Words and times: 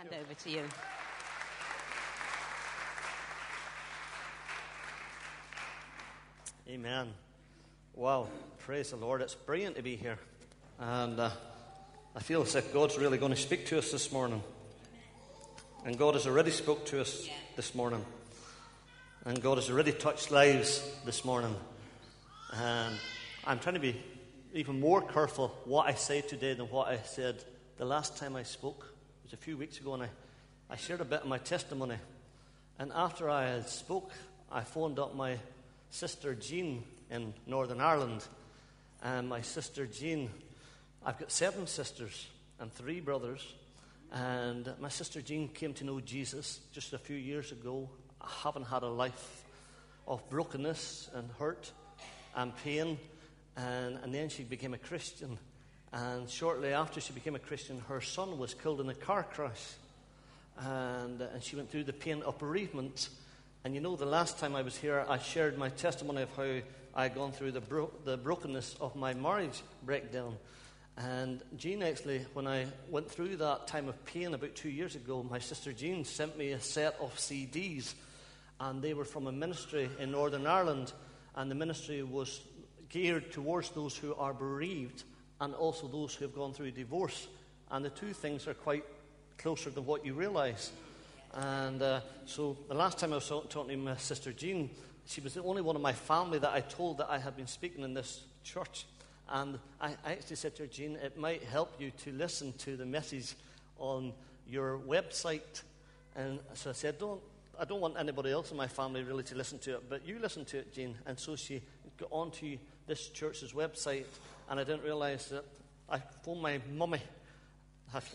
hand 0.00 0.14
over 0.18 0.32
to 0.32 0.50
you. 0.50 0.62
Amen. 6.66 7.12
Wow, 7.94 8.28
praise 8.60 8.92
the 8.92 8.96
Lord. 8.96 9.20
It's 9.20 9.34
brilliant 9.34 9.76
to 9.76 9.82
be 9.82 9.96
here. 9.96 10.18
And 10.78 11.20
uh, 11.20 11.28
I 12.16 12.20
feel 12.20 12.40
as 12.40 12.54
if 12.54 12.72
God's 12.72 12.96
really 12.96 13.18
going 13.18 13.34
to 13.34 13.38
speak 13.38 13.66
to 13.66 13.78
us 13.78 13.92
this 13.92 14.10
morning. 14.10 14.42
And 15.84 15.98
God 15.98 16.14
has 16.14 16.26
already 16.26 16.50
spoke 16.50 16.86
to 16.86 17.02
us 17.02 17.28
this 17.56 17.74
morning. 17.74 18.02
And 19.26 19.42
God 19.42 19.58
has 19.58 19.68
already 19.68 19.92
touched 19.92 20.30
lives 20.30 20.82
this 21.04 21.26
morning. 21.26 21.54
And 22.54 22.96
I'm 23.44 23.58
trying 23.58 23.74
to 23.74 23.80
be 23.80 24.00
even 24.54 24.80
more 24.80 25.02
careful 25.02 25.48
what 25.66 25.88
I 25.88 25.92
say 25.92 26.22
today 26.22 26.54
than 26.54 26.70
what 26.70 26.88
I 26.88 26.96
said 27.02 27.44
the 27.76 27.84
last 27.84 28.16
time 28.16 28.34
I 28.34 28.44
spoke. 28.44 28.94
Was 29.30 29.38
a 29.38 29.44
few 29.44 29.56
weeks 29.56 29.78
ago, 29.78 29.94
and 29.94 30.02
I, 30.02 30.08
I 30.68 30.76
shared 30.76 31.00
a 31.00 31.04
bit 31.04 31.20
of 31.20 31.28
my 31.28 31.38
testimony. 31.38 31.94
And 32.80 32.90
after 32.92 33.30
I 33.30 33.46
had 33.46 33.68
spoke, 33.68 34.10
I 34.50 34.62
phoned 34.62 34.98
up 34.98 35.14
my 35.14 35.38
sister 35.90 36.34
Jean 36.34 36.82
in 37.12 37.32
Northern 37.46 37.80
Ireland. 37.80 38.26
And 39.04 39.28
my 39.28 39.40
sister 39.42 39.86
Jean, 39.86 40.30
I've 41.06 41.16
got 41.16 41.30
seven 41.30 41.68
sisters 41.68 42.26
and 42.58 42.72
three 42.72 42.98
brothers. 42.98 43.54
And 44.10 44.68
my 44.80 44.88
sister 44.88 45.22
Jean 45.22 45.46
came 45.46 45.74
to 45.74 45.84
know 45.84 46.00
Jesus 46.00 46.58
just 46.72 46.92
a 46.92 46.98
few 46.98 47.16
years 47.16 47.52
ago. 47.52 47.88
I 48.20 48.28
haven't 48.42 48.64
had 48.64 48.82
a 48.82 48.88
life 48.88 49.44
of 50.08 50.28
brokenness 50.28 51.08
and 51.14 51.30
hurt 51.38 51.70
and 52.34 52.56
pain. 52.64 52.98
And, 53.56 53.98
and 54.02 54.12
then 54.12 54.28
she 54.28 54.42
became 54.42 54.74
a 54.74 54.78
Christian. 54.78 55.38
And 55.92 56.30
shortly 56.30 56.72
after 56.72 57.00
she 57.00 57.12
became 57.12 57.34
a 57.34 57.40
Christian, 57.40 57.82
her 57.88 58.00
son 58.00 58.38
was 58.38 58.54
killed 58.54 58.80
in 58.80 58.88
a 58.88 58.94
car 58.94 59.24
crash. 59.24 59.74
And, 60.58 61.20
uh, 61.20 61.26
and 61.34 61.42
she 61.42 61.56
went 61.56 61.70
through 61.70 61.84
the 61.84 61.92
pain 61.92 62.22
of 62.22 62.38
bereavement. 62.38 63.08
And 63.64 63.74
you 63.74 63.80
know, 63.80 63.96
the 63.96 64.06
last 64.06 64.38
time 64.38 64.54
I 64.54 64.62
was 64.62 64.76
here, 64.76 65.04
I 65.08 65.18
shared 65.18 65.58
my 65.58 65.68
testimony 65.68 66.22
of 66.22 66.36
how 66.36 66.60
I 66.94 67.04
had 67.04 67.14
gone 67.14 67.32
through 67.32 67.52
the, 67.52 67.60
bro- 67.60 67.90
the 68.04 68.16
brokenness 68.16 68.76
of 68.80 68.94
my 68.94 69.14
marriage 69.14 69.62
breakdown. 69.82 70.36
And 70.96 71.42
Jean 71.56 71.82
actually, 71.82 72.24
when 72.34 72.46
I 72.46 72.66
went 72.88 73.10
through 73.10 73.36
that 73.36 73.66
time 73.66 73.88
of 73.88 74.04
pain 74.04 74.34
about 74.34 74.54
two 74.54 74.68
years 74.68 74.94
ago, 74.94 75.26
my 75.28 75.38
sister 75.40 75.72
Jean 75.72 76.04
sent 76.04 76.38
me 76.38 76.52
a 76.52 76.60
set 76.60 76.96
of 77.00 77.16
CDs. 77.16 77.94
And 78.60 78.80
they 78.80 78.94
were 78.94 79.06
from 79.06 79.26
a 79.26 79.32
ministry 79.32 79.88
in 79.98 80.12
Northern 80.12 80.46
Ireland. 80.46 80.92
And 81.34 81.50
the 81.50 81.54
ministry 81.56 82.02
was 82.04 82.40
geared 82.90 83.32
towards 83.32 83.70
those 83.70 83.96
who 83.96 84.14
are 84.14 84.34
bereaved 84.34 85.02
and 85.40 85.54
also 85.54 85.86
those 85.86 86.14
who 86.14 86.24
have 86.24 86.34
gone 86.34 86.52
through 86.52 86.70
divorce. 86.72 87.28
And 87.70 87.84
the 87.84 87.90
two 87.90 88.12
things 88.12 88.46
are 88.46 88.54
quite 88.54 88.84
closer 89.38 89.70
than 89.70 89.86
what 89.86 90.04
you 90.04 90.14
realize. 90.14 90.72
And 91.32 91.80
uh, 91.80 92.00
so 92.26 92.56
the 92.68 92.74
last 92.74 92.98
time 92.98 93.12
I 93.12 93.16
was 93.16 93.28
talking 93.28 93.68
to 93.68 93.76
my 93.76 93.96
sister 93.96 94.32
Jean, 94.32 94.70
she 95.06 95.20
was 95.20 95.34
the 95.34 95.42
only 95.42 95.62
one 95.62 95.76
in 95.76 95.82
my 95.82 95.92
family 95.92 96.38
that 96.38 96.50
I 96.50 96.60
told 96.60 96.98
that 96.98 97.08
I 97.10 97.18
had 97.18 97.36
been 97.36 97.46
speaking 97.46 97.84
in 97.84 97.94
this 97.94 98.22
church. 98.44 98.86
And 99.28 99.58
I, 99.80 99.90
I 100.04 100.12
actually 100.12 100.36
said 100.36 100.56
to 100.56 100.64
her, 100.64 100.68
Jean, 100.68 100.96
it 100.96 101.16
might 101.16 101.42
help 101.44 101.72
you 101.78 101.92
to 102.04 102.12
listen 102.12 102.52
to 102.58 102.76
the 102.76 102.86
message 102.86 103.34
on 103.78 104.12
your 104.48 104.78
website. 104.78 105.62
And 106.16 106.40
so 106.54 106.70
I 106.70 106.72
said, 106.72 106.98
don't, 106.98 107.20
I 107.58 107.64
don't 107.64 107.80
want 107.80 107.96
anybody 107.98 108.32
else 108.32 108.50
in 108.50 108.56
my 108.56 108.66
family 108.66 109.02
really 109.04 109.22
to 109.24 109.36
listen 109.36 109.58
to 109.60 109.76
it, 109.76 109.84
but 109.88 110.06
you 110.06 110.18
listen 110.18 110.44
to 110.46 110.58
it, 110.58 110.74
Jean. 110.74 110.96
And 111.06 111.18
so 111.18 111.36
she 111.36 111.62
got 111.96 112.08
onto 112.10 112.58
this 112.86 113.08
church's 113.08 113.52
website, 113.52 114.06
and 114.50 114.58
I 114.58 114.64
didn't 114.64 114.82
realize 114.82 115.28
that 115.28 115.44
I 115.88 116.00
phoned 116.24 116.42
my 116.42 116.60
mummy 116.74 117.00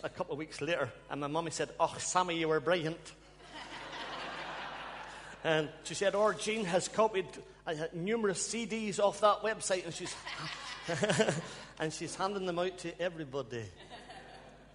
a 0.04 0.10
couple 0.10 0.34
of 0.34 0.38
weeks 0.38 0.62
later, 0.62 0.90
and 1.10 1.22
my 1.22 1.28
mummy 1.28 1.52
said, 1.52 1.70
Oh, 1.80 1.94
Sammy, 1.98 2.38
you 2.38 2.50
were 2.50 2.60
brilliant. 2.60 3.14
and 5.44 5.70
she 5.86 5.94
said, 5.94 6.14
Oh, 6.14 6.34
Jean 6.34 6.66
has 6.66 6.90
copied 6.90 7.26
uh, 7.66 7.74
numerous 7.94 8.46
CDs 8.46 9.00
off 9.00 9.22
that 9.22 9.44
website, 9.44 9.86
and 9.86 9.94
she's, 9.94 10.14
and 11.80 11.94
she's 11.94 12.16
handing 12.16 12.46
them 12.46 12.60
out 12.60 12.78
to 12.80 13.02
everybody. 13.02 13.64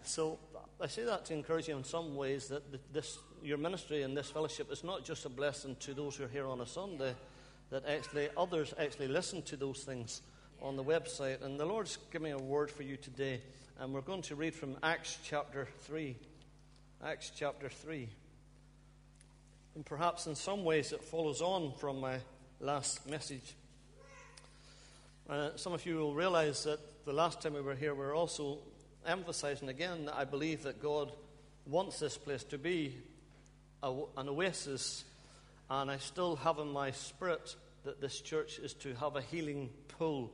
So 0.02 0.38
I 0.80 0.86
say 0.86 1.04
that 1.04 1.26
to 1.26 1.34
encourage 1.34 1.68
you 1.68 1.76
in 1.76 1.84
some 1.84 2.16
ways 2.16 2.48
that 2.48 2.62
this, 2.92 3.18
your 3.42 3.58
ministry 3.58 4.02
and 4.02 4.16
this 4.16 4.30
fellowship 4.30 4.72
is 4.72 4.82
not 4.82 5.04
just 5.04 5.26
a 5.26 5.30
blessing 5.30 5.76
to 5.80 5.92
those 5.92 6.16
who 6.16 6.24
are 6.24 6.28
here 6.28 6.46
on 6.46 6.62
a 6.62 6.66
Sunday, 6.66 7.14
that 7.68 7.86
actually 7.86 8.30
others 8.34 8.72
actually 8.78 9.08
listen 9.08 9.42
to 9.42 9.56
those 9.56 9.84
things 9.84 10.22
on 10.62 10.76
the 10.76 10.84
website. 10.84 11.42
And 11.42 11.58
the 11.58 11.64
Lord's 11.64 11.98
giving 12.12 12.32
a 12.32 12.38
word 12.38 12.70
for 12.70 12.82
you 12.82 12.96
today. 12.96 13.40
And 13.78 13.92
we're 13.92 14.00
going 14.00 14.22
to 14.22 14.34
read 14.34 14.54
from 14.54 14.76
Acts 14.82 15.18
chapter 15.24 15.68
3. 15.80 16.16
Acts 17.04 17.32
chapter 17.34 17.68
3. 17.68 18.08
And 19.74 19.86
perhaps 19.86 20.26
in 20.26 20.34
some 20.34 20.64
ways 20.64 20.92
it 20.92 21.02
follows 21.02 21.40
on 21.40 21.72
from 21.78 22.00
my 22.00 22.18
last 22.60 23.08
message. 23.08 23.54
Uh, 25.28 25.50
some 25.56 25.72
of 25.72 25.86
you 25.86 25.96
will 25.96 26.14
realize 26.14 26.64
that 26.64 26.80
the 27.06 27.12
last 27.12 27.40
time 27.40 27.54
we 27.54 27.60
were 27.60 27.74
here, 27.74 27.94
we 27.94 28.00
were 28.00 28.14
also 28.14 28.58
emphasizing 29.06 29.68
again 29.68 30.06
that 30.06 30.16
I 30.16 30.24
believe 30.24 30.64
that 30.64 30.82
God 30.82 31.12
wants 31.66 32.00
this 32.00 32.18
place 32.18 32.44
to 32.44 32.58
be 32.58 32.94
a, 33.82 33.94
an 34.16 34.28
oasis. 34.28 35.04
And 35.70 35.90
I 35.90 35.98
still 35.98 36.36
have 36.36 36.58
in 36.58 36.68
my 36.68 36.90
spirit 36.90 37.54
that 37.84 38.00
this 38.00 38.20
church 38.20 38.58
is 38.58 38.74
to 38.74 38.94
have 38.96 39.16
a 39.16 39.22
healing 39.22 39.70
pool 39.88 40.32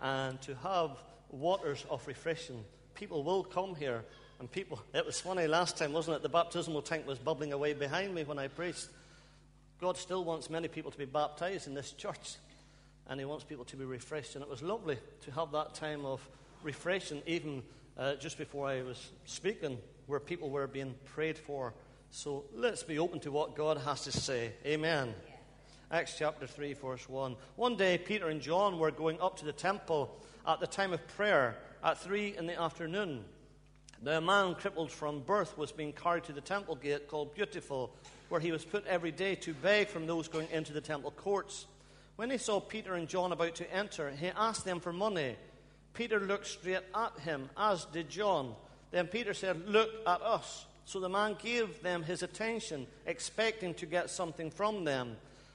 and 0.00 0.40
to 0.42 0.54
have 0.56 0.90
waters 1.30 1.84
of 1.90 2.06
refreshing 2.06 2.64
people 2.94 3.22
will 3.22 3.44
come 3.44 3.74
here. 3.74 4.04
And 4.40 4.50
people, 4.50 4.80
it 4.92 5.06
was 5.06 5.20
funny 5.20 5.46
last 5.46 5.76
time, 5.76 5.92
wasn't 5.92 6.16
it? 6.16 6.22
The 6.22 6.28
baptismal 6.28 6.82
tank 6.82 7.06
was 7.06 7.18
bubbling 7.18 7.52
away 7.52 7.72
behind 7.72 8.14
me 8.14 8.24
when 8.24 8.38
I 8.38 8.48
preached. 8.48 8.88
God 9.80 9.96
still 9.96 10.24
wants 10.24 10.50
many 10.50 10.68
people 10.68 10.90
to 10.90 10.98
be 10.98 11.04
baptized 11.04 11.66
in 11.66 11.74
this 11.74 11.92
church, 11.92 12.36
and 13.08 13.20
He 13.20 13.26
wants 13.26 13.44
people 13.44 13.64
to 13.66 13.76
be 13.76 13.84
refreshed. 13.84 14.34
And 14.34 14.42
it 14.42 14.50
was 14.50 14.62
lovely 14.62 14.98
to 15.22 15.30
have 15.32 15.52
that 15.52 15.74
time 15.74 16.04
of 16.04 16.26
refreshing, 16.62 17.22
even 17.26 17.62
uh, 17.98 18.14
just 18.16 18.38
before 18.38 18.68
I 18.68 18.82
was 18.82 19.10
speaking, 19.24 19.78
where 20.06 20.20
people 20.20 20.50
were 20.50 20.66
being 20.66 20.94
prayed 21.04 21.38
for. 21.38 21.74
So 22.10 22.44
let's 22.54 22.82
be 22.82 22.98
open 22.98 23.20
to 23.20 23.32
what 23.32 23.56
God 23.56 23.78
has 23.78 24.04
to 24.04 24.12
say. 24.12 24.52
Amen. 24.64 25.14
Acts 25.90 26.16
chapter 26.18 26.46
3, 26.46 26.72
verse 26.74 27.08
1. 27.08 27.36
One 27.56 27.76
day, 27.76 27.98
Peter 27.98 28.28
and 28.28 28.40
John 28.40 28.78
were 28.78 28.90
going 28.90 29.20
up 29.20 29.36
to 29.38 29.44
the 29.44 29.52
temple 29.52 30.16
at 30.46 30.60
the 30.60 30.66
time 30.66 30.92
of 30.92 31.06
prayer 31.08 31.56
at 31.82 31.98
three 31.98 32.34
in 32.36 32.46
the 32.46 32.60
afternoon. 32.60 33.24
The 34.02 34.20
man 34.20 34.54
crippled 34.54 34.90
from 34.90 35.20
birth 35.20 35.56
was 35.56 35.72
being 35.72 35.92
carried 35.92 36.24
to 36.24 36.32
the 36.32 36.40
temple 36.40 36.76
gate 36.76 37.08
called 37.08 37.34
Beautiful, 37.34 37.94
where 38.28 38.40
he 38.40 38.52
was 38.52 38.64
put 38.64 38.86
every 38.86 39.12
day 39.12 39.34
to 39.36 39.54
beg 39.54 39.88
from 39.88 40.06
those 40.06 40.26
going 40.28 40.48
into 40.50 40.72
the 40.72 40.80
temple 40.80 41.10
courts. 41.10 41.66
When 42.16 42.30
he 42.30 42.38
saw 42.38 42.60
Peter 42.60 42.94
and 42.94 43.08
John 43.08 43.32
about 43.32 43.54
to 43.56 43.74
enter, 43.74 44.10
he 44.10 44.28
asked 44.28 44.64
them 44.64 44.80
for 44.80 44.92
money. 44.92 45.36
Peter 45.92 46.18
looked 46.20 46.46
straight 46.46 46.82
at 46.94 47.18
him, 47.20 47.48
as 47.56 47.84
did 47.86 48.08
John. 48.08 48.54
Then 48.90 49.06
Peter 49.06 49.34
said, 49.34 49.68
Look 49.68 49.90
at 50.06 50.22
us. 50.22 50.66
So 50.86 51.00
the 51.00 51.08
man 51.08 51.36
gave 51.42 51.82
them 51.82 52.02
his 52.02 52.22
attention, 52.22 52.86
expecting 53.06 53.74
to 53.74 53.86
get 53.86 54.10
something 54.10 54.50
from 54.50 54.84
them. 54.84 55.16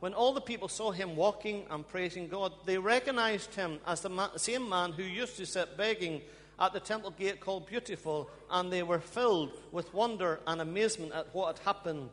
When 0.00 0.14
all 0.14 0.32
the 0.32 0.40
people 0.40 0.68
saw 0.68 0.92
him 0.92 1.16
walking 1.16 1.64
and 1.70 1.86
praising 1.86 2.28
God, 2.28 2.52
they 2.64 2.78
recognized 2.78 3.54
him 3.54 3.80
as 3.86 4.00
the 4.00 4.08
man, 4.08 4.30
same 4.36 4.68
man 4.68 4.92
who 4.92 5.02
used 5.02 5.36
to 5.38 5.46
sit 5.46 5.76
begging 5.76 6.20
at 6.60 6.72
the 6.72 6.80
temple 6.80 7.10
gate 7.10 7.40
called 7.40 7.66
Beautiful, 7.66 8.30
and 8.50 8.72
they 8.72 8.84
were 8.84 9.00
filled 9.00 9.52
with 9.72 9.92
wonder 9.92 10.38
and 10.46 10.60
amazement 10.60 11.12
at 11.12 11.34
what 11.34 11.58
had 11.58 11.64
happened. 11.64 12.10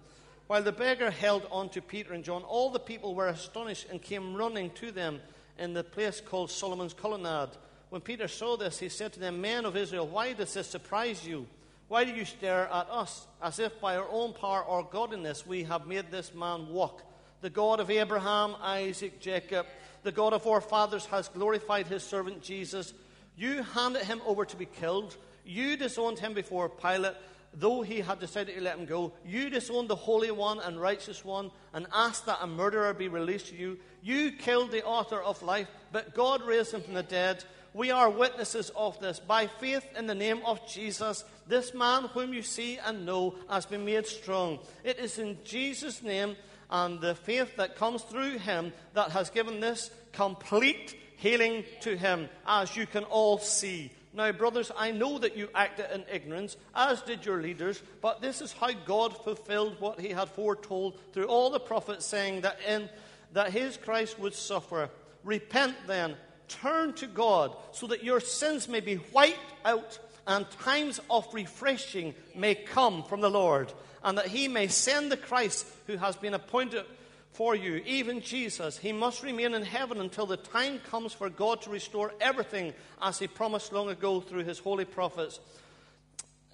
While 0.48 0.64
the 0.64 0.72
beggar 0.72 1.12
held 1.12 1.48
on 1.52 1.70
to 1.70 1.82
Peter 1.82 2.14
and 2.14 2.24
John, 2.24 2.44
all 2.44 2.72
the 2.72 2.80
people 2.80 3.16
were 3.16 3.28
astonished 3.28 3.88
and 3.90 4.02
came 4.02 4.36
running 4.36 4.72
to 4.72 4.92
them 4.92 5.22
in 5.58 5.74
the 5.74 5.84
place 5.84 6.22
called 6.22 6.52
Solomon's 6.52 6.94
Colonnade. 6.94 7.50
When 7.90 8.02
Peter 8.02 8.28
saw 8.28 8.58
this, 8.58 8.80
he 8.80 8.90
said 8.90 9.14
to 9.14 9.20
them, 9.20 9.42
Men 9.42 9.66
of 9.66 9.78
Israel, 9.78 10.08
why 10.08 10.34
does 10.34 10.54
this 10.54 10.68
surprise 10.68 11.26
you? 11.26 11.48
Why 11.88 12.04
do 12.04 12.12
you 12.12 12.26
stare 12.26 12.68
at 12.68 12.90
us 12.90 13.28
as 13.42 13.60
if 13.60 13.80
by 13.80 13.96
our 13.96 14.08
own 14.10 14.34
power 14.34 14.64
or 14.64 14.84
godliness 14.84 15.46
we 15.46 15.64
have 15.64 15.86
made 15.86 16.10
this 16.10 16.34
man 16.34 16.70
walk? 16.70 17.04
The 17.42 17.50
God 17.50 17.80
of 17.80 17.90
Abraham, 17.90 18.56
Isaac, 18.62 19.20
Jacob, 19.20 19.66
the 20.04 20.12
God 20.12 20.34
of 20.34 20.46
our 20.48 20.62
fathers 20.62 21.06
has 21.08 21.28
glorified 21.30 21.88
his 21.88 22.04
servant 22.04 22.42
Jesus 22.42 22.94
you 23.38 23.64
handed 23.64 24.04
him 24.04 24.22
over 24.26 24.46
to 24.46 24.56
be 24.56 24.66
killed. 24.66 25.16
You 25.46 25.78
disowned 25.78 26.20
him 26.20 26.34
before 26.34 26.70
Pilate. 26.70 27.16
though 27.58 27.82
he 27.82 28.02
had 28.02 28.20
decided 28.20 28.54
to 28.54 28.62
let 28.62 28.78
him 28.78 28.86
go. 28.86 29.14
You 29.26 29.50
disowned 29.50 29.88
the 29.88 29.96
Holy 29.96 30.30
One 30.30 30.60
and 30.60 30.82
Righteous 30.82 31.24
One 31.24 31.52
and 31.74 31.88
asked 31.94 32.26
that 32.26 32.40
a 32.42 32.48
murderer 32.48 32.94
be 32.94 33.08
released 33.08 33.48
to 33.48 33.56
you. 33.56 33.78
You 34.02 34.34
killed 34.34 34.72
the 34.72 34.84
author 34.84 35.22
of 35.22 35.42
life, 35.42 35.70
but 35.94 36.14
God 36.14 36.44
raised 36.44 36.74
him 36.74 36.82
from 36.82 36.96
the 36.96 37.04
dead. 37.04 37.46
We 37.74 37.92
are 37.92 38.10
witnesses 38.10 38.72
of 38.76 39.00
this. 39.00 39.20
By 39.20 39.48
faith 39.48 39.86
in 39.98 40.06
the 40.06 40.16
name 40.16 40.42
of 40.46 40.68
Jesus, 40.68 41.24
this 41.48 41.74
man 41.74 42.04
whom 42.14 42.34
you 42.34 42.42
see 42.42 42.78
and 42.78 43.06
know 43.06 43.36
has 43.50 43.66
been 43.66 43.86
made 43.86 44.06
strong. 44.06 44.60
It 44.84 45.00
is 45.00 45.18
in 45.18 45.38
Jesus' 45.46 46.04
name 46.04 46.36
and 46.70 47.00
the 47.00 47.16
faith 47.16 47.56
that 47.58 47.76
comes 47.76 48.02
through 48.04 48.40
him 48.40 48.74
that 48.94 49.12
has 49.12 49.30
given 49.30 49.60
this 49.60 49.92
complete 50.12 50.96
healing 51.18 51.64
to 51.82 51.98
him, 51.98 52.30
as 52.48 52.76
you 52.76 52.86
can 52.86 53.04
all 53.06 53.38
see. 53.38 53.92
Now, 54.14 54.32
brothers, 54.32 54.72
I 54.78 54.92
know 54.92 55.20
that 55.20 55.36
you 55.36 55.50
acted 55.54 55.88
in 55.94 56.06
ignorance, 56.12 56.56
as 56.74 57.02
did 57.02 57.26
your 57.26 57.42
leaders, 57.42 57.82
but 58.02 58.22
this 58.22 58.42
is 58.42 58.54
how 58.54 58.72
God 58.72 59.16
fulfilled 59.24 59.76
what 59.80 60.00
he 60.00 60.10
had 60.10 60.30
foretold 60.30 60.98
through 61.12 61.26
all 61.26 61.50
the 61.50 61.60
prophets, 61.60 62.06
saying 62.06 62.42
that 62.42 62.58
in 62.66 62.90
that 63.34 63.52
his 63.52 63.76
Christ 63.76 64.18
would 64.18 64.34
suffer. 64.34 64.90
Repent 65.26 65.76
then, 65.88 66.16
turn 66.48 66.94
to 66.94 67.08
God, 67.08 67.56
so 67.74 67.88
that 67.88 68.04
your 68.04 68.22
sins 68.22 68.70
may 68.70 68.80
be 68.80 69.02
wiped 69.12 69.40
out, 69.66 70.00
and 70.28 70.50
times 70.52 71.02
of 71.10 71.28
refreshing 71.34 72.16
may 72.34 72.56
come 72.56 73.04
from 73.04 73.20
the 73.20 73.30
Lord, 73.30 73.74
and 74.06 74.18
that 74.18 74.28
he 74.28 74.48
may 74.48 74.68
send 74.68 75.12
the 75.12 75.18
Christ 75.18 75.66
who 75.88 75.98
has 75.98 76.16
been 76.16 76.36
appointed 76.36 76.86
for 77.34 77.54
you, 77.54 77.82
even 77.86 78.22
Jesus. 78.22 78.78
He 78.78 78.94
must 78.94 79.22
remain 79.22 79.54
in 79.54 79.64
heaven 79.64 80.00
until 80.00 80.26
the 80.26 80.38
time 80.38 80.80
comes 80.80 81.12
for 81.12 81.30
God 81.30 81.62
to 81.64 81.70
restore 81.70 82.14
everything 82.22 82.74
as 83.02 83.20
He 83.20 83.28
promised 83.28 83.74
long 83.74 83.90
ago 83.90 84.22
through 84.22 84.46
His 84.46 84.58
holy 84.58 84.86
prophets. 84.86 85.42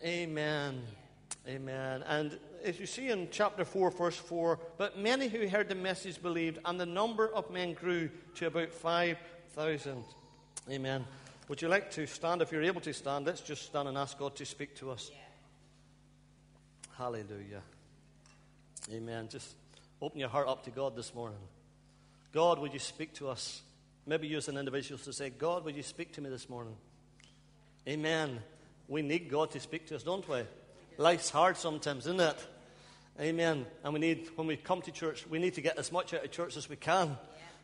Amen. 0.03 0.81
Amen. 1.48 2.03
And 2.07 2.39
as 2.63 2.80
you 2.80 2.88
see 2.88 3.09
in 3.09 3.27
chapter 3.31 3.63
4, 3.63 3.92
verse 3.92 4.15
4, 4.15 4.59
but 4.77 4.97
many 4.97 5.27
who 5.27 5.47
heard 5.47 5.69
the 5.69 5.75
message 5.75 6.21
believed, 6.21 6.57
and 6.65 6.80
the 6.80 6.86
number 6.88 7.27
of 7.27 7.51
men 7.51 7.74
grew 7.74 8.09
to 8.36 8.47
about 8.47 8.74
5,000. 8.74 10.04
Amen. 10.69 11.06
Would 11.47 11.62
you 11.62 11.68
like 11.68 11.92
to 11.92 12.07
stand? 12.07 12.42
If 12.42 12.51
you're 12.51 12.63
able 12.63 12.81
to 12.81 12.94
stand, 12.94 13.27
let's 13.27 13.42
just 13.42 13.63
stand 13.63 13.88
and 13.88 13.97
ask 13.97 14.18
God 14.18 14.36
to 14.38 14.45
speak 14.45 14.75
to 14.77 14.89
us. 14.89 15.12
Hallelujah. 17.01 17.63
Amen. 18.94 19.27
Just 19.27 19.56
Open 20.03 20.19
your 20.19 20.30
heart 20.30 20.48
up 20.48 20.63
to 20.65 20.69
God 20.69 20.95
this 20.95 21.15
morning. 21.15 21.39
God, 22.31 22.59
would 22.59 22.74
you 22.74 22.80
speak 22.80 23.15
to 23.15 23.27
us? 23.27 23.63
Maybe 24.06 24.27
you 24.27 24.38
as 24.38 24.48
an 24.48 24.57
individual 24.57 25.00
to 25.00 25.12
say, 25.12 25.31
God, 25.31 25.65
would 25.65 25.75
you 25.75 25.81
speak 25.81 26.13
to 26.13 26.21
me 26.21 26.30
this 26.30 26.48
morning? 26.48 26.75
Amen. 27.88 28.39
We 28.88 29.01
need 29.01 29.31
God 29.31 29.50
to 29.51 29.59
speak 29.59 29.88
to 29.88 29.95
us, 29.95 30.03
don't 30.03 30.27
we? 30.30 30.44
Life's 31.00 31.31
hard 31.31 31.57
sometimes, 31.57 32.06
isn't 32.06 32.19
it? 32.19 32.38
Amen. 33.19 33.65
And 33.83 33.94
we 33.95 34.00
need, 34.00 34.30
when 34.36 34.45
we 34.45 34.56
come 34.56 34.83
to 34.83 34.92
church, 34.92 35.25
we 35.27 35.39
need 35.39 35.56
to 35.56 35.62
get 35.62 35.80
as 35.80 35.92
much 35.92 36.13
out 36.13 36.24
of 36.24 36.30
church 36.30 36.56
as 36.56 36.69
we 36.69 36.75
can. 36.75 37.18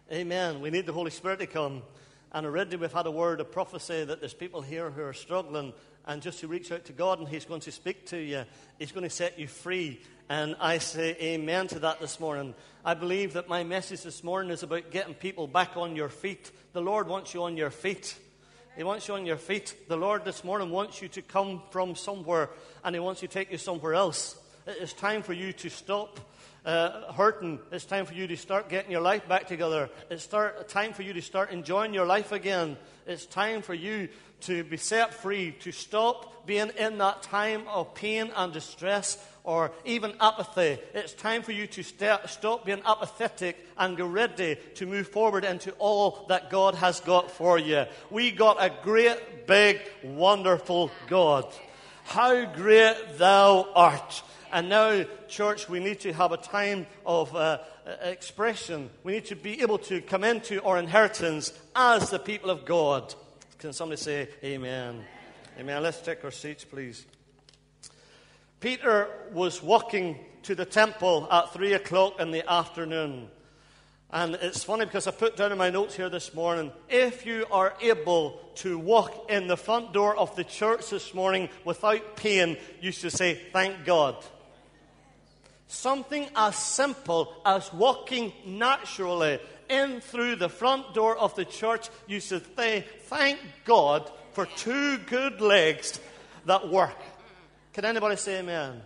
Yeah. 0.09 0.17
Amen. 0.17 0.61
We 0.61 0.71
need 0.71 0.87
the 0.87 0.93
Holy 0.93 1.11
Spirit 1.11 1.37
to 1.41 1.47
come. 1.47 1.83
And 2.31 2.43
already 2.47 2.75
we've 2.75 2.91
had 2.91 3.05
a 3.05 3.11
word 3.11 3.39
of 3.39 3.51
prophecy 3.51 4.03
that 4.03 4.19
there's 4.19 4.33
people 4.33 4.63
here 4.63 4.89
who 4.89 5.03
are 5.03 5.13
struggling, 5.13 5.73
and 6.07 6.21
just 6.21 6.39
to 6.39 6.47
reach 6.47 6.71
out 6.71 6.85
to 6.85 6.93
God, 6.93 7.19
and 7.19 7.27
He's 7.27 7.45
going 7.45 7.61
to 7.61 7.71
speak 7.71 8.07
to 8.07 8.17
you. 8.17 8.45
He's 8.79 8.93
going 8.93 9.03
to 9.03 9.09
set 9.09 9.37
you 9.37 9.47
free. 9.47 10.01
And 10.29 10.55
I 10.59 10.79
say 10.79 11.15
amen 11.21 11.67
to 11.67 11.79
that 11.79 11.99
this 11.99 12.19
morning. 12.19 12.55
I 12.83 12.93
believe 12.93 13.33
that 13.33 13.49
my 13.49 13.63
message 13.63 14.03
this 14.03 14.23
morning 14.23 14.51
is 14.51 14.63
about 14.63 14.89
getting 14.89 15.13
people 15.13 15.47
back 15.47 15.77
on 15.77 15.95
your 15.95 16.09
feet. 16.09 16.51
The 16.73 16.81
Lord 16.81 17.07
wants 17.07 17.33
you 17.33 17.43
on 17.43 17.57
your 17.57 17.69
feet. 17.69 18.17
He 18.77 18.83
wants 18.83 19.07
you 19.07 19.15
on 19.15 19.25
your 19.25 19.37
feet. 19.37 19.75
The 19.87 19.97
Lord 19.97 20.23
this 20.23 20.43
morning 20.43 20.69
wants 20.69 21.01
you 21.01 21.07
to 21.09 21.21
come 21.21 21.61
from 21.71 21.95
somewhere 21.95 22.49
and 22.83 22.95
He 22.95 22.99
wants 22.99 23.21
you 23.21 23.27
to 23.27 23.33
take 23.33 23.51
you 23.51 23.57
somewhere 23.57 23.93
else. 23.93 24.37
It 24.65 24.77
is 24.77 24.93
time 24.93 25.23
for 25.23 25.33
you 25.33 25.51
to 25.53 25.69
stop 25.69 26.19
uh, 26.65 27.13
hurting. 27.13 27.59
It's 27.71 27.85
time 27.85 28.05
for 28.05 28.13
you 28.13 28.27
to 28.27 28.35
start 28.35 28.69
getting 28.69 28.91
your 28.91 29.01
life 29.01 29.27
back 29.27 29.47
together. 29.47 29.89
It's 30.09 30.23
start, 30.23 30.67
time 30.67 30.91
for 30.91 31.01
you 31.01 31.13
to 31.13 31.21
start 31.21 31.51
enjoying 31.51 31.93
your 31.93 32.05
life 32.05 32.33
again. 32.33 32.77
It's 33.05 33.25
time 33.25 33.61
for 33.61 33.73
you 33.73 34.09
to 34.41 34.63
be 34.63 34.77
set 34.77 35.13
free, 35.13 35.51
to 35.61 35.71
stop 35.71 36.45
being 36.47 36.71
in 36.77 36.97
that 36.97 37.23
time 37.23 37.63
of 37.67 37.93
pain 37.93 38.31
and 38.35 38.53
distress 38.53 39.17
or 39.43 39.71
even 39.85 40.13
apathy. 40.19 40.77
It's 40.93 41.13
time 41.13 41.41
for 41.41 41.51
you 41.51 41.67
to 41.67 41.83
st- 41.83 42.27
stop 42.27 42.65
being 42.65 42.81
apathetic 42.85 43.57
and 43.77 43.95
get 43.95 44.05
ready 44.05 44.57
to 44.75 44.85
move 44.85 45.07
forward 45.07 45.45
into 45.45 45.71
all 45.79 46.25
that 46.29 46.49
God 46.49 46.75
has 46.75 46.99
got 46.99 47.31
for 47.31 47.57
you. 47.57 47.85
We 48.09 48.31
got 48.31 48.57
a 48.59 48.73
great, 48.83 49.47
big, 49.47 49.79
wonderful 50.03 50.91
God. 51.07 51.45
How 52.03 52.45
great 52.45 53.17
thou 53.17 53.69
art. 53.73 54.21
And 54.51 54.69
now, 54.69 55.03
church, 55.27 55.67
we 55.67 55.79
need 55.79 56.01
to 56.01 56.13
have 56.13 56.31
a 56.31 56.37
time 56.37 56.85
of 57.05 57.35
uh, 57.35 57.59
expression. 58.03 58.89
We 59.03 59.13
need 59.13 59.25
to 59.25 59.35
be 59.35 59.61
able 59.61 59.77
to 59.79 60.01
come 60.01 60.23
into 60.23 60.61
our 60.63 60.77
inheritance 60.77 61.51
as 61.75 62.09
the 62.09 62.19
people 62.19 62.49
of 62.49 62.65
God. 62.65 63.13
Can 63.59 63.73
somebody 63.73 63.99
say 63.99 64.29
amen? 64.43 65.03
Amen. 65.57 65.81
Let's 65.81 65.99
take 65.99 66.23
our 66.23 66.29
seats, 66.29 66.63
please. 66.63 67.03
Peter 68.59 69.09
was 69.33 69.63
walking 69.63 70.19
to 70.43 70.53
the 70.53 70.63
temple 70.65 71.27
at 71.31 71.53
three 71.53 71.73
o'clock 71.73 72.19
in 72.19 72.29
the 72.29 72.47
afternoon. 72.47 73.29
And 74.11 74.35
it's 74.35 74.63
funny 74.63 74.85
because 74.85 75.07
I 75.07 75.11
put 75.11 75.37
down 75.37 75.51
in 75.51 75.57
my 75.57 75.71
notes 75.71 75.95
here 75.95 76.07
this 76.07 76.35
morning 76.35 76.71
if 76.87 77.25
you 77.25 77.47
are 77.49 77.73
able 77.81 78.39
to 78.57 78.77
walk 78.77 79.31
in 79.31 79.47
the 79.47 79.57
front 79.57 79.91
door 79.91 80.15
of 80.15 80.35
the 80.35 80.43
church 80.43 80.91
this 80.91 81.15
morning 81.15 81.49
without 81.65 82.15
pain, 82.15 82.57
you 82.79 82.91
should 82.91 83.11
say, 83.11 83.41
Thank 83.51 83.85
God. 83.85 84.23
Something 85.67 86.27
as 86.35 86.55
simple 86.55 87.33
as 87.43 87.73
walking 87.73 88.33
naturally 88.45 89.39
in 89.69 90.01
through 90.01 90.37
the 90.37 90.49
front 90.49 90.93
door 90.93 91.17
of 91.17 91.35
the 91.35 91.45
church, 91.45 91.89
you 92.07 92.19
should 92.19 92.43
say, 92.55 92.85
Thank 93.03 93.39
God 93.65 94.09
for 94.33 94.45
two 94.45 94.97
good 94.99 95.41
legs 95.41 95.99
that 96.45 96.69
work. 96.69 96.97
Can 97.73 97.85
anybody 97.85 98.15
say 98.15 98.39
amen? 98.39 98.81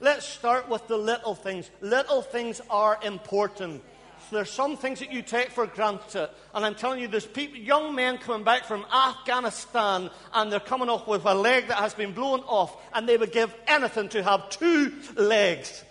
Let's 0.00 0.26
start 0.26 0.68
with 0.68 0.86
the 0.86 0.98
little 0.98 1.34
things. 1.34 1.70
Little 1.80 2.20
things 2.20 2.60
are 2.68 2.98
important. 3.02 3.82
There's 4.30 4.50
some 4.50 4.76
things 4.76 5.00
that 5.00 5.12
you 5.12 5.22
take 5.22 5.50
for 5.50 5.66
granted. 5.66 6.30
And 6.54 6.64
I'm 6.64 6.74
telling 6.74 7.00
you, 7.00 7.08
there's 7.08 7.26
people, 7.26 7.58
young 7.58 7.94
men 7.94 8.18
coming 8.18 8.44
back 8.44 8.64
from 8.64 8.84
Afghanistan 8.92 10.10
and 10.32 10.52
they're 10.52 10.60
coming 10.60 10.88
off 10.88 11.06
with 11.06 11.24
a 11.24 11.34
leg 11.34 11.68
that 11.68 11.78
has 11.78 11.94
been 11.94 12.12
blown 12.12 12.40
off 12.40 12.76
and 12.92 13.08
they 13.08 13.16
would 13.16 13.32
give 13.32 13.54
anything 13.66 14.08
to 14.10 14.22
have 14.22 14.50
two 14.50 14.92
legs. 15.16 15.84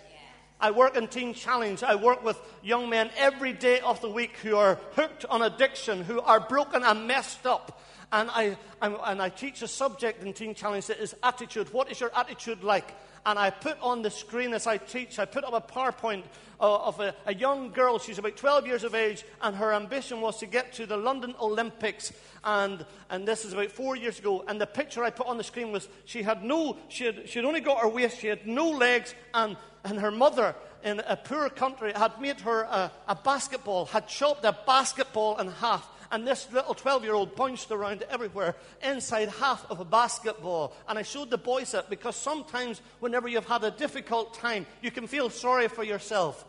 I 0.60 0.70
work 0.70 0.96
in 0.96 1.08
Teen 1.08 1.34
Challenge. 1.34 1.82
I 1.82 1.94
work 1.96 2.24
with 2.24 2.40
young 2.62 2.88
men 2.88 3.10
every 3.16 3.52
day 3.52 3.80
of 3.80 4.00
the 4.00 4.08
week 4.08 4.36
who 4.38 4.56
are 4.56 4.78
hooked 4.94 5.24
on 5.26 5.42
addiction, 5.42 6.02
who 6.02 6.20
are 6.20 6.40
broken 6.40 6.82
and 6.82 7.06
messed 7.06 7.46
up. 7.46 7.80
And 8.12 8.30
I, 8.30 8.56
and 8.80 9.20
I 9.20 9.28
teach 9.28 9.62
a 9.62 9.68
subject 9.68 10.22
in 10.22 10.32
Teen 10.32 10.54
Challenge 10.54 10.86
that 10.86 11.00
is 11.00 11.16
attitude. 11.22 11.72
What 11.72 11.90
is 11.90 12.00
your 12.00 12.12
attitude 12.16 12.62
like? 12.62 12.94
And 13.26 13.38
I 13.38 13.50
put 13.50 13.80
on 13.80 14.02
the 14.02 14.10
screen 14.10 14.52
as 14.52 14.66
I 14.66 14.76
teach, 14.76 15.18
I 15.18 15.24
put 15.24 15.44
up 15.44 15.54
a 15.54 15.60
PowerPoint 15.60 16.24
uh, 16.60 16.76
of 16.84 17.00
a, 17.00 17.14
a, 17.26 17.34
young 17.34 17.70
girl. 17.70 17.98
She's 17.98 18.18
about 18.18 18.36
12 18.36 18.66
years 18.66 18.84
of 18.84 18.94
age, 18.94 19.24
and 19.40 19.56
her 19.56 19.72
ambition 19.72 20.20
was 20.20 20.38
to 20.40 20.46
get 20.46 20.74
to 20.74 20.84
the 20.84 20.98
London 20.98 21.34
Olympics. 21.40 22.12
And, 22.44 22.84
and 23.08 23.26
this 23.26 23.46
is 23.46 23.54
about 23.54 23.72
four 23.72 23.96
years 23.96 24.18
ago. 24.18 24.44
And 24.46 24.60
the 24.60 24.66
picture 24.66 25.02
I 25.02 25.10
put 25.10 25.26
on 25.26 25.38
the 25.38 25.44
screen 25.44 25.72
was 25.72 25.88
she 26.04 26.22
had 26.22 26.44
no, 26.44 26.76
she 26.88 27.06
had, 27.06 27.28
she 27.28 27.38
had 27.38 27.46
only 27.46 27.60
got 27.60 27.80
her 27.80 27.88
waist, 27.88 28.20
she 28.20 28.26
had 28.26 28.46
no 28.46 28.68
legs, 28.70 29.14
and, 29.32 29.56
and 29.84 30.00
her 30.00 30.10
mother 30.10 30.54
in 30.82 31.00
a 31.06 31.16
poor 31.16 31.48
country 31.48 31.92
had 31.94 32.20
made 32.20 32.40
her 32.40 32.62
a, 32.62 32.92
a 33.08 33.14
basketball, 33.14 33.86
had 33.86 34.08
chopped 34.08 34.44
a 34.44 34.56
basketball 34.66 35.38
in 35.38 35.48
half 35.48 35.88
and 36.14 36.26
this 36.26 36.46
little 36.52 36.74
12 36.74 37.02
year 37.02 37.14
old 37.14 37.34
punched 37.34 37.72
around 37.72 38.04
everywhere 38.08 38.54
inside 38.84 39.28
half 39.30 39.68
of 39.68 39.80
a 39.80 39.84
basketball. 39.84 40.72
And 40.88 40.96
I 40.96 41.02
showed 41.02 41.28
the 41.28 41.38
boys 41.38 41.74
it 41.74 41.86
because 41.90 42.14
sometimes, 42.14 42.80
whenever 43.00 43.26
you've 43.26 43.48
had 43.48 43.64
a 43.64 43.72
difficult 43.72 44.34
time, 44.34 44.64
you 44.80 44.92
can 44.92 45.08
feel 45.08 45.28
sorry 45.28 45.66
for 45.66 45.82
yourself. 45.82 46.44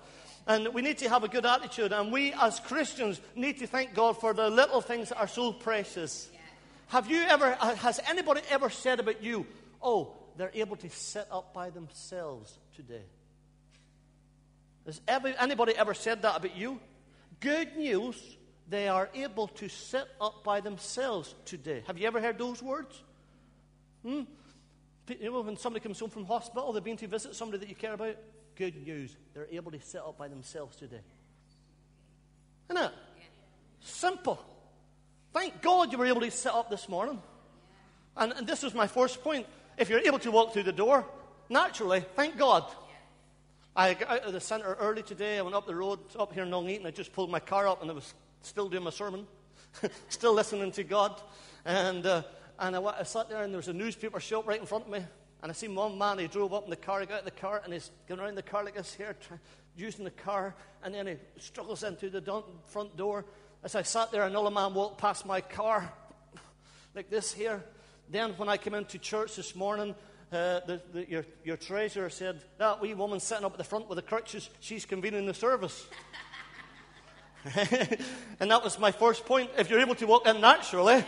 And 0.46 0.72
we 0.72 0.84
need 0.84 1.00
to 1.00 1.10
have 1.10 1.24
a 1.24 1.28
good 1.28 1.48
attitude. 1.48 1.92
And 1.92 2.12
we 2.12 2.32
as 2.34 2.60
Christians 2.60 3.20
need 3.36 3.58
to 3.58 3.66
thank 3.66 3.96
God 3.96 4.20
for 4.20 4.36
the 4.36 4.52
little 4.52 4.82
things 4.82 5.10
that 5.10 5.18
are 5.18 5.28
so 5.28 5.52
precious. 5.52 6.30
Have 6.88 7.10
you 7.10 7.24
ever, 7.24 7.54
has 7.56 8.00
anybody 8.08 8.42
ever 8.52 8.70
said 8.70 9.00
about 9.00 9.24
you, 9.24 9.48
oh, 9.82 10.14
they're 10.38 10.52
able 10.54 10.76
to 10.76 10.90
sit 10.92 11.28
up 11.32 11.56
by 11.56 11.72
themselves 11.72 12.60
today? 12.76 13.06
Has 14.86 15.02
anybody 15.08 15.76
ever 15.76 15.94
said 15.94 16.22
that 16.22 16.38
about 16.38 16.56
you? 16.56 16.80
Good 17.40 17.76
news 17.76 18.38
they 18.68 18.88
are 18.88 19.10
able 19.14 19.48
to 19.48 19.70
sit 19.70 20.08
up 20.20 20.44
by 20.44 20.60
themselves 20.60 21.34
today. 21.46 21.84
Have 21.88 21.98
you 21.98 22.08
ever 22.08 22.20
heard 22.20 22.38
those 22.38 22.62
words? 22.62 23.02
Hmm? 24.04 24.22
You 25.08 25.32
know, 25.32 25.42
when 25.42 25.58
somebody 25.58 25.84
comes 25.84 26.00
home 26.00 26.10
from 26.10 26.26
hospital, 26.26 26.72
they've 26.74 26.84
been 26.84 26.98
to 26.98 27.08
visit 27.08 27.36
somebody 27.36 27.60
that 27.60 27.70
you 27.70 27.76
care 27.76 27.94
about, 27.94 28.16
good 28.56 28.76
news. 28.86 29.16
They're 29.34 29.48
able 29.52 29.72
to 29.72 29.82
sit 29.82 30.02
up 30.02 30.18
by 30.18 30.28
themselves 30.28 30.76
today. 30.78 31.02
Isn't 32.70 32.84
it? 32.84 32.92
Simple. 33.82 34.44
Thank 35.32 35.62
God 35.62 35.92
you 35.92 36.00
were 36.00 36.08
able 36.08 36.22
to 36.22 36.32
sit 36.32 36.52
up 36.52 36.72
this 36.72 36.90
morning. 36.90 37.22
And, 38.18 38.34
and 38.34 38.48
this 38.48 38.64
was 38.64 38.74
my 38.74 38.88
first 38.88 39.24
point. 39.24 39.46
If 39.78 39.90
you're 39.90 40.00
able 40.00 40.20
to 40.20 40.32
walk 40.32 40.54
through 40.54 40.64
the 40.64 40.72
door, 40.72 41.06
naturally, 41.50 42.04
thank 42.16 42.38
God. 42.38 42.64
I 43.78 43.94
got 43.94 44.10
out 44.10 44.22
of 44.22 44.32
the 44.32 44.40
centre 44.40 44.78
early 44.80 45.04
today. 45.04 45.38
I 45.38 45.42
went 45.42 45.54
up 45.54 45.68
the 45.68 45.76
road 45.76 46.00
up 46.18 46.32
here 46.32 46.44
in 46.44 46.50
Nuneaton. 46.50 46.86
I 46.86 46.92
just 46.92 47.12
pulled 47.12 47.30
my 47.30 47.42
car 47.42 47.68
up 47.68 47.82
and 47.82 47.92
I 47.92 47.94
was 47.94 48.14
still 48.42 48.70
doing 48.70 48.86
my 48.86 48.90
sermon, 48.90 49.28
still 50.08 50.34
listening 50.34 50.72
to 50.72 50.86
God. 50.86 51.22
And, 51.66 52.06
uh, 52.06 52.24
and 52.58 52.74
I, 52.78 52.82
I, 52.82 53.04
sat 53.04 53.28
there 53.28 53.44
and 53.44 53.52
there 53.52 53.58
was 53.58 53.68
a 53.68 53.74
newspaper 53.74 54.22
shop 54.22 54.48
right 54.48 54.62
in 54.62 54.66
front 54.66 54.86
of 54.86 54.92
me. 54.92 55.00
And 55.44 55.52
I 55.52 55.54
seen 55.54 55.76
one 55.76 55.98
man, 55.98 56.20
he 56.20 56.28
drove 56.28 56.54
up 56.54 56.64
in 56.64 56.70
the 56.70 56.78
car, 56.78 57.02
he 57.02 57.06
got 57.06 57.16
out 57.16 57.20
of 57.20 57.26
the 57.26 57.32
car 57.32 57.62
and 57.66 57.74
he's 57.74 57.92
going 58.08 58.22
around 58.22 58.36
the 58.36 58.44
car 58.44 58.64
like 58.64 58.76
this 58.76 58.94
here, 58.94 59.14
try, 59.20 59.38
using 59.76 60.06
the 60.06 60.12
car. 60.12 60.56
And 60.82 60.96
then 60.96 61.08
he 61.08 61.16
struggles 61.38 61.84
into 61.84 62.10
the 62.10 62.44
front 62.68 62.96
door. 62.96 63.26
As 63.62 63.76
I 63.76 63.82
sat 63.82 64.10
there, 64.10 64.24
another 64.24 64.52
man 64.52 64.74
walked 64.74 65.00
past 65.00 65.26
my 65.26 65.42
car 65.42 65.92
like 66.96 67.10
this 67.10 67.34
here. 67.34 67.62
Then 68.10 68.32
when 68.38 68.48
I 68.48 68.56
came 68.56 68.74
into 68.74 69.00
church 69.00 69.36
this 69.36 69.54
morning, 69.54 69.96
uh, 70.36 70.60
the, 70.66 70.82
the, 70.94 71.10
your, 71.10 71.26
your 71.44 71.58
treasurer 71.58 72.10
said, 72.10 72.42
That 72.58 72.82
wee 72.82 72.94
woman 72.94 73.20
sitting 73.20 73.46
up 73.46 73.54
at 73.54 73.58
the 73.58 73.64
front 73.64 73.90
with 73.90 73.96
the 73.96 74.02
crutches, 74.02 74.50
she's 74.60 74.86
convening 74.86 75.26
the 75.26 75.34
service. 75.34 75.88
and 78.40 78.52
that 78.52 78.64
was 78.64 78.78
my 78.80 78.92
first 78.92 79.26
point. 79.26 79.52
If 79.58 79.70
you're 79.70 79.80
able 79.80 79.96
to 79.96 80.08
walk 80.08 80.28
in 80.28 80.42
naturally, 80.42 81.04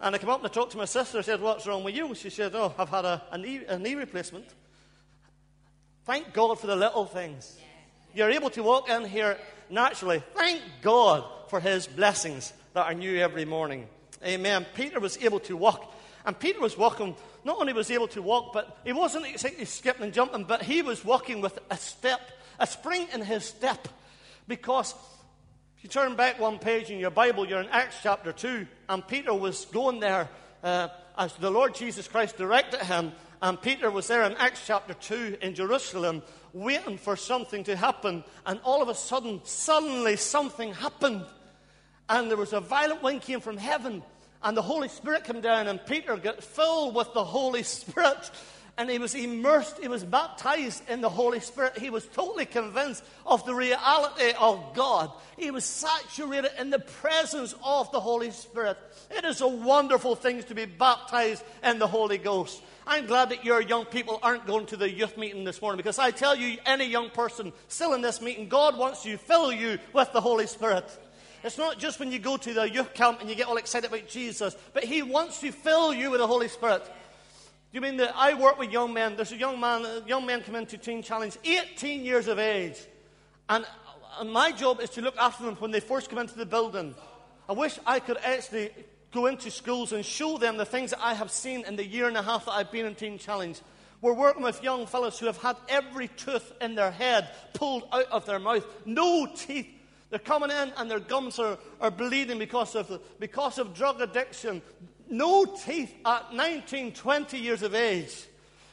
and 0.00 0.14
I 0.14 0.18
came 0.18 0.30
up 0.30 0.38
and 0.38 0.46
I 0.46 0.50
talked 0.50 0.72
to 0.72 0.78
my 0.78 0.84
sister, 0.84 1.18
I 1.18 1.22
said, 1.22 1.40
What's 1.40 1.66
wrong 1.66 1.84
with 1.84 1.94
you? 1.94 2.14
She 2.14 2.30
said, 2.30 2.54
Oh, 2.54 2.74
I've 2.78 2.88
had 2.88 3.04
a, 3.04 3.22
a, 3.30 3.38
knee, 3.38 3.60
a 3.68 3.78
knee 3.78 3.94
replacement. 3.94 4.46
Thank 6.04 6.32
God 6.32 6.58
for 6.58 6.66
the 6.66 6.76
little 6.76 7.04
things. 7.04 7.56
You're 8.14 8.30
able 8.30 8.50
to 8.50 8.62
walk 8.62 8.88
in 8.90 9.04
here 9.04 9.38
naturally. 9.70 10.22
Thank 10.34 10.62
God 10.82 11.24
for 11.48 11.60
his 11.60 11.86
blessings 11.86 12.52
that 12.74 12.86
are 12.86 12.94
new 12.94 13.18
every 13.18 13.44
morning. 13.44 13.88
Amen. 14.24 14.66
Peter 14.74 15.00
was 15.00 15.16
able 15.18 15.40
to 15.40 15.56
walk. 15.56 15.92
And 16.24 16.38
Peter 16.38 16.60
was 16.60 16.78
walking, 16.78 17.16
not 17.44 17.58
only 17.58 17.72
was 17.72 17.90
able 17.90 18.08
to 18.08 18.22
walk, 18.22 18.52
but 18.52 18.78
he 18.84 18.92
wasn't 18.92 19.26
exactly 19.26 19.64
skipping 19.64 20.04
and 20.04 20.12
jumping, 20.12 20.44
but 20.44 20.62
he 20.62 20.82
was 20.82 21.04
walking 21.04 21.40
with 21.40 21.58
a 21.70 21.76
step, 21.76 22.20
a 22.58 22.66
spring 22.66 23.08
in 23.12 23.22
his 23.22 23.44
step. 23.44 23.88
Because 24.46 24.94
if 25.76 25.84
you 25.84 25.90
turn 25.90 26.14
back 26.14 26.38
one 26.38 26.58
page 26.58 26.90
in 26.90 26.98
your 26.98 27.10
Bible, 27.10 27.46
you're 27.46 27.60
in 27.60 27.68
Acts 27.68 27.96
chapter 28.02 28.32
2, 28.32 28.66
and 28.88 29.06
Peter 29.06 29.34
was 29.34 29.64
going 29.66 29.98
there 29.98 30.28
uh, 30.62 30.88
as 31.18 31.34
the 31.34 31.50
Lord 31.50 31.74
Jesus 31.74 32.06
Christ 32.06 32.36
directed 32.36 32.80
him. 32.80 33.12
And 33.40 33.60
Peter 33.60 33.90
was 33.90 34.06
there 34.06 34.22
in 34.22 34.36
Acts 34.36 34.62
chapter 34.64 34.94
2 34.94 35.38
in 35.42 35.56
Jerusalem, 35.56 36.22
waiting 36.52 36.96
for 36.96 37.16
something 37.16 37.64
to 37.64 37.74
happen. 37.74 38.22
And 38.46 38.60
all 38.62 38.80
of 38.80 38.88
a 38.88 38.94
sudden, 38.94 39.40
suddenly 39.42 40.14
something 40.14 40.72
happened. 40.72 41.26
And 42.08 42.30
there 42.30 42.36
was 42.36 42.52
a 42.52 42.60
violent 42.60 43.02
wind 43.02 43.22
came 43.22 43.40
from 43.40 43.56
heaven 43.56 44.04
and 44.42 44.56
the 44.56 44.62
Holy 44.62 44.88
Spirit 44.88 45.24
came 45.24 45.40
down, 45.40 45.68
and 45.68 45.84
Peter 45.84 46.16
got 46.16 46.42
filled 46.42 46.94
with 46.94 47.12
the 47.14 47.24
Holy 47.24 47.62
Spirit. 47.62 48.30
And 48.78 48.88
he 48.88 48.98
was 48.98 49.14
immersed, 49.14 49.78
he 49.78 49.88
was 49.88 50.02
baptized 50.02 50.88
in 50.88 51.02
the 51.02 51.10
Holy 51.10 51.40
Spirit. 51.40 51.76
He 51.76 51.90
was 51.90 52.06
totally 52.06 52.46
convinced 52.46 53.04
of 53.26 53.44
the 53.44 53.54
reality 53.54 54.32
of 54.40 54.72
God. 54.74 55.12
He 55.36 55.50
was 55.50 55.64
saturated 55.64 56.52
in 56.58 56.70
the 56.70 56.78
presence 56.78 57.54
of 57.62 57.92
the 57.92 58.00
Holy 58.00 58.30
Spirit. 58.30 58.78
It 59.10 59.26
is 59.26 59.42
a 59.42 59.46
wonderful 59.46 60.16
thing 60.16 60.42
to 60.44 60.54
be 60.54 60.64
baptized 60.64 61.44
in 61.62 61.78
the 61.78 61.86
Holy 61.86 62.16
Ghost. 62.16 62.62
I'm 62.86 63.06
glad 63.06 63.28
that 63.28 63.44
your 63.44 63.60
young 63.60 63.84
people 63.84 64.18
aren't 64.22 64.46
going 64.46 64.66
to 64.66 64.76
the 64.78 64.90
youth 64.90 65.18
meeting 65.18 65.44
this 65.44 65.60
morning 65.60 65.76
because 65.76 65.98
I 65.98 66.10
tell 66.10 66.34
you, 66.34 66.56
any 66.64 66.86
young 66.86 67.10
person 67.10 67.52
still 67.68 67.92
in 67.92 68.00
this 68.00 68.22
meeting, 68.22 68.48
God 68.48 68.78
wants 68.78 69.02
to 69.02 69.18
fill 69.18 69.52
you 69.52 69.78
with 69.92 70.12
the 70.14 70.20
Holy 70.20 70.46
Spirit. 70.46 70.90
It's 71.44 71.58
not 71.58 71.78
just 71.78 71.98
when 71.98 72.12
you 72.12 72.18
go 72.20 72.36
to 72.36 72.54
the 72.54 72.70
youth 72.70 72.94
camp 72.94 73.20
and 73.20 73.28
you 73.28 73.34
get 73.34 73.48
all 73.48 73.56
excited 73.56 73.88
about 73.88 74.08
Jesus, 74.08 74.56
but 74.72 74.84
He 74.84 75.02
wants 75.02 75.40
to 75.40 75.50
fill 75.50 75.92
you 75.92 76.10
with 76.10 76.20
the 76.20 76.26
Holy 76.26 76.48
Spirit. 76.48 76.84
Do 76.84 76.90
you 77.72 77.80
mean 77.80 77.96
that 77.96 78.14
I 78.14 78.34
work 78.34 78.58
with 78.58 78.70
young 78.70 78.92
men? 78.92 79.16
There's 79.16 79.32
a 79.32 79.36
young 79.36 79.58
man, 79.58 79.84
a 79.84 80.02
young 80.06 80.24
man 80.24 80.42
come 80.42 80.54
into 80.54 80.78
Teen 80.78 81.02
Challenge, 81.02 81.36
18 81.44 82.04
years 82.04 82.28
of 82.28 82.38
age. 82.38 82.76
And, 83.48 83.66
and 84.20 84.30
my 84.30 84.52
job 84.52 84.80
is 84.80 84.90
to 84.90 85.00
look 85.00 85.16
after 85.16 85.44
them 85.44 85.56
when 85.56 85.72
they 85.72 85.80
first 85.80 86.10
come 86.10 86.18
into 86.18 86.36
the 86.36 86.46
building. 86.46 86.94
I 87.48 87.54
wish 87.54 87.78
I 87.86 87.98
could 87.98 88.18
actually 88.18 88.70
go 89.10 89.26
into 89.26 89.50
schools 89.50 89.92
and 89.92 90.04
show 90.04 90.38
them 90.38 90.58
the 90.58 90.64
things 90.64 90.90
that 90.90 91.02
I 91.02 91.14
have 91.14 91.30
seen 91.30 91.64
in 91.64 91.76
the 91.76 91.84
year 91.84 92.06
and 92.06 92.16
a 92.16 92.22
half 92.22 92.44
that 92.44 92.52
I've 92.52 92.70
been 92.70 92.86
in 92.86 92.94
Teen 92.94 93.18
Challenge. 93.18 93.60
We're 94.00 94.12
working 94.12 94.42
with 94.42 94.62
young 94.62 94.86
fellows 94.86 95.18
who 95.18 95.26
have 95.26 95.38
had 95.38 95.56
every 95.68 96.08
tooth 96.08 96.52
in 96.60 96.74
their 96.74 96.90
head 96.90 97.30
pulled 97.54 97.84
out 97.92 98.06
of 98.10 98.26
their 98.26 98.38
mouth, 98.38 98.66
no 98.84 99.26
teeth 99.34 99.66
they're 100.12 100.18
coming 100.18 100.50
in 100.50 100.74
and 100.76 100.90
their 100.90 101.00
gums 101.00 101.38
are, 101.38 101.56
are 101.80 101.90
bleeding 101.90 102.38
because 102.38 102.74
of, 102.74 103.00
because 103.18 103.58
of 103.58 103.72
drug 103.72 104.02
addiction. 104.02 104.60
No 105.08 105.46
teeth 105.46 105.90
at 106.04 106.34
19, 106.34 106.92
20 106.92 107.38
years 107.38 107.62
of 107.62 107.74
age. 107.74 108.14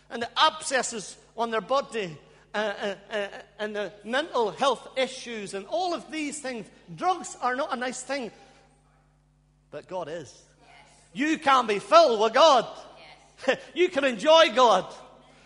And 0.09 0.21
the 0.21 0.29
abscesses 0.37 1.15
on 1.37 1.49
their 1.49 1.61
body 1.61 2.17
uh, 2.53 2.57
uh, 2.57 2.95
uh, 3.09 3.27
and 3.57 3.73
the 3.73 3.93
mental 4.03 4.51
health 4.51 4.85
issues 4.97 5.53
and 5.53 5.65
all 5.67 5.93
of 5.93 6.11
these 6.11 6.41
things. 6.41 6.67
Drugs 6.93 7.37
are 7.41 7.55
not 7.55 7.71
a 7.71 7.77
nice 7.77 8.03
thing, 8.03 8.31
but 9.71 9.87
God 9.87 10.09
is. 10.09 10.43
Yes. 10.59 10.77
You 11.13 11.37
can 11.39 11.67
be 11.67 11.79
filled 11.79 12.19
with 12.19 12.33
God. 12.33 12.67
Yes. 13.47 13.59
you 13.73 13.87
can 13.87 14.03
enjoy 14.03 14.49
God. 14.53 14.93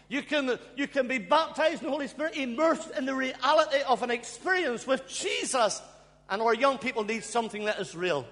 You 0.09 0.21
can, 0.21 0.59
you 0.75 0.87
can 0.87 1.07
be 1.07 1.17
baptized 1.17 1.81
in 1.81 1.87
the 1.87 1.91
Holy 1.91 2.07
Spirit, 2.07 2.35
immersed 2.35 2.91
in 2.97 3.05
the 3.05 3.15
reality 3.15 3.81
of 3.87 4.03
an 4.03 4.11
experience 4.11 4.85
with 4.85 5.07
Jesus. 5.07 5.81
And 6.29 6.41
our 6.41 6.53
young 6.53 6.77
people 6.77 7.03
need 7.03 7.23
something 7.23 7.65
that 7.65 7.79
is 7.79 7.95
real. 7.95 8.25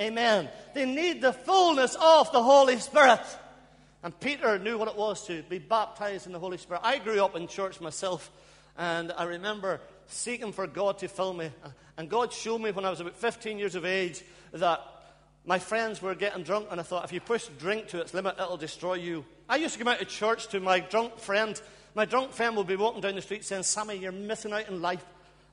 Amen. 0.00 0.48
They 0.74 0.86
need 0.86 1.20
the 1.20 1.32
fullness 1.32 1.96
of 2.00 2.32
the 2.32 2.42
Holy 2.42 2.78
Spirit. 2.78 3.20
And 4.02 4.18
Peter 4.18 4.58
knew 4.58 4.78
what 4.78 4.88
it 4.88 4.96
was 4.96 5.26
to 5.26 5.42
be 5.44 5.58
baptized 5.58 6.26
in 6.26 6.32
the 6.32 6.38
Holy 6.38 6.58
Spirit. 6.58 6.80
I 6.82 6.98
grew 6.98 7.22
up 7.24 7.36
in 7.36 7.46
church 7.46 7.80
myself, 7.80 8.30
and 8.76 9.12
I 9.12 9.24
remember 9.24 9.80
seeking 10.08 10.52
for 10.52 10.66
God 10.66 10.98
to 10.98 11.08
fill 11.08 11.32
me. 11.32 11.50
And 11.96 12.08
God 12.08 12.32
showed 12.32 12.60
me 12.60 12.70
when 12.72 12.84
I 12.84 12.90
was 12.90 13.00
about 13.00 13.16
15 13.16 13.58
years 13.58 13.74
of 13.74 13.84
age 13.84 14.24
that 14.52 14.80
my 15.44 15.58
friends 15.58 16.00
were 16.00 16.14
getting 16.14 16.44
drunk, 16.44 16.68
and 16.70 16.78
I 16.78 16.84
thought, 16.84 17.04
if 17.04 17.12
you 17.12 17.20
push 17.20 17.46
drink 17.58 17.88
to 17.88 18.00
its 18.00 18.14
limit, 18.14 18.36
it'll 18.38 18.56
destroy 18.56 18.94
you. 18.94 19.24
I 19.48 19.56
used 19.56 19.74
to 19.74 19.78
come 19.78 19.88
out 19.88 20.00
of 20.00 20.08
church 20.08 20.48
to 20.48 20.60
my 20.60 20.80
drunk 20.80 21.18
friend. 21.18 21.60
My 21.94 22.04
drunk 22.04 22.32
friend 22.32 22.56
would 22.56 22.68
be 22.68 22.76
walking 22.76 23.00
down 23.00 23.16
the 23.16 23.22
street 23.22 23.44
saying, 23.44 23.64
Sammy, 23.64 23.96
you're 23.96 24.12
missing 24.12 24.52
out 24.52 24.68
in 24.68 24.80
life. 24.80 25.04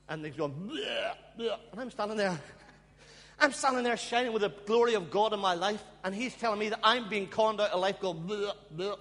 And 0.08 0.24
they're 0.24 0.30
going, 0.30 0.52
bleh, 0.52 1.12
bleh. 1.38 1.56
and 1.72 1.80
I'm 1.80 1.90
standing 1.90 2.16
there. 2.16 2.38
I'm 3.40 3.52
standing 3.52 3.84
there 3.84 3.96
shining 3.96 4.32
with 4.32 4.42
the 4.42 4.52
glory 4.66 4.94
of 4.94 5.10
God 5.10 5.32
in 5.32 5.40
my 5.40 5.54
life, 5.54 5.82
and 6.04 6.14
he's 6.14 6.34
telling 6.34 6.60
me 6.60 6.68
that 6.68 6.80
I'm 6.84 7.08
being 7.08 7.26
conned 7.26 7.60
out 7.60 7.70
of 7.70 7.80
life, 7.80 7.98
going, 8.00 8.18
bleh, 8.18 8.52
bleh. 8.76 8.96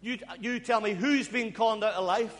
You, 0.00 0.18
you 0.40 0.60
tell 0.60 0.80
me 0.80 0.92
who's 0.94 1.28
being 1.28 1.52
conned 1.52 1.84
out 1.84 1.94
of 1.94 2.04
life. 2.04 2.34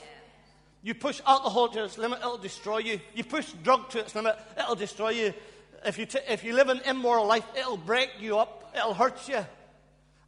You 0.82 0.94
push 0.94 1.20
alcohol 1.26 1.68
to 1.68 1.84
its 1.84 1.98
limit, 1.98 2.20
it'll 2.20 2.38
destroy 2.38 2.78
you. 2.78 3.00
You 3.14 3.24
push 3.24 3.52
drug 3.62 3.90
to 3.90 3.98
its 3.98 4.14
limit, 4.14 4.38
it'll 4.58 4.74
destroy 4.74 5.10
you. 5.10 5.34
If 5.84 5.98
you, 5.98 6.06
t- 6.06 6.18
if 6.28 6.44
you 6.44 6.54
live 6.54 6.68
an 6.68 6.80
immoral 6.86 7.26
life, 7.26 7.44
it'll 7.56 7.76
break 7.76 8.10
you 8.20 8.38
up, 8.38 8.72
it'll 8.76 8.94
hurt 8.94 9.28
you. 9.28 9.44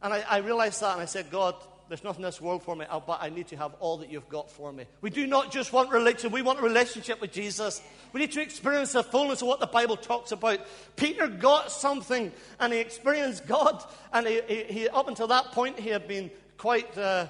And 0.01 0.13
I, 0.13 0.23
I 0.29 0.37
realized 0.37 0.81
that, 0.81 0.93
and 0.93 1.01
I 1.01 1.05
said, 1.05 1.29
God, 1.29 1.55
there's 1.89 2.03
nothing 2.03 2.21
in 2.21 2.27
this 2.27 2.41
world 2.41 2.63
for 2.63 2.75
me, 2.75 2.85
but 3.05 3.19
I 3.21 3.29
need 3.29 3.47
to 3.49 3.57
have 3.57 3.73
all 3.79 3.97
that 3.97 4.11
you've 4.11 4.29
got 4.29 4.49
for 4.49 4.71
me. 4.71 4.85
We 5.01 5.09
do 5.09 5.27
not 5.27 5.51
just 5.51 5.71
want 5.71 5.91
religion, 5.91 6.31
we 6.31 6.41
want 6.41 6.59
a 6.59 6.63
relationship 6.63 7.21
with 7.21 7.31
Jesus. 7.31 7.81
We 8.13 8.21
need 8.21 8.31
to 8.31 8.41
experience 8.41 8.93
the 8.93 9.03
fullness 9.03 9.41
of 9.41 9.47
what 9.47 9.59
the 9.59 9.67
Bible 9.67 9.97
talks 9.97 10.31
about. 10.31 10.59
Peter 10.95 11.27
got 11.27 11.71
something, 11.71 12.31
and 12.59 12.73
he 12.73 12.79
experienced 12.79 13.45
God, 13.47 13.83
and 14.11 14.27
he, 14.27 14.41
he, 14.47 14.63
he 14.63 14.89
up 14.89 15.07
until 15.07 15.27
that 15.27 15.51
point, 15.51 15.79
he 15.79 15.89
had 15.89 16.07
been 16.07 16.31
quite. 16.57 16.97
Uh, 16.97 17.27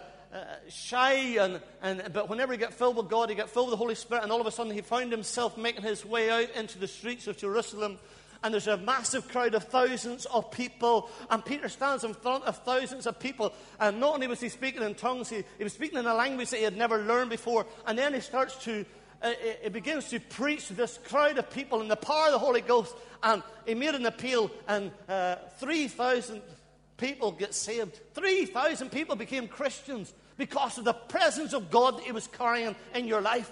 shy, 0.69 1.37
and, 1.39 1.59
and, 1.81 2.11
but 2.13 2.29
whenever 2.29 2.51
he 2.53 2.57
got 2.57 2.73
filled 2.73 2.97
with 2.97 3.09
God, 3.09 3.29
he 3.29 3.35
got 3.35 3.49
filled 3.49 3.67
with 3.67 3.73
the 3.73 3.77
Holy 3.77 3.95
Spirit, 3.95 4.23
and 4.23 4.31
all 4.31 4.41
of 4.41 4.47
a 4.47 4.51
sudden 4.51 4.73
he 4.73 4.81
found 4.81 5.11
himself 5.11 5.57
making 5.57 5.83
his 5.83 6.05
way 6.05 6.29
out 6.29 6.49
into 6.55 6.79
the 6.79 6.87
streets 6.87 7.27
of 7.27 7.37
Jerusalem. 7.37 7.99
And 8.43 8.53
there's 8.53 8.67
a 8.67 8.75
massive 8.75 9.29
crowd 9.29 9.53
of 9.53 9.63
thousands 9.63 10.25
of 10.25 10.51
people, 10.51 11.09
and 11.29 11.45
Peter 11.45 11.69
stands 11.69 12.03
in 12.03 12.13
front 12.13 12.43
of 12.43 12.57
thousands 12.63 13.07
of 13.07 13.17
people. 13.17 13.53
And 13.79 14.01
not 14.01 14.15
only 14.15 14.27
was 14.27 14.41
he 14.41 14.49
speaking 14.49 14.81
in 14.81 14.95
tongues, 14.95 15.29
he, 15.29 15.43
he 15.57 15.63
was 15.63 15.71
speaking 15.71 15.97
in 15.97 16.05
a 16.05 16.13
language 16.13 16.49
that 16.49 16.57
he 16.57 16.63
had 16.63 16.75
never 16.75 17.03
learned 17.03 17.29
before. 17.29 17.65
And 17.87 17.97
then 17.97 18.13
he 18.13 18.19
starts 18.19 18.61
to 18.65 18.85
uh, 19.21 19.31
he 19.63 19.69
begins 19.69 20.09
to 20.09 20.19
preach 20.19 20.67
to 20.67 20.73
this 20.73 20.99
crowd 21.05 21.37
of 21.37 21.49
people 21.49 21.79
in 21.79 21.87
the 21.87 21.95
power 21.95 22.25
of 22.25 22.33
the 22.33 22.39
Holy 22.39 22.59
Ghost. 22.59 22.93
And 23.23 23.41
he 23.65 23.73
made 23.73 23.95
an 23.95 24.05
appeal, 24.05 24.51
and 24.67 24.91
uh, 25.07 25.35
3,000 25.59 26.41
people 26.97 27.31
get 27.31 27.53
saved. 27.55 28.01
3,000 28.13 28.91
people 28.91 29.15
became 29.15 29.47
Christians 29.47 30.13
because 30.37 30.77
of 30.77 30.85
the 30.85 30.93
presence 30.93 31.53
of 31.53 31.69
God 31.69 31.97
that 31.97 32.03
He 32.03 32.11
was 32.11 32.27
carrying 32.27 32.75
in 32.93 33.07
your 33.07 33.21
life. 33.21 33.51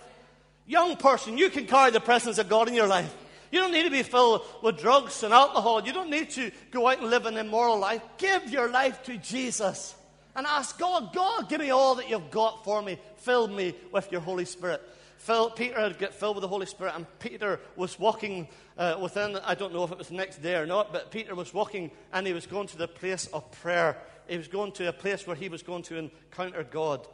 Young 0.66 0.96
person, 0.96 1.38
you 1.38 1.50
can 1.50 1.66
carry 1.66 1.92
the 1.92 2.00
presence 2.00 2.38
of 2.38 2.50
God 2.50 2.68
in 2.68 2.74
your 2.74 2.88
life. 2.88 3.14
You 3.52 3.60
don't 3.60 3.74
need 3.74 3.84
to 3.84 3.92
be 3.92 4.04
filled 4.04 4.46
with 4.62 4.80
drugs 4.80 5.24
and 5.24 5.34
alcohol. 5.34 5.86
You 5.86 5.92
don't 5.92 6.10
need 6.10 6.30
to 6.32 6.52
go 6.72 6.88
out 6.88 7.00
and 7.00 7.10
live 7.10 7.26
an 7.26 7.38
immoral 7.38 7.78
life. 7.78 8.02
Give 8.18 8.50
your 8.50 8.70
life 8.70 9.04
to 9.04 9.18
Jesus 9.18 9.94
and 10.36 10.48
ask 10.48 10.80
God, 10.80 11.14
God, 11.14 11.50
give 11.50 11.60
me 11.60 11.70
all 11.72 11.96
that 11.96 12.10
you've 12.10 12.32
got 12.32 12.64
for 12.64 12.82
me. 12.82 12.98
Fill 13.18 13.50
me 13.50 13.76
with 13.92 14.12
your 14.12 14.22
Holy 14.22 14.46
Spirit. 14.46 14.82
Phil, 15.18 15.52
Peter 15.52 15.80
had 15.80 16.00
got 16.00 16.14
filled 16.14 16.38
with 16.38 16.42
the 16.42 16.48
Holy 16.48 16.66
Spirit, 16.66 16.94
and 16.96 17.06
Peter 17.20 17.60
was 17.76 18.00
walking 18.00 18.48
uh, 18.78 18.98
within, 19.00 19.38
I 19.46 19.54
don't 19.54 19.74
know 19.74 19.84
if 19.84 19.92
it 19.92 19.98
was 19.98 20.08
the 20.08 20.16
next 20.16 20.42
day 20.42 20.56
or 20.56 20.66
not, 20.66 20.92
but 20.92 21.12
Peter 21.12 21.36
was 21.36 21.54
walking 21.54 21.92
and 22.12 22.26
he 22.26 22.34
was 22.34 22.48
going 22.48 22.68
to 22.70 22.78
the 22.78 22.88
place 22.88 23.28
of 23.28 23.52
prayer 23.52 23.98
he 24.32 24.38
was 24.38 24.48
going 24.48 24.72
to 24.72 24.88
a 24.88 24.94
place 24.94 25.28
where 25.28 25.36
he 25.36 25.50
was 25.50 25.62
going 25.62 25.84
to 25.84 25.98
encounter 25.98 26.64
God. 26.64 27.06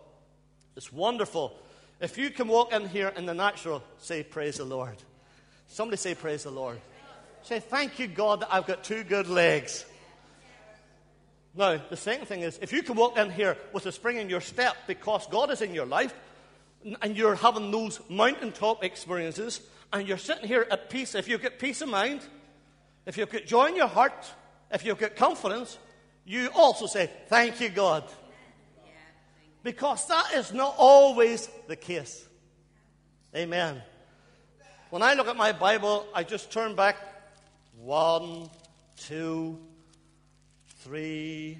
It's 0.75 0.93
wonderful. 0.93 1.57
If 1.99 2.15
you 2.15 2.29
can 2.29 2.47
walk 2.47 2.71
in 2.71 2.87
here 2.87 3.07
in 3.07 3.25
the 3.25 3.33
natural, 3.33 3.81
say, 3.97 4.21
Praise 4.21 4.57
the 4.57 4.65
Lord. 4.65 4.97
Somebody 5.65 5.97
say, 5.97 6.13
Praise 6.13 6.43
the 6.43 6.51
Lord. 6.51 6.79
Say, 7.41 7.59
Thank 7.59 7.97
you, 7.97 8.07
God, 8.07 8.41
that 8.41 8.53
I've 8.53 8.67
got 8.67 8.83
two 8.83 9.03
good 9.03 9.27
legs. 9.27 9.83
Now, 11.55 11.81
the 11.89 11.97
second 11.97 12.27
thing 12.27 12.41
is, 12.41 12.59
if 12.61 12.71
you 12.71 12.83
can 12.83 12.95
walk 12.95 13.17
in 13.17 13.31
here 13.31 13.57
with 13.73 13.87
a 13.87 13.91
spring 13.91 14.17
in 14.17 14.29
your 14.29 14.41
step 14.41 14.75
because 14.85 15.25
God 15.25 15.49
is 15.49 15.63
in 15.63 15.73
your 15.73 15.87
life 15.87 16.13
and 17.01 17.17
you're 17.17 17.33
having 17.33 17.71
those 17.71 17.99
mountaintop 18.11 18.83
experiences 18.83 19.59
and 19.91 20.07
you're 20.07 20.19
sitting 20.19 20.47
here 20.47 20.67
at 20.69 20.91
peace, 20.91 21.15
if 21.15 21.27
you've 21.27 21.41
got 21.41 21.57
peace 21.57 21.81
of 21.81 21.89
mind, 21.89 22.21
if 23.07 23.17
you've 23.17 23.31
got 23.31 23.47
joy 23.47 23.69
in 23.69 23.75
your 23.75 23.87
heart, 23.87 24.31
if 24.71 24.85
you've 24.85 24.99
got 24.99 25.15
confidence, 25.15 25.79
you 26.27 26.49
also 26.53 26.85
say, 26.85 27.09
Thank 27.27 27.61
you, 27.61 27.69
God. 27.69 28.03
Because 29.63 30.07
that 30.07 30.33
is 30.35 30.53
not 30.53 30.75
always 30.77 31.49
the 31.67 31.75
case. 31.75 32.25
Amen. 33.35 33.81
When 34.89 35.01
I 35.01 35.13
look 35.13 35.27
at 35.27 35.35
my 35.35 35.51
Bible, 35.51 36.05
I 36.13 36.23
just 36.23 36.51
turn 36.51 36.75
back 36.75 36.97
one, 37.79 38.49
two, 38.97 39.57
three. 40.79 41.59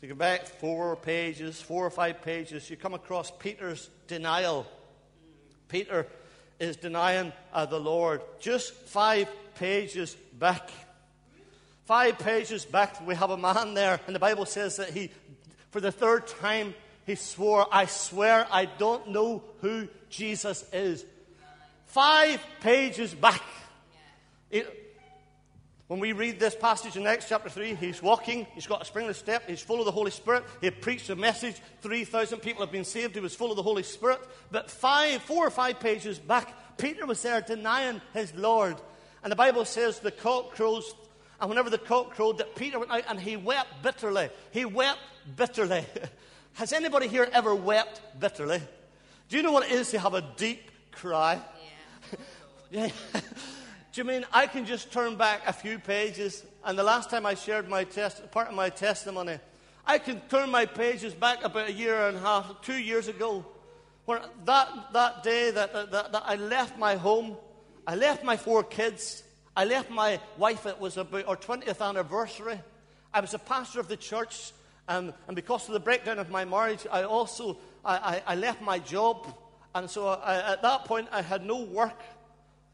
So 0.00 0.06
You 0.06 0.08
go 0.08 0.14
back 0.14 0.46
four 0.46 0.96
pages, 0.96 1.60
four 1.60 1.86
or 1.86 1.90
five 1.90 2.22
pages, 2.22 2.68
you 2.70 2.76
come 2.76 2.94
across 2.94 3.30
Peter's 3.30 3.90
denial. 4.06 4.66
Peter 5.68 6.06
is 6.60 6.76
denying 6.76 7.32
uh, 7.52 7.66
the 7.66 7.78
Lord. 7.78 8.22
Just 8.40 8.72
five 8.72 9.28
pages 9.56 10.14
back. 10.38 10.70
Five 11.86 12.18
pages 12.18 12.64
back, 12.64 13.06
we 13.06 13.14
have 13.14 13.30
a 13.30 13.36
man 13.36 13.74
there, 13.74 14.00
and 14.08 14.14
the 14.14 14.18
Bible 14.18 14.44
says 14.44 14.76
that 14.78 14.90
he, 14.90 15.12
for 15.70 15.80
the 15.80 15.92
third 15.92 16.26
time, 16.26 16.74
he 17.06 17.14
swore, 17.14 17.64
I 17.70 17.86
swear 17.86 18.44
I 18.50 18.64
don't 18.64 19.10
know 19.10 19.44
who 19.60 19.86
Jesus 20.10 20.64
is. 20.72 21.04
Five 21.84 22.44
pages 22.60 23.14
back. 23.14 23.40
It, 24.50 24.66
when 25.86 26.00
we 26.00 26.12
read 26.12 26.40
this 26.40 26.56
passage 26.56 26.96
in 26.96 27.06
Acts 27.06 27.28
chapter 27.28 27.48
3, 27.48 27.76
he's 27.76 28.02
walking, 28.02 28.48
he's 28.56 28.66
got 28.66 28.82
a 28.82 28.84
springless 28.84 29.18
step, 29.18 29.48
he's 29.48 29.62
full 29.62 29.78
of 29.78 29.84
the 29.84 29.92
Holy 29.92 30.10
Spirit. 30.10 30.42
He 30.60 30.72
preached 30.72 31.08
a 31.10 31.14
message, 31.14 31.54
3,000 31.82 32.40
people 32.40 32.62
have 32.62 32.72
been 32.72 32.84
saved, 32.84 33.14
he 33.14 33.20
was 33.20 33.36
full 33.36 33.52
of 33.52 33.56
the 33.56 33.62
Holy 33.62 33.84
Spirit. 33.84 34.18
But 34.50 34.72
five, 34.72 35.22
four 35.22 35.46
or 35.46 35.50
five 35.50 35.78
pages 35.78 36.18
back, 36.18 36.52
Peter 36.78 37.06
was 37.06 37.22
there 37.22 37.40
denying 37.40 38.00
his 38.12 38.34
Lord. 38.34 38.76
And 39.22 39.30
the 39.30 39.36
Bible 39.36 39.64
says 39.64 40.00
the 40.00 40.10
cock 40.10 40.50
crows, 40.50 40.92
and 41.40 41.48
whenever 41.48 41.70
the 41.70 41.78
cock 41.78 42.10
crowed, 42.14 42.38
that 42.38 42.54
Peter 42.54 42.78
went 42.78 42.90
out 42.90 43.04
and 43.08 43.20
he 43.20 43.36
wept 43.36 43.82
bitterly. 43.82 44.30
He 44.50 44.64
wept 44.64 45.00
bitterly. 45.36 45.84
Has 46.54 46.72
anybody 46.72 47.08
here 47.08 47.28
ever 47.32 47.54
wept 47.54 48.00
bitterly? 48.18 48.62
Do 49.28 49.36
you 49.36 49.42
know 49.42 49.52
what 49.52 49.66
it 49.66 49.72
is 49.72 49.90
to 49.90 49.98
have 49.98 50.14
a 50.14 50.22
deep 50.36 50.70
cry? 50.92 51.40
Yeah. 52.70 52.88
yeah. 53.14 53.20
Do 53.92 54.00
you 54.00 54.04
mean 54.04 54.24
I 54.32 54.46
can 54.46 54.66
just 54.66 54.92
turn 54.92 55.16
back 55.16 55.42
a 55.46 55.52
few 55.52 55.78
pages? 55.78 56.44
And 56.64 56.78
the 56.78 56.82
last 56.82 57.10
time 57.10 57.26
I 57.26 57.34
shared 57.34 57.68
my 57.68 57.84
test, 57.84 58.30
part 58.30 58.48
of 58.48 58.54
my 58.54 58.68
testimony, 58.68 59.38
I 59.86 59.98
can 59.98 60.20
turn 60.28 60.50
my 60.50 60.66
pages 60.66 61.14
back 61.14 61.44
about 61.44 61.68
a 61.68 61.72
year 61.72 62.08
and 62.08 62.16
a 62.16 62.20
half, 62.20 62.60
two 62.60 62.76
years 62.76 63.08
ago, 63.08 63.46
where 64.04 64.20
that, 64.44 64.68
that 64.92 65.22
day 65.22 65.50
that, 65.50 65.72
that, 65.72 66.12
that 66.12 66.22
I 66.26 66.36
left 66.36 66.78
my 66.78 66.96
home, 66.96 67.36
I 67.86 67.94
left 67.94 68.24
my 68.24 68.36
four 68.36 68.64
kids, 68.64 69.22
I 69.56 69.64
left 69.64 69.90
my 69.90 70.20
wife, 70.36 70.66
it 70.66 70.78
was 70.78 70.98
about 70.98 71.26
our 71.26 71.36
20th 71.36 71.80
anniversary. 71.80 72.60
I 73.14 73.20
was 73.20 73.32
a 73.32 73.38
pastor 73.38 73.80
of 73.80 73.88
the 73.88 73.96
church, 73.96 74.52
and, 74.86 75.14
and 75.26 75.34
because 75.34 75.66
of 75.66 75.72
the 75.72 75.80
breakdown 75.80 76.18
of 76.18 76.28
my 76.28 76.44
marriage, 76.44 76.86
I 76.92 77.04
also 77.04 77.56
I, 77.82 78.22
I, 78.26 78.32
I 78.32 78.34
left 78.34 78.60
my 78.60 78.78
job. 78.78 79.34
And 79.74 79.88
so 79.88 80.08
I, 80.08 80.52
at 80.52 80.62
that 80.62 80.84
point, 80.84 81.08
I 81.10 81.22
had 81.22 81.44
no 81.44 81.62
work, 81.62 81.98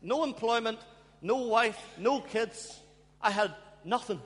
no 0.03 0.25
employment, 0.25 0.81
no 1.21 1.37
wife, 1.37 1.79
no 1.99 2.21
kids. 2.21 2.81
I 3.21 3.31
had 3.31 3.55
nothing. 3.85 4.21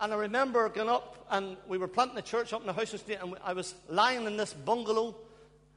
And 0.00 0.14
I 0.14 0.16
remember 0.16 0.66
going 0.70 0.88
up, 0.88 1.26
and 1.30 1.58
we 1.68 1.76
were 1.76 1.88
planting 1.88 2.16
a 2.16 2.22
church 2.22 2.54
up 2.54 2.62
in 2.62 2.66
the 2.66 2.72
house 2.72 2.94
estate, 2.94 3.18
and 3.20 3.34
I 3.44 3.52
was 3.52 3.74
lying 3.88 4.24
in 4.24 4.38
this 4.38 4.54
bungalow. 4.54 5.14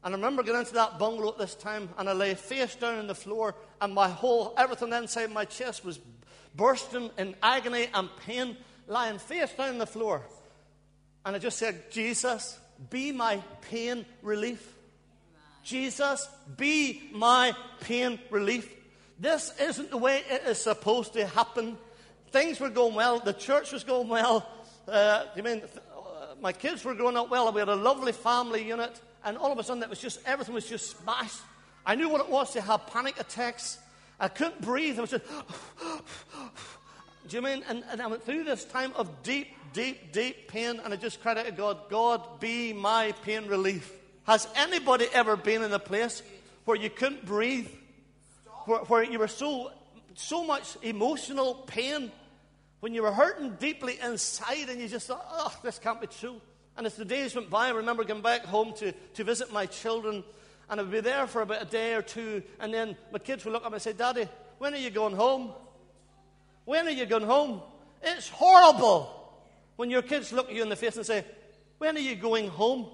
And 0.03 0.13
I 0.13 0.17
remember 0.17 0.43
going 0.43 0.59
into 0.59 0.73
that 0.73 0.99
bungalow 0.99 1.29
at 1.29 1.37
this 1.37 1.55
time, 1.55 1.89
and 1.97 2.09
I 2.09 2.13
lay 2.13 2.33
face 2.35 2.75
down 2.75 2.99
on 2.99 3.07
the 3.07 3.15
floor, 3.15 3.55
and 3.81 3.93
my 3.93 4.09
whole, 4.09 4.53
everything 4.57 4.91
inside 4.91 5.31
my 5.31 5.45
chest 5.45 5.85
was 5.85 5.99
bursting 6.55 7.09
in 7.17 7.35
agony 7.41 7.87
and 7.93 8.09
pain, 8.25 8.57
lying 8.87 9.17
face 9.17 9.51
down 9.53 9.69
on 9.69 9.77
the 9.77 9.85
floor. 9.85 10.21
And 11.25 11.35
I 11.35 11.39
just 11.39 11.57
said, 11.57 11.89
Jesus, 11.89 12.59
be 12.89 13.11
my 13.11 13.41
pain 13.61 14.05
relief. 14.21 14.73
Jesus, 15.63 16.27
be 16.57 17.09
my 17.13 17.55
pain 17.79 18.19
relief. 18.29 18.69
This 19.19 19.53
isn't 19.61 19.89
the 19.89 19.97
way 19.97 20.21
it 20.29 20.43
is 20.47 20.57
supposed 20.57 21.13
to 21.13 21.25
happen. 21.25 21.77
Things 22.31 22.59
were 22.59 22.69
going 22.69 22.95
well. 22.95 23.19
The 23.19 23.31
church 23.33 23.71
was 23.71 23.85
going 23.85 24.09
well. 24.09 24.49
Uh, 24.85 25.25
you 25.35 25.43
mean 25.43 25.61
uh, 25.95 26.35
my 26.41 26.51
kids 26.51 26.83
were 26.83 26.93
growing 26.93 27.15
up 27.15 27.29
well. 27.29 27.53
We 27.53 27.59
had 27.59 27.69
a 27.69 27.75
lovely 27.75 28.11
family 28.11 28.67
unit, 28.67 28.99
and 29.25 29.37
all 29.37 29.51
of 29.51 29.59
a 29.59 29.63
sudden, 29.63 29.83
it 29.83 29.89
was 29.89 29.99
just 29.99 30.19
everything 30.25 30.53
was 30.53 30.67
just 30.67 30.97
smashed. 30.97 31.41
I 31.85 31.95
knew 31.95 32.09
what 32.09 32.21
it 32.21 32.29
was 32.29 32.51
to 32.53 32.61
have 32.61 32.87
panic 32.87 33.19
attacks. 33.19 33.77
I 34.19 34.27
couldn't 34.27 34.61
breathe. 34.61 34.97
I 34.97 35.01
was 35.01 35.11
just. 35.11 35.23
Do 37.29 37.37
you 37.37 37.41
mean? 37.41 37.63
And, 37.69 37.83
and 37.89 38.01
I 38.01 38.07
went 38.07 38.23
through 38.23 38.43
this 38.43 38.65
time 38.65 38.91
of 38.95 39.23
deep, 39.23 39.47
deep, 39.71 40.11
deep 40.11 40.49
pain, 40.49 40.81
and 40.83 40.93
I 40.93 40.97
just 40.97 41.21
cried 41.21 41.37
out 41.37 41.45
to 41.45 41.51
God, 41.53 41.89
God, 41.89 42.39
be 42.39 42.73
my 42.73 43.13
pain 43.23 43.47
relief. 43.47 43.91
Has 44.25 44.47
anybody 44.55 45.07
ever 45.13 45.37
been 45.37 45.63
in 45.63 45.71
a 45.71 45.79
place 45.79 46.21
where 46.65 46.77
you 46.77 46.89
couldn't 46.89 47.25
breathe? 47.25 47.69
where, 48.65 48.79
where 48.79 49.03
you 49.03 49.19
were 49.19 49.27
so, 49.27 49.71
so 50.15 50.43
much 50.43 50.77
emotional 50.81 51.55
pain, 51.55 52.11
when 52.79 52.93
you 52.93 53.01
were 53.01 53.11
hurting 53.11 53.55
deeply 53.59 53.99
inside 54.03 54.69
and 54.69 54.79
you 54.81 54.87
just 54.87 55.07
thought, 55.07 55.25
oh, 55.31 55.53
this 55.63 55.79
can't 55.79 56.01
be 56.01 56.07
true. 56.07 56.39
And 56.77 56.85
as 56.85 56.95
the 56.95 57.05
days 57.05 57.35
went 57.35 57.49
by, 57.49 57.67
I 57.67 57.71
remember 57.71 58.03
going 58.03 58.21
back 58.21 58.45
home 58.45 58.73
to, 58.77 58.91
to 58.91 59.23
visit 59.23 59.51
my 59.53 59.65
children, 59.65 60.23
and 60.69 60.81
I'd 60.81 60.89
be 60.89 61.01
there 61.01 61.27
for 61.27 61.41
about 61.41 61.61
a 61.61 61.65
day 61.65 61.93
or 61.93 62.01
two, 62.01 62.41
and 62.59 62.73
then 62.73 62.97
my 63.11 63.19
kids 63.19 63.45
would 63.45 63.51
look 63.51 63.65
at 63.65 63.71
me 63.71 63.75
and 63.75 63.81
say, 63.81 63.93
Daddy, 63.93 64.27
when 64.57 64.73
are 64.73 64.77
you 64.77 64.89
going 64.89 65.15
home? 65.15 65.51
When 66.65 66.87
are 66.87 66.91
you 66.91 67.05
going 67.05 67.25
home? 67.25 67.61
It's 68.01 68.29
horrible 68.29 69.23
when 69.75 69.89
your 69.89 70.01
kids 70.01 70.31
look 70.33 70.49
at 70.49 70.55
you 70.55 70.63
in 70.63 70.69
the 70.69 70.75
face 70.75 70.95
and 70.95 71.05
say, 71.05 71.25
When 71.77 71.95
are 71.95 72.01
you 72.01 72.15
going 72.15 72.49
home? 72.49 72.87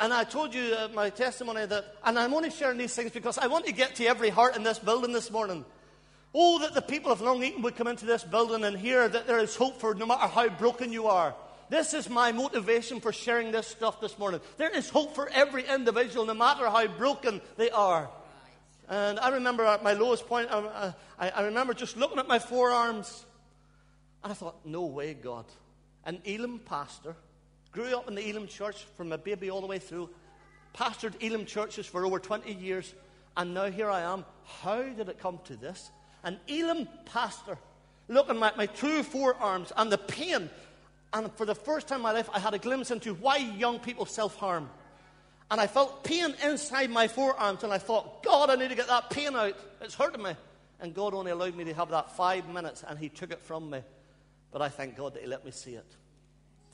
And 0.00 0.12
I 0.12 0.24
told 0.24 0.52
you 0.52 0.74
uh, 0.74 0.88
my 0.92 1.10
testimony 1.10 1.66
that, 1.66 1.84
and 2.04 2.18
I'm 2.18 2.34
only 2.34 2.50
sharing 2.50 2.78
these 2.78 2.94
things 2.94 3.12
because 3.12 3.38
I 3.38 3.46
want 3.46 3.66
to 3.66 3.72
get 3.72 3.94
to 3.96 4.06
every 4.06 4.28
heart 4.28 4.56
in 4.56 4.64
this 4.64 4.78
building 4.78 5.12
this 5.12 5.30
morning. 5.30 5.64
Oh, 6.34 6.58
that 6.58 6.74
the 6.74 6.82
people 6.82 7.12
of 7.12 7.20
Long 7.20 7.42
Eaton 7.44 7.62
would 7.62 7.76
come 7.76 7.86
into 7.86 8.04
this 8.04 8.24
building 8.24 8.64
and 8.64 8.76
hear 8.76 9.08
that 9.08 9.28
there 9.28 9.38
is 9.38 9.54
hope 9.54 9.80
for 9.80 9.94
no 9.94 10.04
matter 10.04 10.26
how 10.26 10.48
broken 10.48 10.92
you 10.92 11.06
are. 11.06 11.34
This 11.70 11.94
is 11.94 12.08
my 12.08 12.32
motivation 12.32 13.00
for 13.00 13.12
sharing 13.12 13.52
this 13.52 13.66
stuff 13.66 14.00
this 14.00 14.18
morning. 14.18 14.40
There 14.58 14.70
is 14.70 14.88
hope 14.88 15.14
for 15.14 15.28
every 15.32 15.66
individual, 15.66 16.26
no 16.26 16.34
matter 16.34 16.68
how 16.68 16.86
broken 16.86 17.40
they 17.56 17.70
are. 17.70 18.10
And 18.88 19.18
I 19.18 19.30
remember 19.30 19.64
at 19.64 19.82
my 19.82 19.94
lowest 19.94 20.26
point, 20.26 20.48
I, 20.50 20.92
I 21.18 21.42
remember 21.42 21.74
just 21.74 21.96
looking 21.96 22.18
at 22.18 22.28
my 22.28 22.38
forearms, 22.38 23.24
and 24.22 24.30
I 24.30 24.34
thought, 24.34 24.56
no 24.64 24.84
way, 24.84 25.14
God. 25.14 25.46
An 26.04 26.20
Elim 26.26 26.58
pastor 26.58 27.16
Grew 27.74 27.92
up 27.96 28.06
in 28.06 28.14
the 28.14 28.30
Elim 28.30 28.46
church 28.46 28.84
from 28.96 29.10
a 29.10 29.18
baby 29.18 29.50
all 29.50 29.60
the 29.60 29.66
way 29.66 29.80
through. 29.80 30.08
Pastored 30.76 31.14
Elim 31.20 31.44
churches 31.44 31.86
for 31.86 32.06
over 32.06 32.20
20 32.20 32.52
years. 32.52 32.94
And 33.36 33.52
now 33.52 33.68
here 33.68 33.90
I 33.90 34.02
am. 34.02 34.24
How 34.62 34.80
did 34.80 35.08
it 35.08 35.18
come 35.18 35.40
to 35.46 35.56
this? 35.56 35.90
An 36.22 36.38
Elim 36.46 36.86
pastor. 37.04 37.58
Looking 38.06 38.40
at 38.44 38.56
my 38.56 38.66
two 38.66 39.02
forearms 39.02 39.72
and 39.76 39.90
the 39.90 39.98
pain. 39.98 40.50
And 41.14 41.32
for 41.34 41.46
the 41.46 41.54
first 41.54 41.88
time 41.88 42.00
in 42.00 42.02
my 42.02 42.12
life, 42.12 42.28
I 42.32 42.38
had 42.38 42.52
a 42.52 42.58
glimpse 42.58 42.90
into 42.90 43.14
why 43.14 43.38
young 43.38 43.78
people 43.78 44.04
self 44.04 44.36
harm. 44.36 44.68
And 45.50 45.60
I 45.60 45.66
felt 45.66 46.04
pain 46.04 46.34
inside 46.44 46.90
my 46.90 47.06
forearms, 47.08 47.64
and 47.64 47.72
I 47.72 47.78
thought, 47.78 48.22
God, 48.22 48.50
I 48.50 48.56
need 48.56 48.68
to 48.68 48.74
get 48.74 48.88
that 48.88 49.10
pain 49.10 49.36
out. 49.36 49.56
It's 49.80 49.94
hurting 49.94 50.22
me. 50.22 50.34
And 50.80 50.94
God 50.94 51.14
only 51.14 51.30
allowed 51.30 51.54
me 51.54 51.64
to 51.64 51.74
have 51.74 51.90
that 51.90 52.16
five 52.16 52.48
minutes, 52.48 52.84
and 52.86 52.98
He 52.98 53.08
took 53.08 53.30
it 53.30 53.40
from 53.40 53.70
me. 53.70 53.80
But 54.50 54.60
I 54.60 54.68
thank 54.68 54.96
God 54.96 55.14
that 55.14 55.22
He 55.22 55.28
let 55.28 55.44
me 55.44 55.52
see 55.52 55.74
it. 55.74 55.86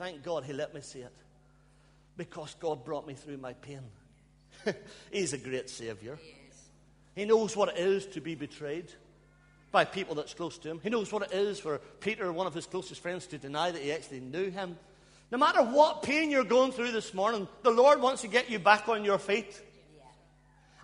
Thank 0.01 0.23
God 0.23 0.45
he 0.45 0.55
let 0.55 0.73
me 0.73 0.81
see 0.81 1.01
it 1.01 1.13
because 2.17 2.57
God 2.59 2.87
brought 2.87 3.07
me 3.07 3.13
through 3.13 3.37
my 3.37 3.53
pain. 3.53 3.83
He's 5.13 5.35
a 5.35 5.39
great 5.39 5.69
Savior. 5.69 6.19
He 7.15 7.27
knows 7.27 7.55
what 7.55 7.69
it 7.69 7.77
is 7.77 8.07
to 8.07 8.23
be 8.23 8.35
betrayed 8.35 8.91
by 9.73 9.85
people 9.85 10.15
that's 10.15 10.35
close 10.35 10.59
to 10.59 10.69
him. 10.69 10.81
He 10.83 10.91
knows 10.91 11.13
what 11.13 11.23
it 11.23 11.33
is 11.33 11.61
for 11.61 11.79
Peter, 12.01 12.33
one 12.33 12.47
of 12.47 12.55
his 12.55 12.67
closest 12.67 13.01
friends, 13.01 13.27
to 13.29 13.39
deny 13.39 13.71
that 13.71 13.81
he 13.81 13.93
actually 13.93 14.21
knew 14.21 14.51
him. 14.51 14.77
No 15.31 15.39
matter 15.39 15.63
what 15.63 16.03
pain 16.03 16.31
you're 16.31 16.45
going 16.45 16.73
through 16.73 16.93
this 16.93 17.15
morning, 17.15 17.47
the 17.63 17.71
Lord 17.71 18.01
wants 18.01 18.23
to 18.23 18.29
get 18.29 18.51
you 18.51 18.59
back 18.59 18.89
on 18.89 19.05
your 19.05 19.19
feet. 19.19 19.61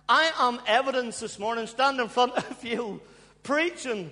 I 0.07 0.31
am 0.39 0.59
evidence 0.65 1.19
this 1.19 1.37
morning, 1.37 1.67
standing 1.67 2.03
in 2.03 2.09
front 2.09 2.33
of 2.37 2.63
you, 2.63 3.01
preaching 3.43 4.09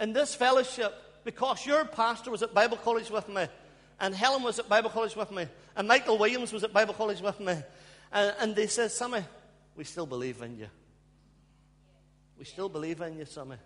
in 0.00 0.12
this 0.12 0.34
fellowship 0.34 0.92
because 1.24 1.64
your 1.64 1.84
pastor 1.84 2.32
was 2.32 2.42
at 2.42 2.52
Bible 2.52 2.76
college 2.76 3.08
with 3.08 3.28
me 3.28 3.46
And 4.02 4.16
Helen 4.16 4.42
was 4.42 4.58
at 4.58 4.68
Bible 4.68 4.90
college 4.90 5.14
with 5.14 5.30
me. 5.30 5.46
And 5.76 5.86
Michael 5.86 6.18
Williams 6.18 6.52
was 6.52 6.64
at 6.64 6.72
Bible 6.72 6.92
college 6.92 7.20
with 7.20 7.38
me. 7.38 7.54
And, 8.12 8.34
and 8.40 8.56
they 8.56 8.66
said, 8.66 8.90
Sammy, 8.90 9.24
we 9.76 9.84
still 9.84 10.06
believe 10.06 10.42
in 10.42 10.58
you. 10.58 10.66
We 12.36 12.44
still 12.44 12.68
believe 12.68 13.00
in 13.00 13.16
you, 13.16 13.24
Sammy. 13.24 13.56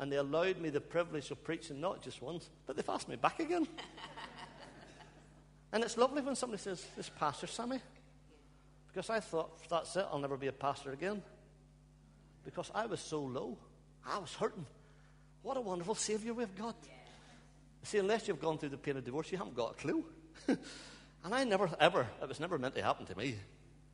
And 0.00 0.10
they 0.10 0.16
allowed 0.16 0.58
me 0.58 0.70
the 0.70 0.80
privilege 0.80 1.30
of 1.30 1.44
preaching 1.44 1.78
not 1.78 2.02
just 2.02 2.22
once, 2.22 2.48
but 2.66 2.74
they've 2.74 2.88
asked 2.88 3.08
me 3.08 3.16
back 3.16 3.38
again. 3.38 3.68
and 5.72 5.84
it's 5.84 5.98
lovely 5.98 6.22
when 6.22 6.34
somebody 6.34 6.60
says, 6.60 6.84
This 6.96 7.10
Pastor 7.10 7.46
Sammy. 7.46 7.80
Because 8.88 9.10
I 9.10 9.20
thought, 9.20 9.68
that's 9.68 9.94
it, 9.94 10.06
I'll 10.10 10.18
never 10.18 10.38
be 10.38 10.46
a 10.46 10.52
pastor 10.52 10.92
again. 10.92 11.22
Because 12.44 12.70
I 12.74 12.86
was 12.86 13.00
so 13.00 13.20
low. 13.20 13.58
I 14.04 14.18
was 14.18 14.34
hurting. 14.34 14.64
What 15.42 15.58
a 15.58 15.60
wonderful 15.60 15.94
Savior 15.94 16.32
we've 16.32 16.56
got. 16.56 16.76
See, 17.82 17.98
unless 17.98 18.26
you've 18.26 18.40
gone 18.40 18.56
through 18.56 18.70
the 18.70 18.78
pain 18.78 18.96
of 18.96 19.04
divorce, 19.04 19.30
you 19.30 19.38
haven't 19.38 19.54
got 19.54 19.72
a 19.72 19.74
clue. 19.74 20.04
and 20.48 20.58
I 21.34 21.44
never, 21.44 21.70
ever, 21.78 22.06
it 22.22 22.28
was 22.28 22.40
never 22.40 22.58
meant 22.58 22.74
to 22.74 22.82
happen 22.82 23.04
to 23.06 23.16
me. 23.16 23.36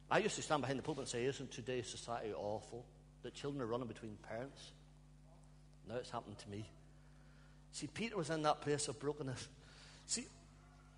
I 0.08 0.18
used 0.18 0.36
to 0.36 0.42
stand 0.42 0.62
behind 0.62 0.78
the 0.78 0.84
pulpit 0.84 1.02
and 1.02 1.08
say, 1.08 1.24
Isn't 1.24 1.50
today's 1.50 1.88
society 1.88 2.32
awful? 2.32 2.86
That 3.24 3.34
children 3.34 3.60
are 3.60 3.66
running 3.66 3.88
between 3.88 4.16
parents. 4.28 4.70
Now 5.88 5.96
it's 5.96 6.10
happened 6.10 6.38
to 6.38 6.50
me. 6.50 6.66
See, 7.72 7.86
Peter 7.86 8.16
was 8.16 8.30
in 8.30 8.42
that 8.42 8.62
place 8.62 8.88
of 8.88 8.98
brokenness. 8.98 9.48
See, 10.06 10.26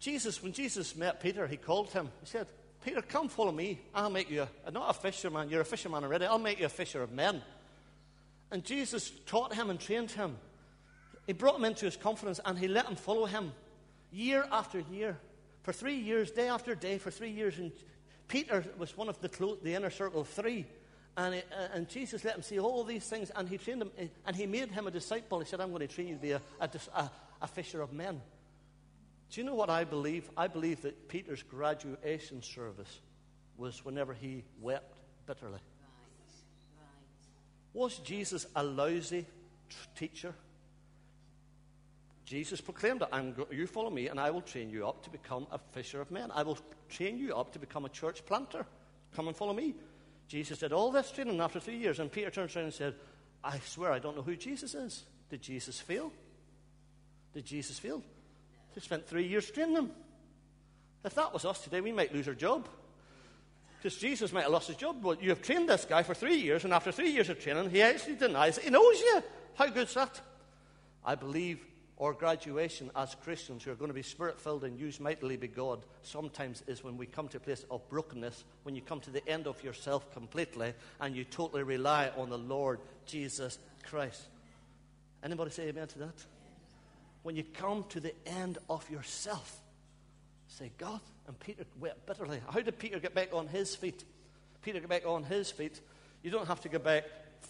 Jesus, 0.01 0.43
when 0.43 0.53
Jesus 0.53 0.97
met 0.97 1.21
Peter, 1.21 1.47
he 1.47 1.57
called 1.57 1.91
him. 1.91 2.09
He 2.21 2.27
said, 2.27 2.47
Peter, 2.85 3.03
come 3.03 3.29
follow 3.29 3.53
me. 3.53 3.81
I'll 3.95 4.11
make 4.11 4.31
you 4.31 4.47
a, 4.65 4.71
not 4.71 4.91
a 4.91 4.93
fisherman. 4.93 5.51
You're 5.51 5.63
a 5.63 5.65
fisherman 5.65 6.05
already. 6.05 6.27
I'll 6.27 6.39
make 6.39 6.61
you 6.61 6.67
a 6.67 6.71
fisher 6.71 7.03
of 7.03 7.11
men. 7.13 7.43
And 8.51 8.65
Jesus 8.65 9.11
taught 9.27 9.55
him 9.55 9.71
and 9.71 9.81
trained 9.81 10.13
him. 10.13 10.37
He 11.27 11.33
brought 11.33 11.57
him 11.57 11.65
into 11.65 11.85
his 11.85 11.97
confidence 11.97 12.41
and 12.45 12.59
he 12.59 12.69
let 12.69 12.87
him 12.87 12.97
follow 12.97 13.27
him 13.27 13.53
year 14.13 14.47
after 14.51 14.79
year. 14.79 15.19
For 15.63 15.73
three 15.73 15.97
years, 15.97 16.31
day 16.31 16.49
after 16.49 16.75
day, 16.75 16.99
for 16.99 17.11
three 17.11 17.31
years. 17.31 17.59
And 17.59 17.73
Peter 18.29 18.65
was 18.79 18.97
one 18.97 19.09
of 19.09 19.21
the, 19.21 19.29
clo- 19.29 19.59
the 19.63 19.75
inner 19.75 19.91
circle 19.91 20.23
of 20.23 20.29
three. 20.29 20.67
And, 21.19 21.35
it, 21.35 21.49
uh, 21.53 21.67
and 21.75 21.89
Jesus 21.89 22.25
let 22.25 22.37
him 22.37 22.43
see 22.43 22.61
all 22.61 22.85
these 22.85 23.05
things 23.05 23.33
and 23.35 23.49
he 23.49 23.59
trained 23.59 23.83
him 23.83 23.91
and 24.25 24.37
he 24.37 24.47
made 24.47 24.71
him 24.71 24.87
a 24.87 24.91
disciple. 24.91 25.41
He 25.41 25.47
said, 25.47 25.61
I'm 25.61 25.71
going 25.71 25.87
to 25.87 25.93
train 25.93 26.07
you 26.07 26.15
to 26.15 26.21
be 26.21 26.31
a, 26.31 26.41
a, 26.61 26.71
a, 26.95 27.11
a 27.43 27.47
fisher 27.49 27.83
of 27.83 27.93
men. 27.93 28.21
Do 29.31 29.41
you 29.41 29.45
know 29.45 29.57
what 29.57 29.69
I 29.69 29.83
believe? 29.83 30.31
I 30.37 30.47
believe 30.47 30.83
that 30.83 31.09
Peter's 31.09 31.43
graduation 31.43 32.41
service 32.41 33.01
was 33.57 33.85
whenever 33.85 34.15
he 34.15 34.45
wept 34.61 34.97
bitterly. 35.27 35.51
Right, 35.51 35.61
right. 36.79 37.75
Was 37.75 37.99
Jesus 37.99 38.47
a 38.55 38.63
lousy 38.63 39.27
teacher? 39.97 40.33
Jesus 42.25 42.61
proclaimed 42.61 43.03
it. 43.03 43.09
I'm, 43.11 43.35
you 43.51 43.67
follow 43.67 43.91
me, 43.91 44.07
and 44.07 44.21
I 44.21 44.31
will 44.31 44.43
train 44.43 44.71
you 44.71 44.87
up 44.87 45.03
to 45.03 45.11
become 45.11 45.49
a 45.51 45.59
fisher 45.73 46.01
of 46.01 46.13
men. 46.13 46.31
I 46.33 46.45
will 46.45 46.59
train 46.89 47.19
you 47.19 47.35
up 47.35 47.53
to 47.55 47.59
become 47.59 47.87
a 47.87 47.89
church 47.89 48.25
planter. 48.25 48.65
Come 49.17 49.27
and 49.27 49.37
follow 49.37 49.53
me. 49.53 49.75
Jesus 50.29 50.59
did 50.59 50.73
all 50.73 50.93
this 50.93 51.11
training 51.11 51.41
after 51.41 51.59
three 51.59 51.79
years, 51.79 51.99
and 51.99 52.13
Peter 52.13 52.31
turns 52.31 52.55
around 52.55 52.67
and 52.67 52.75
said, 52.75 52.95
I 53.43 53.59
swear 53.61 53.93
I 53.93 53.99
don't 53.99 54.15
know 54.15 54.23
who 54.23 54.37
Jesus 54.37 54.75
is. 54.75 55.05
Did 55.31 55.43
Jesus 55.43 55.81
fail? 55.81 56.13
Did 57.33 57.47
Jesus 57.47 57.79
fail? 57.79 58.03
He 58.75 58.81
spent 58.81 59.07
three 59.07 59.27
years 59.27 59.51
training 59.51 59.75
them. 59.75 59.91
If 61.05 61.15
that 61.15 61.33
was 61.33 61.45
us 61.45 61.61
today, 61.61 61.81
we 61.81 61.93
might 61.93 62.15
lose 62.15 62.29
our 62.29 62.35
job. 62.35 62.69
Because 63.79 63.99
Jesus 63.99 64.33
might 64.33 64.43
have 64.43 64.53
lost 64.53 64.67
his 64.67 64.77
job. 64.77 65.03
Well, 65.03 65.17
you 65.21 65.31
have 65.31 65.41
trained 65.41 65.69
this 65.69 65.85
guy 65.85 66.03
for 66.03 66.15
three 66.15 66.37
years, 66.37 66.65
and 66.65 66.75
after 66.75 66.93
three 66.93 67.11
years 67.11 67.29
of 67.31 67.41
training, 67.41 67.71
he 67.71 67.81
actually 67.81 68.17
denies 68.17 68.59
it. 68.59 68.65
He 68.65 68.71
knows 68.71 69.01
you. 69.01 69.23
How 69.55 69.69
good's 69.69 69.95
that? 69.95 70.21
I 71.05 71.15
believe 71.15 71.65
our 72.01 72.13
graduation 72.13 72.91
as 72.95 73.15
Christians 73.17 73.65
who 73.65 73.73
are 73.73 73.77
going 73.77 73.91
to 73.91 73.95
be 73.95 74.03
spirit 74.03 74.41
filled 74.41 74.65
and 74.65 74.79
used 74.79 75.01
mightily 75.01 75.37
by 75.37 75.49
God 75.49 75.85
sometimes 76.03 76.63
is 76.67 76.85
when 76.85 76.97
we 76.97 77.07
come 77.07 77.29
to 77.29 77.39
a 77.39 77.41
place 77.41 77.65
of 77.71 77.89
brokenness, 77.89 78.45
when 78.63 78.75
you 78.75 78.83
come 78.83 79.01
to 79.01 79.11
the 79.11 79.27
end 79.29 79.47
of 79.47 79.63
yourself 79.65 80.13
completely 80.13 80.75
and 81.01 81.17
you 81.17 81.25
totally 81.25 81.63
rely 81.63 82.11
on 82.17 82.31
the 82.31 82.39
Lord 82.39 82.81
Jesus 83.07 83.59
Christ. 83.85 84.23
Anybody 85.25 85.51
say 85.51 85.69
amen 85.69 85.89
to 85.89 85.99
that? 86.01 86.25
when 87.23 87.37
you 87.37 87.45
come 87.45 87.85
to 87.91 88.01
the 88.01 88.15
end 88.27 88.59
of 88.71 88.89
yourself, 88.91 89.61
say, 90.47 90.73
God, 90.79 91.01
and 91.27 91.39
Peter 91.39 91.65
wept 91.79 92.07
bitterly. 92.07 92.41
How 92.49 92.61
did 92.61 92.79
Peter 92.79 92.99
get 92.99 93.15
back 93.15 93.35
on 93.35 93.47
his 93.47 93.75
feet? 93.75 94.05
Peter 94.63 94.81
get 94.81 94.89
back 94.89 95.07
on 95.07 95.25
his 95.25 95.51
feet. 95.51 95.81
You 96.23 96.31
don't 96.31 96.47
have 96.47 96.61
to 96.63 96.69
go 96.69 96.79
back 96.79 97.05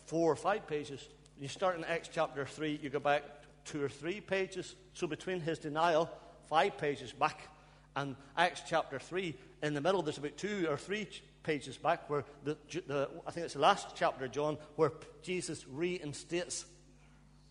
four 0.06 0.32
or 0.32 0.36
five 0.36 0.66
pages. 0.66 1.06
You 1.40 1.48
start 1.48 1.78
in 1.78 1.84
Acts 1.84 2.10
chapter 2.12 2.44
3, 2.44 2.80
you 2.82 2.90
go 2.90 2.98
back 2.98 3.22
two 3.68 3.82
or 3.82 3.88
three 3.88 4.20
pages. 4.20 4.74
So 4.94 5.06
between 5.06 5.40
his 5.40 5.58
denial, 5.58 6.10
five 6.48 6.78
pages 6.78 7.12
back, 7.12 7.48
and 7.94 8.16
Acts 8.36 8.62
chapter 8.66 8.98
3, 8.98 9.34
in 9.62 9.74
the 9.74 9.80
middle, 9.80 10.02
there's 10.02 10.18
about 10.18 10.36
two 10.36 10.66
or 10.68 10.76
three 10.76 11.08
pages 11.42 11.76
back 11.76 12.08
where 12.08 12.24
the, 12.44 12.56
the 12.86 13.08
I 13.26 13.30
think 13.30 13.44
it's 13.44 13.54
the 13.54 13.60
last 13.60 13.88
chapter 13.96 14.24
of 14.24 14.32
John, 14.32 14.58
where 14.76 14.92
Jesus 15.22 15.66
reinstates 15.66 16.64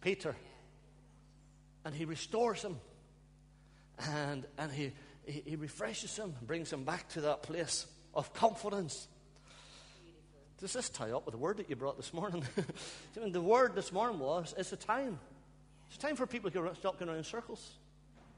Peter 0.01 0.35
and 1.83 1.93
he 1.93 2.05
restores 2.05 2.61
him 2.61 2.77
and, 4.13 4.45
and 4.57 4.71
he, 4.71 4.91
he, 5.25 5.43
he 5.45 5.55
refreshes 5.55 6.15
him 6.17 6.33
and 6.37 6.47
brings 6.47 6.71
him 6.71 6.83
back 6.83 7.09
to 7.09 7.21
that 7.21 7.43
place 7.43 7.85
of 8.13 8.33
confidence. 8.33 9.07
Does 10.59 10.73
this 10.73 10.89
tie 10.89 11.11
up 11.11 11.25
with 11.25 11.33
the 11.33 11.39
word 11.39 11.57
that 11.57 11.69
you 11.69 11.75
brought 11.75 11.97
this 11.97 12.13
morning? 12.13 12.43
the 13.15 13.41
word 13.41 13.75
this 13.75 13.91
morning 13.91 14.19
was 14.19 14.55
it's 14.57 14.73
a 14.73 14.77
time. 14.77 15.19
It's 15.89 15.97
time 15.97 16.15
for 16.15 16.27
people 16.27 16.51
to 16.51 16.75
stop 16.75 16.99
going 16.99 17.09
around 17.09 17.19
in 17.19 17.23
circles. 17.23 17.71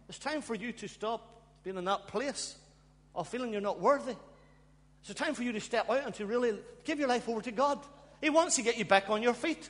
It's 0.07 0.19
time 0.19 0.41
for 0.41 0.55
you 0.55 0.71
to 0.73 0.87
stop 0.87 1.41
being 1.63 1.77
in 1.77 1.85
that 1.85 2.07
place 2.07 2.55
of 3.15 3.27
feeling 3.27 3.51
you're 3.51 3.61
not 3.61 3.79
worthy. 3.79 4.15
It's 5.03 5.13
time 5.13 5.33
for 5.33 5.43
you 5.43 5.51
to 5.53 5.59
step 5.59 5.89
out 5.89 6.05
and 6.05 6.13
to 6.15 6.25
really 6.25 6.57
give 6.83 6.99
your 6.99 7.07
life 7.07 7.27
over 7.29 7.41
to 7.41 7.51
God. 7.51 7.79
He 8.21 8.29
wants 8.29 8.55
to 8.57 8.61
get 8.61 8.77
you 8.77 8.85
back 8.85 9.09
on 9.09 9.21
your 9.21 9.33
feet. 9.33 9.69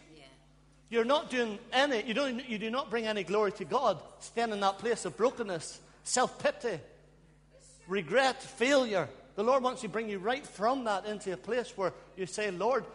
You're 0.89 1.05
not 1.05 1.29
doing 1.29 1.59
any, 1.71 2.03
you, 2.03 2.15
don't, 2.15 2.49
you 2.49 2.57
do 2.57 2.71
not 2.71 2.89
bring 2.89 3.05
any 3.05 3.23
glory 3.23 3.51
to 3.53 3.65
God, 3.65 4.01
standing 4.19 4.55
in 4.55 4.61
that 4.61 4.79
place 4.79 5.05
of 5.05 5.15
brokenness, 5.15 5.79
self 6.03 6.39
pity, 6.39 6.79
regret, 7.87 8.41
failure. 8.41 9.07
The 9.35 9.43
Lord 9.43 9.61
wants 9.61 9.81
to 9.81 9.87
bring 9.87 10.09
you 10.09 10.17
right 10.17 10.45
from 10.45 10.85
that 10.85 11.05
into 11.05 11.31
a 11.31 11.37
place 11.37 11.71
where 11.75 11.93
you 12.17 12.25
say, 12.25 12.49
Lord, 12.49 12.85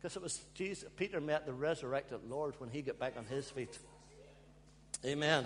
because 0.00 0.16
it 0.16 0.22
was 0.22 0.38
Jesus, 0.54 0.88
Peter 0.96 1.18
met 1.18 1.46
the 1.46 1.54
resurrected 1.54 2.20
Lord 2.28 2.54
when 2.58 2.68
he 2.68 2.82
got 2.82 2.98
back 2.98 3.14
on 3.16 3.24
his 3.24 3.48
feet. 3.48 3.78
Amen. 5.04 5.44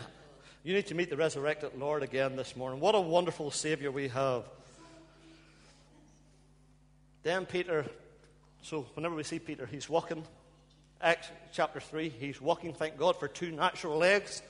You 0.62 0.72
need 0.72 0.86
to 0.86 0.94
meet 0.94 1.10
the 1.10 1.16
resurrected 1.16 1.72
Lord 1.76 2.04
again 2.04 2.36
this 2.36 2.54
morning. 2.54 2.78
What 2.78 2.94
a 2.94 3.00
wonderful 3.00 3.50
Savior 3.50 3.90
we 3.90 4.06
have. 4.06 4.44
Then 7.24 7.44
Peter, 7.44 7.84
so 8.62 8.86
whenever 8.94 9.16
we 9.16 9.24
see 9.24 9.40
Peter, 9.40 9.66
he's 9.66 9.88
walking 9.88 10.22
Acts 11.00 11.26
chapter 11.52 11.80
3, 11.80 12.08
he's 12.08 12.40
walking, 12.40 12.72
thank 12.72 12.96
God, 12.96 13.18
for 13.18 13.26
two 13.26 13.50
natural 13.50 13.98
legs. 13.98 14.42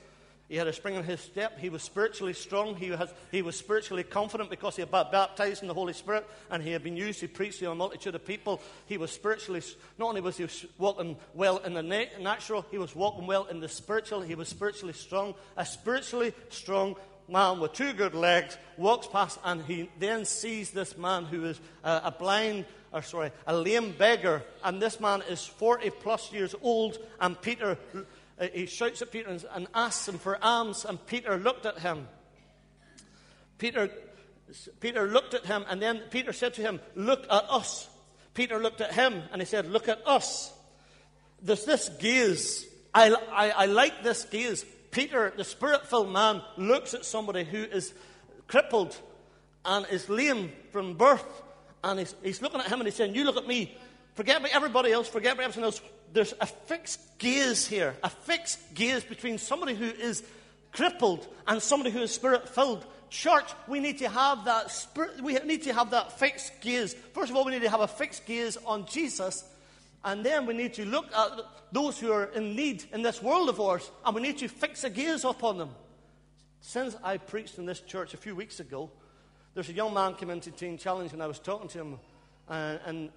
He 0.49 0.55
had 0.55 0.67
a 0.67 0.73
spring 0.73 0.95
in 0.95 1.03
his 1.03 1.21
step. 1.21 1.59
He 1.59 1.69
was 1.69 1.83
spiritually 1.83 2.33
strong. 2.33 2.75
He, 2.75 2.87
has, 2.87 3.13
he 3.31 3.43
was 3.43 3.55
spiritually 3.55 4.03
confident 4.03 4.49
because 4.49 4.75
he 4.75 4.81
had 4.81 4.89
been 4.89 5.05
baptized 5.11 5.61
in 5.61 5.67
the 5.67 5.75
Holy 5.75 5.93
Spirit 5.93 6.27
and 6.49 6.63
he 6.63 6.71
had 6.71 6.83
been 6.83 6.97
used 6.97 7.19
to 7.19 7.27
preach 7.27 7.59
to 7.59 7.69
a 7.69 7.75
multitude 7.75 8.15
of 8.15 8.25
people. 8.25 8.59
He 8.87 8.97
was 8.97 9.11
spiritually, 9.11 9.61
not 9.99 10.07
only 10.09 10.21
was 10.21 10.37
he 10.37 10.47
walking 10.79 11.17
well 11.35 11.59
in 11.59 11.75
the 11.75 11.83
natural, 11.83 12.65
he 12.71 12.79
was 12.79 12.95
walking 12.95 13.27
well 13.27 13.45
in 13.45 13.59
the 13.59 13.69
spiritual. 13.69 14.21
He 14.21 14.33
was 14.33 14.47
spiritually 14.47 14.93
strong. 14.93 15.35
A 15.55 15.65
spiritually 15.65 16.33
strong 16.49 16.95
man 17.27 17.59
with 17.59 17.73
two 17.73 17.93
good 17.93 18.15
legs 18.15 18.57
walks 18.75 19.05
past 19.05 19.39
and 19.45 19.63
he 19.65 19.87
then 19.99 20.25
sees 20.25 20.71
this 20.71 20.97
man 20.97 21.25
who 21.25 21.45
is 21.45 21.59
a, 21.83 22.01
a 22.05 22.15
blind 22.17 22.65
or 22.91 23.01
sorry, 23.01 23.31
a 23.45 23.55
lame 23.55 23.91
beggar, 23.91 24.43
and 24.63 24.81
this 24.81 24.99
man 24.99 25.21
is 25.29 25.45
40 25.45 25.89
plus 25.91 26.33
years 26.33 26.55
old, 26.61 26.97
and 27.19 27.39
Peter, 27.39 27.77
Uh, 28.39 28.47
he 28.53 28.65
shouts 28.65 29.01
at 29.01 29.11
Peter 29.11 29.37
and 29.53 29.67
asks 29.73 30.07
him 30.07 30.17
for 30.17 30.37
alms, 30.43 30.85
and 30.85 31.03
Peter 31.05 31.37
looked 31.37 31.65
at 31.65 31.79
him. 31.79 32.07
Peter, 33.57 33.89
Peter 34.79 35.07
looked 35.07 35.33
at 35.33 35.45
him, 35.45 35.65
and 35.69 35.81
then 35.81 36.01
Peter 36.09 36.31
said 36.31 36.53
to 36.55 36.61
him, 36.61 36.79
Look 36.95 37.23
at 37.23 37.45
us. 37.49 37.89
Peter 38.33 38.57
looked 38.59 38.81
at 38.81 38.93
him, 38.93 39.21
and 39.31 39.41
he 39.41 39.45
said, 39.45 39.69
Look 39.69 39.89
at 39.89 40.01
us. 40.07 40.53
There's 41.41 41.65
this 41.65 41.89
gaze. 41.99 42.65
I, 42.93 43.15
I, 43.31 43.49
I 43.49 43.65
like 43.65 44.03
this 44.03 44.25
gaze. 44.25 44.65
Peter, 44.91 45.31
the 45.35 45.43
spirit 45.43 45.85
filled 45.85 46.11
man, 46.11 46.41
looks 46.57 46.93
at 46.93 47.05
somebody 47.05 47.43
who 47.43 47.63
is 47.63 47.93
crippled 48.47 48.97
and 49.65 49.85
is 49.91 50.09
lame 50.09 50.51
from 50.71 50.95
birth 50.95 51.25
and 51.83 51.99
he's, 51.99 52.15
he's 52.23 52.41
looking 52.41 52.59
at 52.59 52.67
him 52.67 52.79
and 52.79 52.87
he's 52.87 52.95
saying, 52.95 53.15
You 53.15 53.23
look 53.23 53.37
at 53.37 53.47
me. 53.47 53.75
Forget 54.15 54.39
about 54.39 54.51
everybody 54.51 54.91
else. 54.91 55.07
Forget 55.07 55.33
about 55.33 55.43
everything 55.43 55.63
else. 55.63 55.81
There's 56.13 56.33
a 56.39 56.45
fixed 56.45 56.99
gaze 57.19 57.67
here, 57.67 57.95
a 58.03 58.09
fixed 58.09 58.59
gaze 58.73 59.03
between 59.03 59.37
somebody 59.37 59.75
who 59.75 59.85
is 59.85 60.23
crippled 60.71 61.27
and 61.47 61.61
somebody 61.61 61.91
who 61.91 62.01
is 62.01 62.11
spirit 62.11 62.49
filled. 62.49 62.85
Church, 63.09 63.51
we 63.67 63.79
need 63.79 63.99
to 63.99 64.09
have 64.09 64.45
that 64.45 64.69
spirit, 64.69 65.21
we 65.21 65.33
need 65.33 65.63
to 65.63 65.73
have 65.73 65.91
that 65.91 66.19
fixed 66.19 66.51
gaze. 66.61 66.93
First 67.13 67.31
of 67.31 67.37
all, 67.37 67.45
we 67.45 67.51
need 67.51 67.63
to 67.63 67.69
have 67.69 67.81
a 67.81 67.87
fixed 67.87 68.25
gaze 68.25 68.57
on 68.65 68.85
Jesus, 68.85 69.43
and 70.03 70.23
then 70.23 70.45
we 70.45 70.53
need 70.53 70.75
to 70.75 70.85
look 70.85 71.07
at 71.15 71.31
those 71.71 71.99
who 71.99 72.11
are 72.11 72.25
in 72.25 72.55
need 72.55 72.85
in 72.93 73.01
this 73.01 73.21
world 73.21 73.49
of 73.49 73.59
ours, 73.59 73.89
and 74.05 74.15
we 74.15 74.21
need 74.21 74.37
to 74.39 74.47
fix 74.47 74.83
a 74.83 74.89
gaze 74.89 75.23
upon 75.23 75.57
them. 75.57 75.71
Since 76.61 76.95
I 77.03 77.17
preached 77.17 77.57
in 77.57 77.65
this 77.65 77.79
church 77.79 78.13
a 78.13 78.17
few 78.17 78.35
weeks 78.35 78.59
ago, 78.59 78.91
there's 79.55 79.69
a 79.69 79.73
young 79.73 79.93
man 79.93 80.13
came 80.13 80.29
into 80.29 80.51
Teen 80.51 80.77
Challenge, 80.77 81.13
and 81.13 81.23
I 81.23 81.27
was 81.27 81.39
talking 81.39 81.67
to 81.69 81.79
him, 81.79 81.99
uh, 82.47 82.77
and 82.85 83.09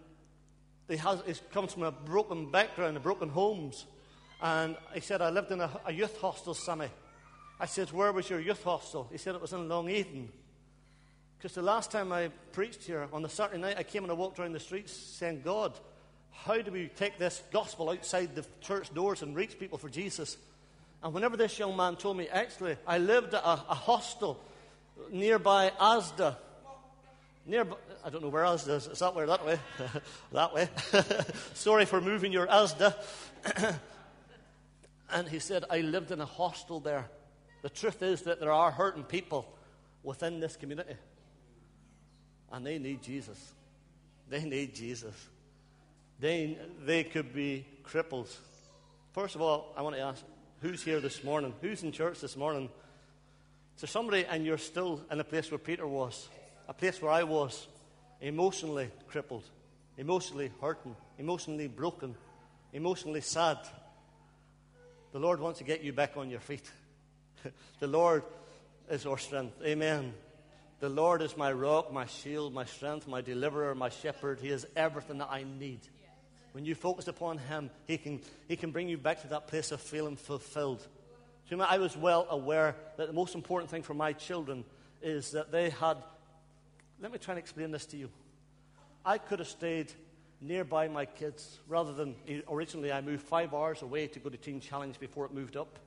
he, 0.88 0.96
has, 0.96 1.22
he 1.26 1.34
comes 1.52 1.72
from 1.72 1.84
a 1.84 1.92
broken 1.92 2.50
background, 2.50 2.96
a 2.96 3.00
broken 3.00 3.28
homes. 3.28 3.86
And 4.40 4.76
he 4.92 5.00
said, 5.00 5.22
I 5.22 5.30
lived 5.30 5.52
in 5.52 5.60
a, 5.60 5.70
a 5.86 5.92
youth 5.92 6.20
hostel, 6.20 6.54
Sammy. 6.54 6.88
I 7.60 7.66
said, 7.66 7.92
Where 7.92 8.12
was 8.12 8.28
your 8.28 8.40
youth 8.40 8.64
hostel? 8.64 9.08
He 9.12 9.18
said, 9.18 9.34
It 9.34 9.40
was 9.40 9.52
in 9.52 9.68
Long 9.68 9.88
Eaton. 9.88 10.30
Because 11.38 11.54
the 11.54 11.62
last 11.62 11.90
time 11.90 12.12
I 12.12 12.28
preached 12.52 12.84
here, 12.84 13.08
on 13.12 13.22
the 13.22 13.28
Saturday 13.28 13.60
night, 13.60 13.76
I 13.78 13.82
came 13.82 14.04
and 14.04 14.12
I 14.12 14.14
walked 14.14 14.38
around 14.38 14.52
the 14.52 14.60
streets 14.60 14.92
saying, 14.92 15.42
God, 15.44 15.72
how 16.30 16.60
do 16.60 16.70
we 16.70 16.88
take 16.88 17.18
this 17.18 17.42
gospel 17.52 17.90
outside 17.90 18.34
the 18.34 18.44
church 18.60 18.92
doors 18.94 19.22
and 19.22 19.34
reach 19.34 19.58
people 19.58 19.78
for 19.78 19.88
Jesus? 19.88 20.36
And 21.02 21.12
whenever 21.12 21.36
this 21.36 21.58
young 21.58 21.76
man 21.76 21.96
told 21.96 22.16
me, 22.16 22.28
actually, 22.28 22.76
I 22.86 22.98
lived 22.98 23.34
at 23.34 23.42
a, 23.42 23.52
a 23.52 23.74
hostel 23.74 24.40
nearby 25.10 25.72
Asda. 25.80 26.36
Nearby, 27.44 27.76
I 28.04 28.10
don't 28.10 28.22
know 28.22 28.28
where 28.28 28.44
Asda 28.44 28.76
is. 28.76 28.98
That 28.98 29.14
where? 29.14 29.26
That 29.26 29.44
way? 29.44 29.58
that 30.32 30.54
way. 30.54 30.68
Sorry 31.54 31.84
for 31.84 32.00
moving 32.00 32.32
your 32.32 32.46
Asda. 32.46 32.94
and 35.10 35.28
he 35.28 35.40
said, 35.40 35.64
I 35.68 35.80
lived 35.80 36.12
in 36.12 36.20
a 36.20 36.26
hostel 36.26 36.78
there. 36.78 37.08
The 37.62 37.70
truth 37.70 38.02
is 38.02 38.22
that 38.22 38.38
there 38.38 38.52
are 38.52 38.70
hurting 38.70 39.04
people 39.04 39.52
within 40.02 40.38
this 40.38 40.56
community. 40.56 40.94
And 42.52 42.64
they 42.64 42.78
need 42.78 43.02
Jesus. 43.02 43.52
They 44.28 44.44
need 44.44 44.74
Jesus. 44.74 45.14
They, 46.20 46.56
they 46.84 47.02
could 47.02 47.34
be 47.34 47.66
cripples. 47.84 48.36
First 49.12 49.34
of 49.34 49.40
all, 49.40 49.74
I 49.76 49.82
want 49.82 49.96
to 49.96 50.02
ask 50.02 50.22
who's 50.60 50.82
here 50.82 51.00
this 51.00 51.24
morning? 51.24 51.54
Who's 51.60 51.82
in 51.82 51.90
church 51.90 52.20
this 52.20 52.36
morning? 52.36 52.70
Is 53.74 53.82
there 53.82 53.88
somebody 53.88 54.24
and 54.24 54.46
you're 54.46 54.58
still 54.58 55.00
in 55.10 55.18
a 55.18 55.24
place 55.24 55.50
where 55.50 55.58
Peter 55.58 55.86
was? 55.86 56.28
A 56.72 56.74
place 56.74 57.02
where 57.02 57.12
I 57.12 57.22
was, 57.22 57.66
emotionally 58.22 58.90
crippled, 59.06 59.44
emotionally 59.98 60.50
hurting, 60.58 60.96
emotionally 61.18 61.68
broken, 61.68 62.14
emotionally 62.72 63.20
sad. 63.20 63.58
The 65.12 65.18
Lord 65.18 65.38
wants 65.38 65.58
to 65.58 65.66
get 65.66 65.82
you 65.82 65.92
back 65.92 66.16
on 66.16 66.30
your 66.30 66.40
feet. 66.40 66.66
the 67.78 67.86
Lord 67.86 68.22
is 68.88 69.04
our 69.04 69.18
strength. 69.18 69.60
Amen. 69.62 70.14
The 70.80 70.88
Lord 70.88 71.20
is 71.20 71.36
my 71.36 71.52
rock, 71.52 71.92
my 71.92 72.06
shield, 72.06 72.54
my 72.54 72.64
strength, 72.64 73.06
my 73.06 73.20
deliverer, 73.20 73.74
my 73.74 73.90
shepherd. 73.90 74.40
He 74.40 74.48
is 74.48 74.66
everything 74.74 75.18
that 75.18 75.28
I 75.30 75.44
need. 75.44 75.80
When 76.52 76.64
you 76.64 76.74
focus 76.74 77.06
upon 77.06 77.36
Him, 77.36 77.68
He 77.84 77.98
can, 77.98 78.18
he 78.48 78.56
can 78.56 78.70
bring 78.70 78.88
you 78.88 78.96
back 78.96 79.20
to 79.20 79.28
that 79.28 79.46
place 79.46 79.72
of 79.72 79.80
feeling 79.82 80.16
fulfilled. 80.16 80.88
I 81.50 81.76
was 81.76 81.98
well 81.98 82.26
aware 82.30 82.76
that 82.96 83.08
the 83.08 83.12
most 83.12 83.34
important 83.34 83.70
thing 83.70 83.82
for 83.82 83.92
my 83.92 84.14
children 84.14 84.64
is 85.02 85.32
that 85.32 85.52
they 85.52 85.68
had. 85.68 85.98
Let 87.02 87.12
me 87.12 87.18
try 87.18 87.32
and 87.32 87.38
explain 87.38 87.70
this 87.70 87.84
to 87.86 87.98
you. 87.98 88.08
I 89.04 89.18
could 89.18 89.40
have 89.40 89.48
stayed 89.48 89.92
nearby 90.40 90.88
my 90.88 91.04
kids 91.04 91.58
rather 91.68 91.92
than 91.92 92.14
originally 92.48 92.92
I 92.92 93.00
moved 93.00 93.24
five 93.24 93.52
hours 93.52 93.82
away 93.82 94.06
to 94.06 94.18
go 94.18 94.30
to 94.30 94.36
Teen 94.38 94.60
Challenge 94.60 94.98
before 94.98 95.26
it 95.26 95.34
moved 95.34 95.56
up. 95.56 95.78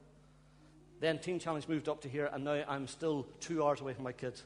Then 0.99 1.17
Teen 1.17 1.39
Challenge 1.39 1.67
moved 1.67 1.89
up 1.89 2.01
to 2.01 2.09
here, 2.09 2.29
and 2.31 2.43
now 2.43 2.63
I'm 2.67 2.87
still 2.87 3.25
two 3.39 3.65
hours 3.65 3.81
away 3.81 3.93
from 3.93 4.03
my 4.03 4.11
kids. 4.11 4.43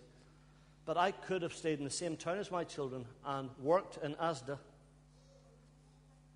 But 0.86 0.96
I 0.96 1.12
could 1.12 1.42
have 1.42 1.54
stayed 1.54 1.80
in 1.80 1.84
the 1.84 1.92
same 1.92 2.16
town 2.16 2.38
as 2.38 2.52
my 2.52 2.64
children 2.64 3.06
and 3.26 3.50
worked 3.60 3.98
in 4.04 4.16
Asda 4.16 4.58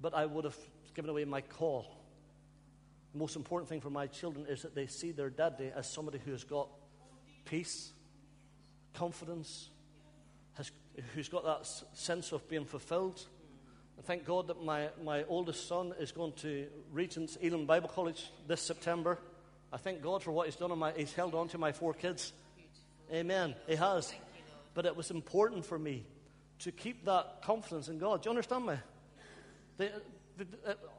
but 0.03 0.13
I 0.13 0.25
would 0.25 0.43
have 0.43 0.57
given 0.93 1.09
away 1.09 1.23
my 1.23 1.39
call. 1.39 1.95
The 3.13 3.19
most 3.19 3.37
important 3.37 3.69
thing 3.69 3.79
for 3.79 3.89
my 3.89 4.05
children 4.05 4.45
is 4.47 4.61
that 4.63 4.75
they 4.75 4.85
see 4.85 5.11
their 5.11 5.29
daddy 5.29 5.71
as 5.73 5.89
somebody 5.89 6.19
who 6.23 6.31
has 6.31 6.43
got 6.43 6.67
peace, 7.45 7.93
confidence, 8.93 9.69
who's 11.13 11.29
got 11.29 11.43
that 11.45 11.69
sense 11.93 12.31
of 12.31 12.47
being 12.49 12.65
fulfilled. 12.65 13.25
And 13.97 14.05
thank 14.05 14.25
God 14.25 14.47
that 14.47 14.63
my, 14.63 14.89
my 15.03 15.23
oldest 15.25 15.67
son 15.67 15.93
is 15.99 16.11
going 16.11 16.33
to 16.33 16.67
Regent's 16.91 17.37
Elim 17.41 17.65
Bible 17.65 17.89
College 17.89 18.29
this 18.47 18.61
September. 18.61 19.17
I 19.71 19.77
thank 19.77 20.01
God 20.01 20.23
for 20.23 20.31
what 20.31 20.47
he's 20.47 20.55
done. 20.55 20.77
My, 20.77 20.91
he's 20.91 21.13
held 21.13 21.35
on 21.35 21.47
to 21.49 21.57
my 21.57 21.71
four 21.71 21.93
kids. 21.93 22.33
Amen. 23.11 23.55
He 23.67 23.75
has. 23.75 24.13
But 24.73 24.85
it 24.85 24.95
was 24.95 25.11
important 25.11 25.65
for 25.65 25.77
me 25.77 26.05
to 26.59 26.71
keep 26.71 27.05
that 27.05 27.41
confidence 27.43 27.87
in 27.87 27.97
God. 27.97 28.21
Do 28.21 28.27
you 28.27 28.31
understand 28.31 28.65
me? 28.65 28.75
They, 29.77 29.89
they, 30.37 30.45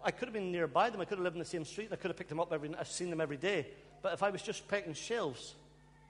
I 0.05 0.11
could 0.11 0.29
have 0.29 0.35
been 0.35 0.53
nearby 0.53 0.91
them. 0.91 1.01
I 1.01 1.05
could 1.05 1.19
have 1.19 1.25
lived 1.25 1.37
in 1.37 1.41
the 1.41 1.45
same 1.45 1.65
street. 1.65 1.89
I 1.93 1.97
could 1.97 2.11
have 2.11 2.17
picked 2.17 2.29
them 2.29 2.41
up 2.41 2.53
every. 2.53 2.75
I've 2.79 2.89
seen 2.89 3.11
them 3.11 3.21
every 3.21 3.37
day. 3.37 3.67
But 4.03 4.13
if 4.13 4.23
I 4.23 4.31
was 4.31 4.43
just 4.43 4.69
pecking 4.69 4.95
shelves, 4.95 5.55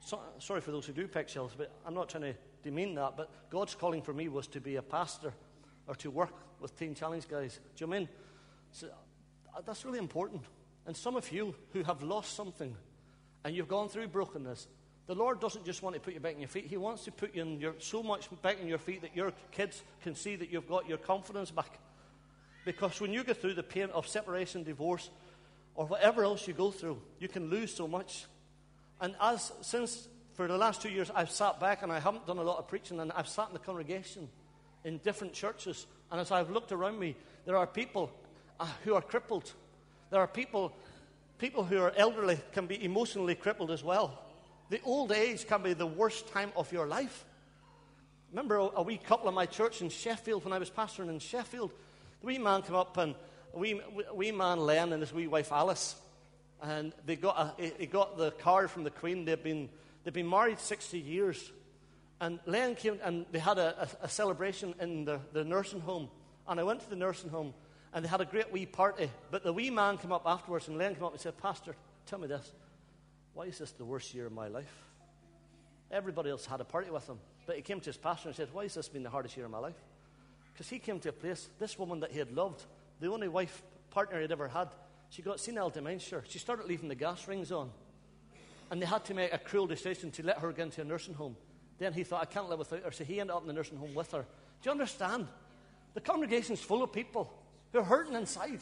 so, 0.05 0.21
sorry 0.39 0.61
for 0.61 0.71
those 0.71 0.85
who 0.87 0.93
do 0.93 1.09
peck 1.09 1.29
shelves, 1.29 1.55
but 1.57 1.71
I'm 1.87 1.95
not 1.95 2.09
trying 2.09 2.25
to 2.25 2.35
demean 2.65 2.95
that. 2.97 3.17
But 3.17 3.31
God's 3.51 3.75
calling 3.75 4.03
for 4.03 4.13
me 4.13 4.29
was 4.29 4.49
to 4.49 4.61
be 4.61 4.77
a 4.77 4.83
pastor 4.83 5.33
or 5.87 5.95
to 5.97 6.11
work 6.11 6.35
with 6.61 6.77
Teen 6.79 6.95
Challenge 6.95 7.29
guys. 7.29 7.61
Do 7.77 7.85
you 7.85 7.91
mean? 7.91 8.09
So, 8.73 8.89
uh, 9.57 9.61
that's 9.65 9.85
really 9.85 9.99
important. 9.99 10.43
And 10.87 10.97
some 10.97 11.17
of 11.17 11.31
you 11.31 11.55
who 11.73 11.83
have 11.85 12.03
lost 12.03 12.35
something 12.35 12.75
and 13.45 13.55
you've 13.55 13.69
gone 13.69 13.89
through 13.89 14.09
brokenness, 14.09 14.67
the 15.07 15.15
Lord 15.15 15.41
doesn't 15.41 15.67
just 15.67 15.83
want 15.83 15.95
to 15.95 16.01
put 16.01 16.15
you 16.15 16.21
back 16.21 16.35
on 16.35 16.41
your 16.41 16.49
feet. 16.49 16.67
He 16.67 16.77
wants 16.77 17.05
to 17.05 17.13
put 17.13 17.35
you 17.35 17.43
in 17.43 17.61
your, 17.61 17.75
so 17.79 18.03
much 18.03 18.29
back 18.43 18.59
on 18.61 18.67
your 18.67 18.79
feet 18.79 19.03
that 19.03 19.15
your 19.15 19.33
kids 19.53 19.83
can 20.03 20.15
see 20.15 20.35
that 20.37 20.51
you've 20.51 20.69
got 20.69 20.89
your 20.89 20.99
confidence 20.99 21.51
back. 21.51 21.79
Because 22.65 23.01
when 23.01 23.13
you 23.13 23.23
go 23.23 23.35
through 23.35 23.55
the 23.55 23.63
pain 23.63 23.91
of 23.91 24.09
separation, 24.09 24.63
divorce, 24.63 25.11
or 25.75 25.87
whatever 25.87 26.25
else 26.25 26.49
you 26.49 26.55
go 26.55 26.71
through, 26.71 27.01
you 27.19 27.29
can 27.29 27.51
lose 27.51 27.75
so 27.75 27.87
much. 27.87 28.25
And 29.01 29.15
as 29.21 29.53
since 29.61 30.09
for 30.35 30.49
the 30.49 30.59
last 30.59 30.83
two 30.83 30.91
years, 30.91 31.11
I've 31.15 31.31
sat 31.31 31.61
back 31.61 31.83
and 31.83 31.93
I 31.93 32.01
haven't 32.01 32.27
done 32.27 32.39
a 32.39 32.43
lot 32.43 32.59
of 32.59 32.69
preaching, 32.69 33.01
and 33.01 33.13
I've 33.13 33.29
sat 33.29 33.49
in 33.49 33.53
the 33.53 33.61
congregation 33.61 34.29
in 34.85 34.99
different 34.99 35.33
churches. 35.33 35.87
And 36.11 36.21
as 36.21 36.31
I've 36.31 36.51
looked 36.51 36.73
around 36.73 36.99
me, 36.99 37.17
there 37.47 37.57
are 37.57 37.67
people 37.67 38.11
uh, 38.59 38.67
who 38.85 38.95
are 38.95 39.03
crippled. 39.03 39.53
There 40.11 40.21
are 40.21 40.27
people, 40.27 40.73
people 41.39 41.65
who 41.65 41.79
are 41.79 41.93
elderly 41.97 42.39
can 42.53 42.67
be 42.67 42.85
emotionally 42.85 43.35
crippled 43.35 43.71
as 43.71 43.85
well. 43.85 44.21
The 44.71 44.81
old 44.85 45.13
age 45.13 45.47
can 45.47 45.63
be 45.63 45.73
the 45.73 45.87
worst 45.87 46.29
time 46.29 46.53
of 46.57 46.73
your 46.73 46.87
life. 46.87 47.25
Remember 48.31 48.57
a, 48.75 48.83
wee 48.83 48.99
couple 48.99 49.29
in 49.29 49.35
my 49.35 49.47
church 49.47 49.83
in 49.83 49.89
Sheffield 49.89 50.45
when 50.45 50.53
I 50.53 50.59
was 50.59 50.69
pastoring 50.71 51.09
in 51.09 51.21
Sheffield? 51.21 51.71
The 52.21 52.27
wee 52.27 52.39
man 52.39 52.63
came 52.63 52.75
up 52.75 52.97
and 52.97 53.15
a 53.55 53.59
wee, 53.59 53.81
wee 54.13 54.33
man 54.33 54.59
Len 54.59 54.93
and 54.93 55.01
his 55.01 55.13
wee 55.13 55.29
wife 55.29 55.53
Alice, 55.53 55.95
and 56.61 56.93
they 57.07 57.15
got, 57.15 57.57
a, 57.59 57.73
he 57.79 57.87
got 57.87 58.17
the 58.17 58.33
card 58.33 58.71
from 58.71 58.83
the 58.83 58.91
Queen. 58.91 59.25
They've 59.25 59.41
been, 59.41 59.69
they've 60.05 60.15
been 60.15 60.29
married 60.29 60.61
60 60.61 60.99
years. 60.99 61.53
And 62.21 62.39
Len 62.47 62.75
came 62.75 62.99
and 63.03 63.27
they 63.33 63.39
had 63.39 63.59
a, 63.59 63.89
a, 64.03 64.05
a 64.05 64.09
celebration 64.09 64.75
in 64.81 65.05
the, 65.05 65.21
the 65.33 65.45
nursing 65.45 65.81
home. 65.81 66.09
And 66.47 66.61
I 66.61 66.63
went 66.63 66.81
to 66.81 66.91
the 66.91 66.97
nursing 66.97 67.31
home 67.31 67.55
and 67.93 68.05
they 68.05 68.09
had 68.09 68.21
a 68.21 68.25
great 68.25 68.53
wee 68.53 68.67
party. 68.67 69.11
But 69.31 69.43
the 69.43 69.53
wee 69.53 69.71
man 69.71 69.99
came 69.99 70.13
up 70.13 70.23
afterwards 70.27 70.69
and 70.69 70.79
Len 70.79 70.95
came 70.95 71.05
up 71.05 71.13
and 71.13 71.21
said, 71.21 71.37
Pastor, 71.39 71.75
tell 72.07 72.19
me 72.19 72.29
this. 72.29 72.53
Why 73.35 73.45
is 73.47 73.59
this 73.59 73.73
the 73.73 73.85
worst 73.85 74.15
year 74.15 74.27
of 74.27 74.33
my 74.33 74.49
life? 74.49 74.73
Everybody 75.91 76.31
else 76.31 76.47
had 76.47 76.61
a 76.61 76.65
party 76.65 76.91
with 76.91 77.09
him. 77.09 77.19
But 77.47 77.57
he 77.57 77.63
came 77.63 77.81
to 77.81 77.87
his 77.87 77.97
pastor 77.97 78.29
and 78.29 78.37
said, 78.37 78.49
Why 78.53 78.63
has 78.63 78.75
this 78.75 78.89
been 78.89 79.03
the 79.03 79.11
hardest 79.11 79.37
year 79.37 79.47
of 79.47 79.53
my 79.53 79.59
life? 79.59 79.77
Because 80.53 80.69
he 80.69 80.79
came 80.79 81.01
to 81.01 81.09
a 81.09 81.13
place, 81.13 81.49
this 81.59 81.79
woman 81.79 82.01
that 82.01 82.13
he 82.13 82.19
had 82.19 82.33
loved, 82.33 82.65
the 83.01 83.13
only 83.13 83.29
wife 83.29 83.63
partner 83.91 84.21
he'd 84.21 84.33
ever 84.33 84.49
had, 84.49 84.69
she 85.11 85.21
got 85.21 85.41
senile 85.41 85.71
dementia. 85.71 86.23
She 86.29 86.39
started 86.39 86.67
leaving 86.67 86.89
the 86.89 86.95
gas 86.95 87.27
rings 87.29 87.53
on. 87.53 87.71
And 88.71 88.81
they 88.81 88.87
had 88.87 89.05
to 89.07 89.15
make 89.15 89.33
a 89.33 89.39
cruel 89.39 89.67
decision 89.67 90.11
to 90.13 90.23
let 90.23 90.39
her 90.39 90.53
go 90.53 90.63
into 90.65 90.81
a 90.81 90.85
nursing 90.85 91.15
home. 91.15 91.37
Then 91.79 91.93
he 91.93 92.05
thought, 92.05 92.23
I 92.23 92.27
can't 92.27 92.49
live 92.49 92.59
without 92.59 92.83
her. 92.83 92.93
So 92.93 93.05
he 93.05 93.21
ended 93.21 93.35
up 93.35 93.43
in 93.43 93.49
the 93.49 93.53
nursing 93.53 93.79
home 93.79 93.95
with 93.95 94.13
her. 94.13 94.23
Do 94.23 94.69
you 94.69 94.71
understand? 94.71 95.29
The 95.95 96.01
congregation's 96.01 96.61
full 96.61 96.83
of 96.83 96.93
people 96.93 97.33
who 97.73 97.81
are 97.81 97.85
hurting 97.85 98.15
inside. 98.15 98.61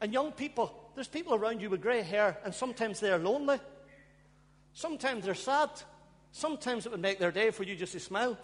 And 0.00 0.12
young 0.12 0.32
people, 0.32 0.90
there's 0.94 1.08
people 1.08 1.34
around 1.34 1.60
you 1.60 1.70
with 1.70 1.80
grey 1.80 2.02
hair, 2.02 2.38
and 2.44 2.54
sometimes 2.54 3.00
they're 3.00 3.18
lonely. 3.18 3.58
Sometimes 4.74 5.24
they're 5.24 5.34
sad. 5.34 5.70
Sometimes 6.32 6.86
it 6.86 6.92
would 6.92 7.00
make 7.00 7.18
their 7.18 7.30
day 7.30 7.50
for 7.50 7.62
you 7.62 7.76
just 7.76 7.92
to 7.92 8.00
smile. 8.00 8.36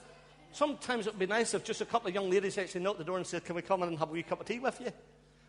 Sometimes 0.52 1.06
it 1.06 1.14
would 1.14 1.18
be 1.18 1.26
nice 1.26 1.54
if 1.54 1.64
just 1.64 1.80
a 1.80 1.84
couple 1.84 2.08
of 2.08 2.14
young 2.14 2.30
ladies 2.30 2.56
actually 2.58 2.82
knocked 2.82 2.98
the 2.98 3.04
door 3.04 3.16
and 3.16 3.26
said, 3.26 3.44
Can 3.44 3.56
we 3.56 3.62
come 3.62 3.82
in 3.82 3.88
and 3.88 3.98
have 3.98 4.10
a 4.10 4.12
wee 4.12 4.22
cup 4.22 4.40
of 4.40 4.46
tea 4.46 4.58
with 4.58 4.80
you? 4.80 4.90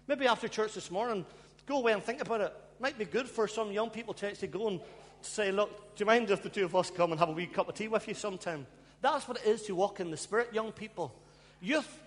Maybe 0.07 0.25
after 0.25 0.47
church 0.47 0.73
this 0.73 0.89
morning, 0.89 1.25
go 1.65 1.77
away 1.77 1.93
and 1.93 2.03
think 2.03 2.21
about 2.21 2.41
it. 2.41 2.53
Might 2.79 2.97
be 2.97 3.05
good 3.05 3.27
for 3.27 3.47
some 3.47 3.71
young 3.71 3.89
people 3.89 4.13
to 4.15 4.27
actually 4.27 4.47
go 4.47 4.67
and 4.67 4.79
say, 5.21 5.51
Look, 5.51 5.95
do 5.95 6.01
you 6.01 6.05
mind 6.05 6.29
if 6.29 6.43
the 6.43 6.49
two 6.49 6.65
of 6.65 6.75
us 6.75 6.89
come 6.89 7.11
and 7.11 7.19
have 7.19 7.29
a 7.29 7.33
wee 7.33 7.47
cup 7.47 7.69
of 7.69 7.75
tea 7.75 7.87
with 7.87 8.07
you 8.07 8.13
sometime? 8.13 8.65
That's 9.01 9.27
what 9.27 9.37
it 9.37 9.45
is 9.45 9.63
to 9.63 9.75
walk 9.75 9.99
in 9.99 10.11
the 10.11 10.17
Spirit, 10.17 10.53
young 10.53 10.71
people. 10.71 11.13
Youth, 11.61 11.99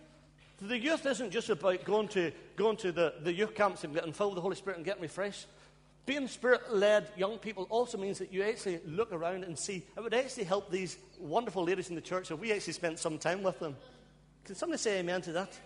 the 0.60 0.78
youth 0.78 1.04
isn't 1.06 1.30
just 1.30 1.48
about 1.50 1.84
going 1.84 2.08
to, 2.08 2.32
going 2.56 2.76
to 2.78 2.92
the, 2.92 3.14
the 3.22 3.32
youth 3.32 3.54
camps 3.54 3.84
and 3.84 3.94
getting 3.94 4.12
filled 4.12 4.32
with 4.32 4.36
the 4.36 4.42
Holy 4.42 4.56
Spirit 4.56 4.76
and 4.76 4.84
getting 4.84 5.02
refreshed. 5.02 5.46
Being 6.04 6.26
spirit 6.26 6.74
led 6.74 7.06
young 7.16 7.38
people 7.38 7.66
also 7.70 7.96
means 7.96 8.18
that 8.18 8.32
you 8.32 8.42
actually 8.42 8.80
look 8.84 9.12
around 9.12 9.44
and 9.44 9.56
see. 9.56 9.84
It 9.96 10.00
would 10.00 10.14
actually 10.14 10.44
help 10.44 10.68
these 10.68 10.98
wonderful 11.18 11.62
ladies 11.62 11.90
in 11.90 11.94
the 11.94 12.00
church 12.00 12.30
if 12.30 12.40
we 12.40 12.52
actually 12.52 12.72
spent 12.72 12.98
some 12.98 13.18
time 13.18 13.44
with 13.44 13.60
them. 13.60 13.76
Can 14.44 14.56
somebody 14.56 14.78
say 14.78 14.98
amen 14.98 15.22
to 15.22 15.32
that? 15.32 15.56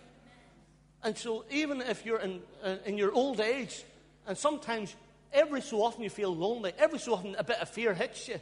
And 1.03 1.17
so, 1.17 1.45
even 1.49 1.81
if 1.81 2.05
you're 2.05 2.19
in, 2.19 2.41
uh, 2.63 2.75
in 2.85 2.97
your 2.97 3.11
old 3.13 3.39
age, 3.39 3.83
and 4.27 4.37
sometimes 4.37 4.95
every 5.33 5.61
so 5.61 5.83
often 5.83 6.03
you 6.03 6.09
feel 6.09 6.35
lonely. 6.35 6.73
Every 6.77 6.99
so 6.99 7.13
often 7.13 7.35
a 7.37 7.43
bit 7.43 7.59
of 7.61 7.69
fear 7.69 7.93
hits 7.93 8.27
you. 8.27 8.39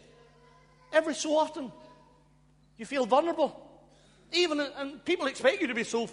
Every 0.91 1.15
so 1.15 1.37
often 1.37 1.71
you 2.77 2.85
feel 2.85 3.05
vulnerable. 3.05 3.61
Even, 4.31 4.59
and 4.59 5.03
people 5.05 5.27
expect 5.27 5.61
you 5.61 5.67
to 5.67 5.73
be 5.73 5.83
so, 5.83 6.07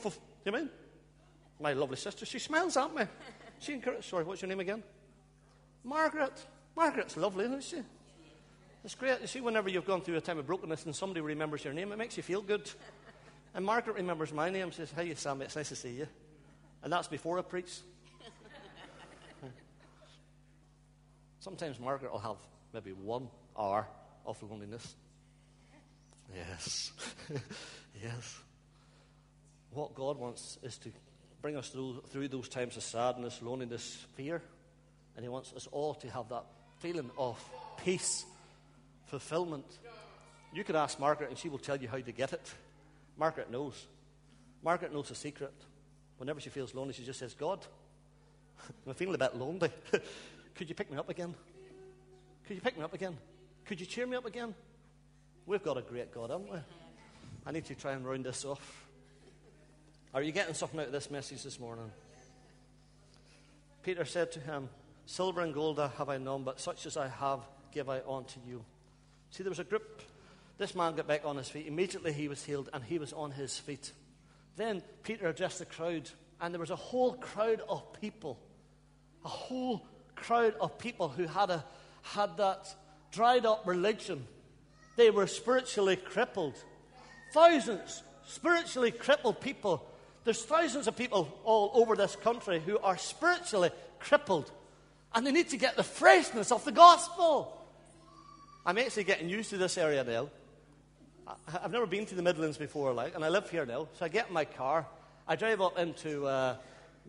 you 0.44 0.52
mean? 0.52 0.70
My 1.60 1.72
lovely 1.72 1.96
sister, 1.96 2.26
she 2.26 2.38
smiles 2.38 2.76
at 2.76 2.94
me. 2.94 3.04
She 3.58 3.72
encourages, 3.74 4.06
sorry, 4.06 4.24
what's 4.24 4.42
your 4.42 4.48
name 4.48 4.60
again? 4.60 4.82
Margaret. 5.84 6.44
Margaret's 6.76 7.16
lovely, 7.16 7.44
isn't 7.44 7.62
she? 7.62 7.82
It's 8.84 8.94
great. 8.94 9.20
You 9.20 9.26
see, 9.26 9.40
whenever 9.40 9.68
you've 9.68 9.86
gone 9.86 10.00
through 10.00 10.16
a 10.16 10.20
time 10.20 10.38
of 10.38 10.46
brokenness 10.46 10.84
and 10.86 10.94
somebody 10.96 11.20
remembers 11.20 11.64
your 11.64 11.72
name, 11.72 11.92
it 11.92 11.98
makes 11.98 12.16
you 12.16 12.22
feel 12.22 12.42
good. 12.42 12.68
And 13.54 13.64
Margaret 13.64 13.96
remembers 13.96 14.32
my 14.32 14.50
name, 14.50 14.70
She 14.70 14.78
says, 14.78 14.90
Hey, 14.90 15.14
Sam, 15.14 15.42
it's 15.42 15.54
nice 15.54 15.68
to 15.68 15.76
see 15.76 15.92
you. 15.92 16.08
And 16.82 16.92
that's 16.92 17.06
before 17.06 17.38
I 17.38 17.42
preach. 17.42 17.72
Sometimes 21.42 21.80
Margaret 21.80 22.12
will 22.12 22.20
have 22.20 22.36
maybe 22.72 22.92
one 22.92 23.26
hour 23.58 23.88
of 24.24 24.40
loneliness. 24.44 24.94
Yes. 26.32 26.92
yes. 28.00 28.38
What 29.72 29.92
God 29.96 30.18
wants 30.18 30.56
is 30.62 30.78
to 30.78 30.90
bring 31.40 31.56
us 31.56 31.68
through, 31.70 32.00
through 32.10 32.28
those 32.28 32.48
times 32.48 32.76
of 32.76 32.84
sadness, 32.84 33.42
loneliness, 33.42 34.06
fear. 34.14 34.40
And 35.16 35.24
He 35.24 35.28
wants 35.28 35.52
us 35.54 35.66
all 35.72 35.94
to 35.94 36.10
have 36.10 36.28
that 36.28 36.44
feeling 36.78 37.10
of 37.18 37.44
peace, 37.84 38.24
fulfillment. 39.06 39.66
You 40.52 40.62
could 40.62 40.76
ask 40.76 41.00
Margaret, 41.00 41.30
and 41.30 41.36
she 41.36 41.48
will 41.48 41.58
tell 41.58 41.76
you 41.76 41.88
how 41.88 41.98
to 41.98 42.12
get 42.12 42.32
it. 42.32 42.54
Margaret 43.18 43.50
knows. 43.50 43.84
Margaret 44.62 44.94
knows 44.94 45.08
the 45.08 45.16
secret. 45.16 45.54
Whenever 46.18 46.38
she 46.38 46.50
feels 46.50 46.72
lonely, 46.72 46.92
she 46.92 47.02
just 47.02 47.18
says, 47.18 47.34
God, 47.34 47.66
I'm 48.86 48.94
feeling 48.94 49.16
a 49.16 49.18
bit 49.18 49.34
lonely. 49.34 49.72
Could 50.54 50.68
you 50.68 50.74
pick 50.74 50.90
me 50.90 50.98
up 50.98 51.08
again? 51.08 51.34
Could 52.46 52.56
you 52.56 52.60
pick 52.60 52.76
me 52.76 52.84
up 52.84 52.94
again? 52.94 53.16
Could 53.64 53.80
you 53.80 53.86
cheer 53.86 54.06
me 54.06 54.16
up 54.16 54.26
again? 54.26 54.54
We've 55.46 55.62
got 55.62 55.78
a 55.78 55.82
great 55.82 56.12
God, 56.12 56.30
haven't 56.30 56.52
we? 56.52 56.58
I 57.46 57.52
need 57.52 57.64
to 57.66 57.74
try 57.74 57.92
and 57.92 58.06
round 58.06 58.24
this 58.24 58.44
off. 58.44 58.86
Are 60.14 60.22
you 60.22 60.32
getting 60.32 60.54
something 60.54 60.78
out 60.78 60.86
of 60.86 60.92
this 60.92 61.10
message 61.10 61.42
this 61.42 61.58
morning? 61.58 61.90
Peter 63.82 64.04
said 64.04 64.30
to 64.32 64.40
him, 64.40 64.68
Silver 65.06 65.40
and 65.40 65.52
gold 65.52 65.78
have 65.78 66.08
I 66.08 66.18
none, 66.18 66.44
but 66.44 66.60
such 66.60 66.86
as 66.86 66.96
I 66.96 67.08
have 67.08 67.40
give 67.72 67.88
I 67.88 68.00
unto 68.08 68.38
you. 68.46 68.64
See, 69.30 69.42
there 69.42 69.50
was 69.50 69.58
a 69.58 69.64
group. 69.64 70.02
This 70.58 70.74
man 70.74 70.94
got 70.94 71.08
back 71.08 71.24
on 71.24 71.36
his 71.36 71.48
feet. 71.48 71.66
Immediately 71.66 72.12
he 72.12 72.28
was 72.28 72.44
healed, 72.44 72.68
and 72.72 72.84
he 72.84 72.98
was 72.98 73.12
on 73.12 73.32
his 73.32 73.58
feet. 73.58 73.90
Then 74.56 74.82
Peter 75.02 75.28
addressed 75.28 75.58
the 75.58 75.64
crowd, 75.64 76.08
and 76.40 76.54
there 76.54 76.60
was 76.60 76.70
a 76.70 76.76
whole 76.76 77.14
crowd 77.14 77.62
of 77.68 78.00
people. 78.00 78.38
A 79.24 79.28
whole 79.28 79.84
crowd 80.22 80.54
of 80.60 80.78
people 80.78 81.08
who 81.08 81.26
had, 81.26 81.50
a, 81.50 81.64
had 82.02 82.36
that 82.38 82.74
dried 83.12 83.44
up 83.44 83.66
religion. 83.66 84.26
They 84.96 85.10
were 85.10 85.26
spiritually 85.26 85.96
crippled. 85.96 86.54
Thousands 87.32 88.02
spiritually 88.26 88.90
crippled 88.90 89.40
people. 89.40 89.86
There's 90.24 90.44
thousands 90.44 90.86
of 90.86 90.96
people 90.96 91.28
all 91.44 91.70
over 91.74 91.96
this 91.96 92.16
country 92.16 92.60
who 92.60 92.78
are 92.78 92.96
spiritually 92.96 93.70
crippled. 93.98 94.50
And 95.14 95.26
they 95.26 95.32
need 95.32 95.50
to 95.50 95.56
get 95.56 95.76
the 95.76 95.82
freshness 95.82 96.52
of 96.52 96.64
the 96.64 96.72
gospel. 96.72 97.58
I'm 98.64 98.78
actually 98.78 99.04
getting 99.04 99.28
used 99.28 99.50
to 99.50 99.58
this 99.58 99.76
area 99.76 100.04
now. 100.04 100.28
I've 101.62 101.72
never 101.72 101.86
been 101.86 102.06
to 102.06 102.14
the 102.14 102.22
Midlands 102.22 102.56
before, 102.56 102.92
like, 102.92 103.14
and 103.14 103.24
I 103.24 103.28
live 103.28 103.50
here 103.50 103.66
now. 103.66 103.88
So 103.98 104.04
I 104.04 104.08
get 104.08 104.28
in 104.28 104.34
my 104.34 104.44
car, 104.44 104.86
I 105.26 105.36
drive 105.36 105.60
up 105.60 105.78
into 105.78 106.26
uh, 106.26 106.56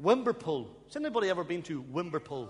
Wimberpool. 0.02 0.68
Has 0.88 0.96
anybody 0.96 1.30
ever 1.30 1.44
been 1.44 1.62
to 1.64 1.84
Wimberpool? 1.84 2.50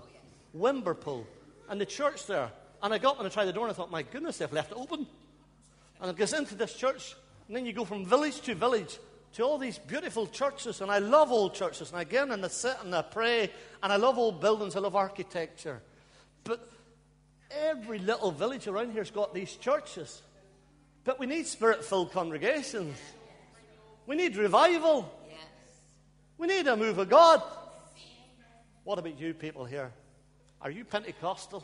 Wimberpool. 0.56 1.24
And 1.68 1.80
the 1.80 1.86
church 1.86 2.26
there. 2.26 2.50
And 2.82 2.92
I 2.92 2.98
got 2.98 3.12
up 3.12 3.18
and 3.20 3.26
I 3.26 3.30
tried 3.30 3.46
the 3.46 3.52
door 3.52 3.64
and 3.66 3.72
I 3.72 3.76
thought, 3.76 3.90
my 3.90 4.02
goodness, 4.02 4.38
they've 4.38 4.52
left 4.52 4.72
it 4.72 4.78
open. 4.78 5.06
And 6.00 6.10
it 6.10 6.16
goes 6.16 6.32
into 6.32 6.54
this 6.54 6.74
church. 6.74 7.14
And 7.48 7.56
then 7.56 7.66
you 7.66 7.72
go 7.72 7.84
from 7.84 8.04
village 8.04 8.40
to 8.42 8.54
village 8.54 8.98
to 9.34 9.42
all 9.42 9.58
these 9.58 9.78
beautiful 9.78 10.26
churches. 10.26 10.80
And 10.80 10.90
I 10.90 10.98
love 10.98 11.32
old 11.32 11.54
churches. 11.54 11.90
And 11.90 12.00
again, 12.00 12.30
and 12.30 12.44
I 12.44 12.48
sit 12.48 12.76
and 12.82 12.94
I 12.94 13.02
pray. 13.02 13.50
And 13.82 13.92
I 13.92 13.96
love 13.96 14.18
old 14.18 14.40
buildings. 14.40 14.76
I 14.76 14.80
love 14.80 14.96
architecture. 14.96 15.82
But 16.44 16.68
every 17.50 17.98
little 17.98 18.30
village 18.30 18.66
around 18.66 18.92
here's 18.92 19.10
got 19.10 19.32
these 19.32 19.56
churches. 19.56 20.20
But 21.04 21.18
we 21.18 21.26
need 21.26 21.46
spirit 21.46 21.84
filled 21.84 22.12
congregations. 22.12 22.98
We 24.06 24.16
need 24.16 24.36
revival. 24.36 25.10
We 26.36 26.46
need 26.46 26.66
a 26.66 26.76
move 26.76 26.98
of 26.98 27.08
God. 27.08 27.42
What 28.84 28.98
about 28.98 29.18
you 29.18 29.32
people 29.32 29.64
here? 29.64 29.92
Are 30.64 30.70
you 30.70 30.86
Pentecostal? 30.86 31.62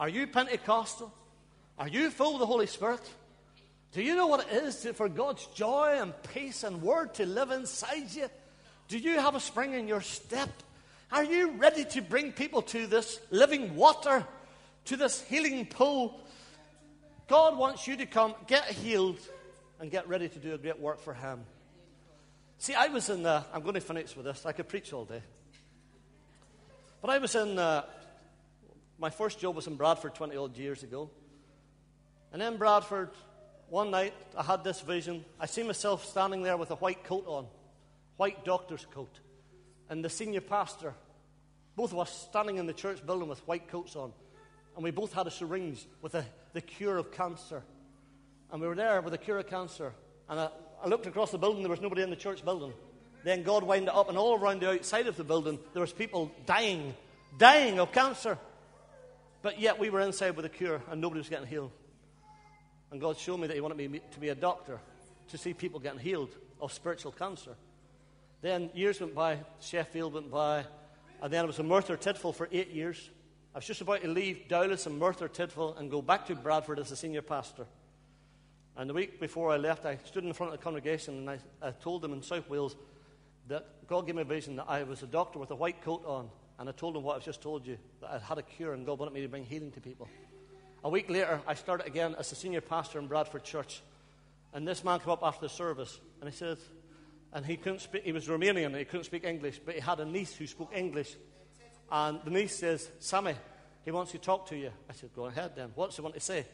Are 0.00 0.08
you 0.08 0.26
Pentecostal? 0.26 1.14
Are 1.78 1.86
you 1.86 2.10
full 2.10 2.34
of 2.34 2.40
the 2.40 2.46
Holy 2.46 2.66
Spirit? 2.66 3.00
Do 3.92 4.02
you 4.02 4.16
know 4.16 4.26
what 4.26 4.46
it 4.50 4.64
is 4.64 4.80
to, 4.80 4.92
for 4.92 5.08
God's 5.08 5.46
joy 5.54 5.96
and 6.00 6.12
peace 6.34 6.64
and 6.64 6.82
word 6.82 7.14
to 7.14 7.24
live 7.24 7.52
inside 7.52 8.12
you? 8.12 8.26
Do 8.88 8.98
you 8.98 9.20
have 9.20 9.36
a 9.36 9.40
spring 9.40 9.74
in 9.74 9.86
your 9.86 10.00
step? 10.00 10.50
Are 11.12 11.22
you 11.22 11.52
ready 11.52 11.84
to 11.84 12.02
bring 12.02 12.32
people 12.32 12.62
to 12.62 12.88
this 12.88 13.20
living 13.30 13.76
water, 13.76 14.26
to 14.86 14.96
this 14.96 15.22
healing 15.22 15.64
pool? 15.64 16.20
God 17.28 17.56
wants 17.56 17.86
you 17.86 17.96
to 17.98 18.06
come, 18.06 18.34
get 18.48 18.64
healed, 18.64 19.20
and 19.78 19.88
get 19.88 20.08
ready 20.08 20.28
to 20.28 20.38
do 20.40 20.52
a 20.52 20.58
great 20.58 20.80
work 20.80 21.00
for 21.00 21.14
Him. 21.14 21.44
See, 22.58 22.74
I 22.74 22.88
was 22.88 23.08
in, 23.08 23.24
uh, 23.24 23.44
I'm 23.54 23.62
going 23.62 23.74
to 23.74 23.80
finish 23.80 24.16
with 24.16 24.26
this. 24.26 24.44
I 24.44 24.50
could 24.50 24.68
preach 24.68 24.92
all 24.92 25.04
day. 25.04 25.22
But 27.00 27.10
I 27.10 27.18
was 27.18 27.34
in, 27.34 27.58
uh, 27.58 27.84
my 28.98 29.10
first 29.10 29.38
job 29.38 29.54
was 29.54 29.66
in 29.66 29.76
Bradford 29.76 30.14
20 30.14 30.36
odd 30.36 30.56
years 30.56 30.82
ago. 30.82 31.10
And 32.32 32.42
in 32.42 32.56
Bradford, 32.56 33.10
one 33.68 33.90
night, 33.90 34.14
I 34.36 34.42
had 34.42 34.64
this 34.64 34.80
vision. 34.80 35.24
I 35.38 35.46
see 35.46 35.62
myself 35.62 36.04
standing 36.04 36.42
there 36.42 36.56
with 36.56 36.70
a 36.70 36.76
white 36.76 37.04
coat 37.04 37.24
on, 37.26 37.46
white 38.16 38.44
doctor's 38.44 38.84
coat, 38.92 39.20
and 39.88 40.04
the 40.04 40.10
senior 40.10 40.40
pastor. 40.40 40.94
Both 41.76 41.92
of 41.92 42.00
us 42.00 42.26
standing 42.28 42.56
in 42.58 42.66
the 42.66 42.72
church 42.72 43.04
building 43.06 43.28
with 43.28 43.46
white 43.46 43.68
coats 43.68 43.94
on. 43.94 44.12
And 44.74 44.82
we 44.82 44.90
both 44.90 45.12
had 45.12 45.28
a 45.28 45.30
syringe 45.30 45.86
with 46.02 46.16
a, 46.16 46.24
the 46.52 46.60
cure 46.60 46.96
of 46.96 47.12
cancer. 47.12 47.62
And 48.50 48.60
we 48.60 48.66
were 48.66 48.74
there 48.74 49.00
with 49.00 49.12
the 49.12 49.18
cure 49.18 49.38
of 49.38 49.46
cancer. 49.46 49.92
And 50.28 50.40
I, 50.40 50.48
I 50.82 50.88
looked 50.88 51.06
across 51.06 51.30
the 51.30 51.38
building, 51.38 51.62
there 51.62 51.70
was 51.70 51.80
nobody 51.80 52.02
in 52.02 52.10
the 52.10 52.16
church 52.16 52.44
building. 52.44 52.72
Then 53.28 53.42
God 53.42 53.62
wound 53.62 53.82
it 53.82 53.94
up, 53.94 54.08
and 54.08 54.16
all 54.16 54.38
around 54.38 54.62
the 54.62 54.70
outside 54.70 55.06
of 55.06 55.18
the 55.18 55.22
building, 55.22 55.58
there 55.74 55.82
was 55.82 55.92
people 55.92 56.32
dying, 56.46 56.94
dying 57.36 57.78
of 57.78 57.92
cancer. 57.92 58.38
But 59.42 59.60
yet 59.60 59.78
we 59.78 59.90
were 59.90 60.00
inside 60.00 60.34
with 60.34 60.46
a 60.46 60.48
cure, 60.48 60.80
and 60.90 60.98
nobody 60.98 61.18
was 61.18 61.28
getting 61.28 61.46
healed. 61.46 61.70
And 62.90 62.98
God 62.98 63.18
showed 63.18 63.36
me 63.36 63.46
that 63.46 63.52
He 63.52 63.60
wanted 63.60 63.76
me 63.76 64.00
to 64.12 64.18
be 64.18 64.30
a 64.30 64.34
doctor 64.34 64.80
to 65.28 65.36
see 65.36 65.52
people 65.52 65.78
getting 65.78 65.98
healed 65.98 66.30
of 66.58 66.72
spiritual 66.72 67.12
cancer. 67.12 67.54
Then 68.40 68.70
years 68.72 68.98
went 68.98 69.14
by, 69.14 69.40
Sheffield 69.60 70.14
went 70.14 70.30
by, 70.30 70.64
and 71.20 71.30
then 71.30 71.44
I 71.44 71.46
was 71.46 71.58
in 71.58 71.68
Merthyr 71.68 71.98
Tydfil 71.98 72.34
for 72.34 72.48
eight 72.50 72.70
years. 72.70 73.10
I 73.54 73.58
was 73.58 73.66
just 73.66 73.82
about 73.82 74.00
to 74.00 74.08
leave 74.08 74.44
Dowlais 74.48 74.86
and 74.86 74.98
Merthyr 74.98 75.28
Tydfil 75.28 75.78
and 75.78 75.90
go 75.90 76.00
back 76.00 76.24
to 76.28 76.34
Bradford 76.34 76.78
as 76.78 76.92
a 76.92 76.96
senior 76.96 77.20
pastor. 77.20 77.66
And 78.74 78.88
the 78.88 78.94
week 78.94 79.20
before 79.20 79.50
I 79.50 79.58
left, 79.58 79.84
I 79.84 79.98
stood 80.04 80.24
in 80.24 80.32
front 80.32 80.54
of 80.54 80.58
the 80.58 80.64
congregation 80.64 81.18
and 81.18 81.28
I, 81.28 81.38
I 81.60 81.72
told 81.72 82.00
them 82.00 82.14
in 82.14 82.22
South 82.22 82.48
Wales 82.48 82.74
that 83.48 83.86
God 83.86 84.06
gave 84.06 84.14
me 84.14 84.22
a 84.22 84.24
vision 84.24 84.56
that 84.56 84.66
I 84.68 84.82
was 84.82 85.02
a 85.02 85.06
doctor 85.06 85.38
with 85.38 85.50
a 85.50 85.54
white 85.54 85.82
coat 85.82 86.04
on. 86.06 86.30
And 86.58 86.68
I 86.68 86.72
told 86.72 86.96
him 86.96 87.02
what 87.02 87.16
I've 87.16 87.24
just 87.24 87.40
told 87.40 87.66
you, 87.66 87.78
that 88.00 88.10
I 88.10 88.18
had 88.18 88.38
a 88.38 88.42
cure 88.42 88.72
and 88.72 88.84
God 88.84 88.98
wanted 88.98 89.14
me 89.14 89.22
to 89.22 89.28
bring 89.28 89.44
healing 89.44 89.70
to 89.72 89.80
people. 89.80 90.08
A 90.84 90.88
week 90.88 91.08
later, 91.08 91.40
I 91.46 91.54
started 91.54 91.86
again 91.86 92.14
as 92.18 92.30
a 92.32 92.34
senior 92.34 92.60
pastor 92.60 92.98
in 92.98 93.06
Bradford 93.06 93.44
Church. 93.44 93.82
And 94.52 94.66
this 94.66 94.84
man 94.84 95.00
came 95.00 95.10
up 95.10 95.22
after 95.22 95.46
the 95.46 95.48
service 95.48 95.98
and 96.20 96.28
he 96.28 96.36
said, 96.36 96.58
and 97.32 97.44
he 97.44 97.56
couldn't 97.56 97.80
speak, 97.80 98.04
he 98.04 98.12
was 98.12 98.26
Romanian, 98.26 98.76
he 98.76 98.84
couldn't 98.84 99.04
speak 99.04 99.24
English, 99.24 99.60
but 99.64 99.74
he 99.74 99.80
had 99.80 100.00
a 100.00 100.04
niece 100.04 100.34
who 100.34 100.46
spoke 100.46 100.72
English. 100.74 101.14
And 101.90 102.20
the 102.24 102.30
niece 102.30 102.56
says, 102.56 102.88
Sammy, 103.00 103.34
he 103.84 103.90
wants 103.90 104.12
to 104.12 104.18
talk 104.18 104.48
to 104.48 104.56
you. 104.56 104.70
I 104.88 104.92
said, 104.92 105.10
Go 105.14 105.26
ahead 105.26 105.52
then. 105.56 105.72
What's 105.74 105.96
he 105.96 106.02
want 106.02 106.14
to 106.14 106.20
say? 106.20 106.46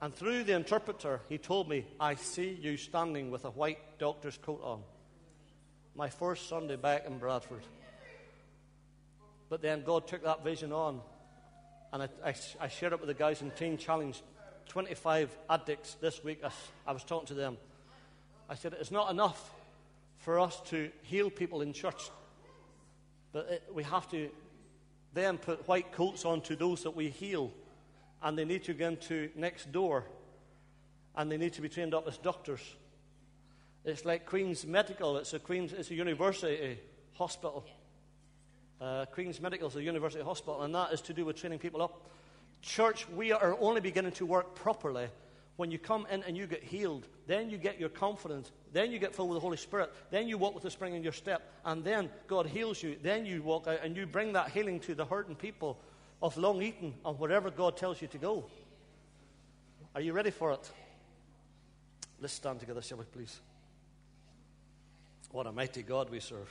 And 0.00 0.14
through 0.14 0.44
the 0.44 0.54
interpreter, 0.54 1.20
he 1.28 1.38
told 1.38 1.68
me, 1.68 1.84
I 1.98 2.14
see 2.14 2.56
you 2.60 2.76
standing 2.76 3.30
with 3.30 3.44
a 3.44 3.50
white 3.50 3.98
doctor's 3.98 4.38
coat 4.38 4.60
on. 4.62 4.82
My 5.98 6.08
first 6.08 6.48
Sunday 6.48 6.76
back 6.76 7.06
in 7.06 7.18
Bradford. 7.18 7.64
But 9.48 9.62
then 9.62 9.82
God 9.82 10.06
took 10.06 10.22
that 10.22 10.44
vision 10.44 10.72
on, 10.72 11.00
and 11.92 12.04
I, 12.04 12.08
I, 12.24 12.34
I 12.60 12.68
shared 12.68 12.92
it 12.92 13.00
with 13.00 13.08
the 13.08 13.14
guys 13.14 13.42
in 13.42 13.50
Teen 13.50 13.76
Challenge 13.76 14.22
25 14.68 15.36
addicts 15.50 15.94
this 15.94 16.22
week. 16.22 16.42
I, 16.44 16.50
I 16.86 16.92
was 16.92 17.02
talking 17.02 17.26
to 17.26 17.34
them. 17.34 17.56
I 18.48 18.54
said, 18.54 18.76
It's 18.78 18.92
not 18.92 19.10
enough 19.10 19.52
for 20.18 20.38
us 20.38 20.60
to 20.66 20.88
heal 21.02 21.30
people 21.30 21.62
in 21.62 21.72
church, 21.72 22.12
but 23.32 23.48
it, 23.50 23.64
we 23.74 23.82
have 23.82 24.08
to 24.12 24.30
then 25.14 25.36
put 25.36 25.66
white 25.66 25.90
coats 25.90 26.24
on 26.24 26.42
to 26.42 26.54
those 26.54 26.84
that 26.84 26.94
we 26.94 27.08
heal, 27.08 27.50
and 28.22 28.38
they 28.38 28.44
need 28.44 28.62
to 28.64 28.72
go 28.72 28.86
into 28.86 29.30
next 29.34 29.72
door, 29.72 30.04
and 31.16 31.28
they 31.28 31.38
need 31.38 31.54
to 31.54 31.60
be 31.60 31.68
trained 31.68 31.92
up 31.92 32.06
as 32.06 32.18
doctors. 32.18 32.60
It's 33.84 34.04
like 34.04 34.26
Queen's 34.26 34.66
Medical, 34.66 35.16
it's 35.16 35.32
a, 35.34 35.38
Queen's, 35.38 35.72
it's 35.72 35.90
a 35.90 35.94
university 35.94 36.78
hospital. 37.14 37.64
uh, 38.80 39.06
Queen's 39.06 39.40
Medical 39.40 39.68
is 39.68 39.76
a 39.76 39.82
university 39.82 40.22
hospital, 40.22 40.62
and 40.62 40.74
that 40.74 40.92
is 40.92 41.00
to 41.02 41.14
do 41.14 41.24
with 41.24 41.36
training 41.36 41.58
people 41.58 41.82
up. 41.82 42.10
Church, 42.60 43.08
we 43.10 43.32
are 43.32 43.56
only 43.60 43.80
beginning 43.80 44.12
to 44.12 44.26
work 44.26 44.54
properly 44.54 45.08
when 45.56 45.70
you 45.70 45.78
come 45.78 46.06
in 46.10 46.22
and 46.22 46.36
you 46.36 46.46
get 46.46 46.62
healed. 46.62 47.06
Then 47.26 47.50
you 47.50 47.58
get 47.58 47.80
your 47.80 47.88
confidence. 47.88 48.50
Then 48.72 48.92
you 48.92 48.98
get 48.98 49.14
filled 49.14 49.30
with 49.30 49.36
the 49.36 49.40
Holy 49.40 49.56
Spirit. 49.56 49.92
Then 50.10 50.28
you 50.28 50.38
walk 50.38 50.54
with 50.54 50.62
the 50.62 50.70
spring 50.70 50.94
in 50.94 51.02
your 51.02 51.12
step. 51.12 51.42
And 51.64 51.82
then 51.84 52.10
God 52.26 52.46
heals 52.46 52.82
you. 52.82 52.96
Then 53.02 53.26
you 53.26 53.42
walk 53.42 53.66
out 53.66 53.80
and 53.82 53.96
you 53.96 54.06
bring 54.06 54.32
that 54.34 54.50
healing 54.50 54.78
to 54.80 54.94
the 54.94 55.04
hurting 55.04 55.34
people 55.34 55.78
of 56.22 56.36
Long 56.36 56.62
Eaton 56.62 56.94
or 57.04 57.14
wherever 57.14 57.50
God 57.50 57.76
tells 57.76 58.00
you 58.00 58.08
to 58.08 58.18
go. 58.18 58.44
Are 59.94 60.00
you 60.00 60.12
ready 60.12 60.30
for 60.30 60.52
it? 60.52 60.70
Let's 62.20 62.34
stand 62.34 62.60
together, 62.60 62.82
shall 62.82 62.98
we, 62.98 63.04
please? 63.04 63.40
What 65.30 65.46
a 65.46 65.52
mighty 65.52 65.82
God 65.82 66.08
we 66.08 66.20
serve. 66.20 66.48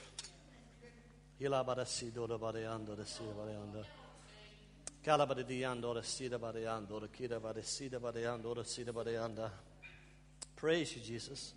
Praise 10.56 10.96
you, 10.96 11.02
Jesus. 11.02 11.54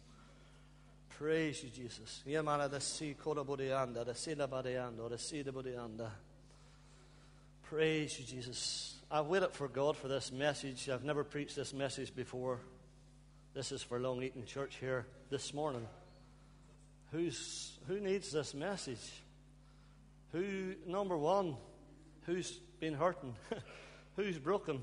Praise 1.11 1.63
you, 1.63 1.69
Jesus. 1.69 2.23
Praise 7.65 8.19
you, 8.19 8.25
Jesus. 8.25 8.95
I've 9.11 9.27
waited 9.27 9.53
for 9.53 9.69
God 9.69 9.97
for 9.97 10.09
this 10.09 10.33
message. 10.33 10.89
I've 10.89 11.05
never 11.05 11.25
preached 11.25 11.55
this 11.55 11.75
message 11.75 12.15
before. 12.15 12.61
This 13.53 13.73
is 13.73 13.83
for 13.83 13.99
Long 13.99 14.23
Eaton 14.23 14.47
Church 14.47 14.77
here 14.81 15.07
this 15.29 15.53
morning. 15.53 15.87
Who's, 17.13 17.79
who 17.89 17.99
needs 18.01 18.31
this 18.31 18.55
message? 18.55 19.23
Who, 20.33 20.75
number 20.87 21.17
one, 21.17 21.57
who's 22.23 22.53
been 22.79 22.95
hurting? 22.95 23.35
who's 24.17 24.39
broken? 24.39 24.81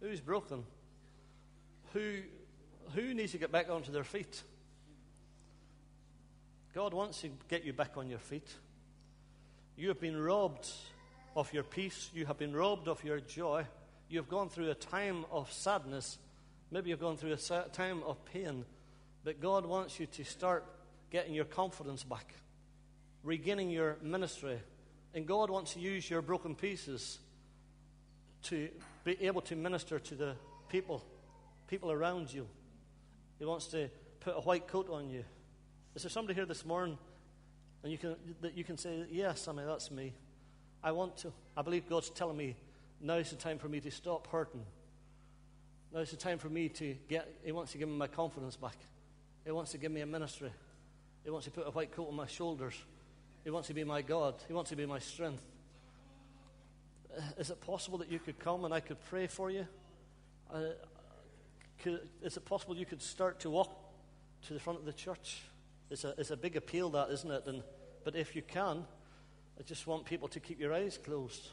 Who's 0.00 0.20
broken? 0.20 0.64
Who, 1.92 2.18
who 2.94 3.14
needs 3.14 3.32
to 3.32 3.38
get 3.38 3.50
back 3.50 3.68
onto 3.68 3.90
their 3.90 4.04
feet? 4.04 4.42
God 6.72 6.94
wants 6.94 7.20
to 7.22 7.30
get 7.48 7.64
you 7.64 7.72
back 7.72 7.96
on 7.96 8.08
your 8.08 8.18
feet. 8.18 8.48
You 9.76 9.88
have 9.88 10.00
been 10.00 10.20
robbed 10.20 10.68
of 11.36 11.52
your 11.52 11.64
peace. 11.64 12.10
You 12.14 12.26
have 12.26 12.38
been 12.38 12.54
robbed 12.54 12.86
of 12.86 13.02
your 13.02 13.18
joy. 13.20 13.64
You 14.08 14.18
have 14.18 14.28
gone 14.28 14.48
through 14.48 14.70
a 14.70 14.74
time 14.74 15.24
of 15.32 15.52
sadness. 15.52 16.18
Maybe 16.70 16.90
you've 16.90 17.00
gone 17.00 17.16
through 17.16 17.32
a 17.32 17.68
time 17.72 18.02
of 18.04 18.24
pain. 18.26 18.64
But 19.24 19.40
God 19.40 19.66
wants 19.66 19.98
you 19.98 20.06
to 20.06 20.24
start 20.24 20.64
getting 21.14 21.32
your 21.32 21.44
confidence 21.44 22.02
back, 22.02 22.34
regaining 23.22 23.70
your 23.70 23.96
ministry. 24.02 24.58
And 25.14 25.24
God 25.24 25.48
wants 25.48 25.74
to 25.74 25.78
use 25.78 26.10
your 26.10 26.20
broken 26.20 26.56
pieces 26.56 27.20
to 28.42 28.68
be 29.04 29.16
able 29.24 29.40
to 29.42 29.54
minister 29.54 30.00
to 30.00 30.14
the 30.16 30.34
people, 30.68 31.04
people 31.68 31.92
around 31.92 32.32
you. 32.32 32.48
He 33.38 33.44
wants 33.44 33.68
to 33.68 33.88
put 34.18 34.34
a 34.36 34.40
white 34.40 34.66
coat 34.66 34.90
on 34.90 35.08
you. 35.08 35.22
Is 35.94 36.02
there 36.02 36.10
somebody 36.10 36.34
here 36.34 36.46
this 36.46 36.66
morning 36.66 36.98
and 37.84 37.92
you 37.92 37.98
can, 37.98 38.16
that 38.40 38.58
you 38.58 38.64
can 38.64 38.76
say, 38.76 39.04
Yes, 39.08 39.46
I 39.46 39.52
mean, 39.52 39.66
that's 39.66 39.92
me. 39.92 40.14
I 40.82 40.90
want 40.90 41.16
to. 41.18 41.32
I 41.56 41.62
believe 41.62 41.88
God's 41.88 42.10
telling 42.10 42.36
me 42.36 42.56
now 43.00 43.14
is 43.14 43.30
the 43.30 43.36
time 43.36 43.58
for 43.60 43.68
me 43.68 43.78
to 43.78 43.90
stop 43.92 44.26
hurting. 44.32 44.64
Now 45.92 46.00
is 46.00 46.10
the 46.10 46.16
time 46.16 46.38
for 46.38 46.48
me 46.48 46.70
to 46.70 46.96
get, 47.08 47.32
He 47.44 47.52
wants 47.52 47.70
to 47.70 47.78
give 47.78 47.88
me 47.88 47.94
my 47.96 48.08
confidence 48.08 48.56
back. 48.56 48.78
He 49.44 49.52
wants 49.52 49.70
to 49.70 49.78
give 49.78 49.92
me 49.92 50.00
a 50.00 50.06
ministry. 50.06 50.50
He 51.24 51.30
wants 51.30 51.46
to 51.46 51.50
put 51.50 51.66
a 51.66 51.70
white 51.70 51.90
coat 51.92 52.08
on 52.08 52.14
my 52.14 52.26
shoulders. 52.26 52.74
He 53.42 53.50
wants 53.50 53.68
to 53.68 53.74
be 53.74 53.84
my 53.84 54.02
God. 54.02 54.34
He 54.46 54.52
wants 54.52 54.70
to 54.70 54.76
be 54.76 54.86
my 54.86 54.98
strength. 54.98 55.42
Uh, 57.16 57.22
is 57.38 57.50
it 57.50 57.60
possible 57.60 57.98
that 57.98 58.10
you 58.10 58.18
could 58.18 58.38
come 58.38 58.64
and 58.64 58.74
I 58.74 58.80
could 58.80 59.02
pray 59.08 59.26
for 59.26 59.50
you? 59.50 59.66
Uh, 60.52 60.62
could, 61.82 62.00
is 62.22 62.36
it 62.36 62.44
possible 62.44 62.76
you 62.76 62.86
could 62.86 63.02
start 63.02 63.40
to 63.40 63.50
walk 63.50 63.70
to 64.46 64.54
the 64.54 64.60
front 64.60 64.78
of 64.78 64.84
the 64.84 64.92
church? 64.92 65.40
It's 65.90 66.04
a, 66.04 66.14
it's 66.18 66.30
a 66.30 66.36
big 66.36 66.56
appeal, 66.56 66.90
that, 66.90 67.10
isn't 67.10 67.30
it? 67.30 67.44
And, 67.46 67.62
but 68.04 68.16
if 68.16 68.36
you 68.36 68.42
can, 68.42 68.84
I 69.58 69.62
just 69.62 69.86
want 69.86 70.04
people 70.04 70.28
to 70.28 70.40
keep 70.40 70.60
your 70.60 70.74
eyes 70.74 70.98
closed. 71.02 71.48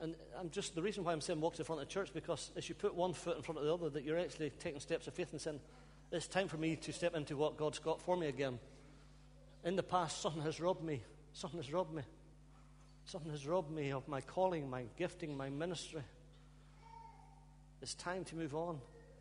And 0.00 0.14
I'm 0.38 0.50
just 0.50 0.74
the 0.74 0.82
reason 0.82 1.04
why 1.04 1.12
I'm 1.12 1.20
saying 1.20 1.40
walk 1.40 1.54
to 1.54 1.58
the 1.58 1.64
front 1.64 1.80
of 1.80 1.88
the 1.88 1.92
church 1.92 2.10
because 2.12 2.50
as 2.56 2.68
you 2.68 2.74
put 2.74 2.94
one 2.94 3.14
foot 3.14 3.36
in 3.36 3.42
front 3.42 3.58
of 3.58 3.64
the 3.64 3.72
other, 3.72 3.88
that 3.90 4.04
you're 4.04 4.18
actually 4.18 4.50
taking 4.50 4.80
steps 4.80 5.06
of 5.06 5.14
faith 5.14 5.32
and 5.32 5.40
saying, 5.40 5.60
"It's 6.14 6.28
time 6.28 6.46
for 6.48 6.56
me 6.56 6.76
to 6.76 6.92
step 6.92 7.14
into 7.14 7.36
what 7.36 7.56
God's 7.56 7.80
got 7.80 8.00
for 8.00 8.16
me 8.16 8.28
again." 8.28 8.60
In 9.64 9.76
the 9.76 9.82
past, 9.82 10.20
something 10.20 10.42
has 10.42 10.60
robbed 10.60 10.84
me. 10.84 11.02
Something 11.32 11.58
has 11.58 11.72
robbed 11.72 11.92
me. 11.92 12.02
Something 13.06 13.32
has 13.32 13.46
robbed 13.46 13.70
me 13.70 13.90
of 13.92 14.06
my 14.06 14.20
calling, 14.20 14.70
my 14.70 14.84
gifting, 14.96 15.36
my 15.36 15.50
ministry. 15.50 16.02
It's 17.82 17.94
time 17.94 18.24
to 18.26 18.36
move 18.36 18.54
on. 18.54 18.80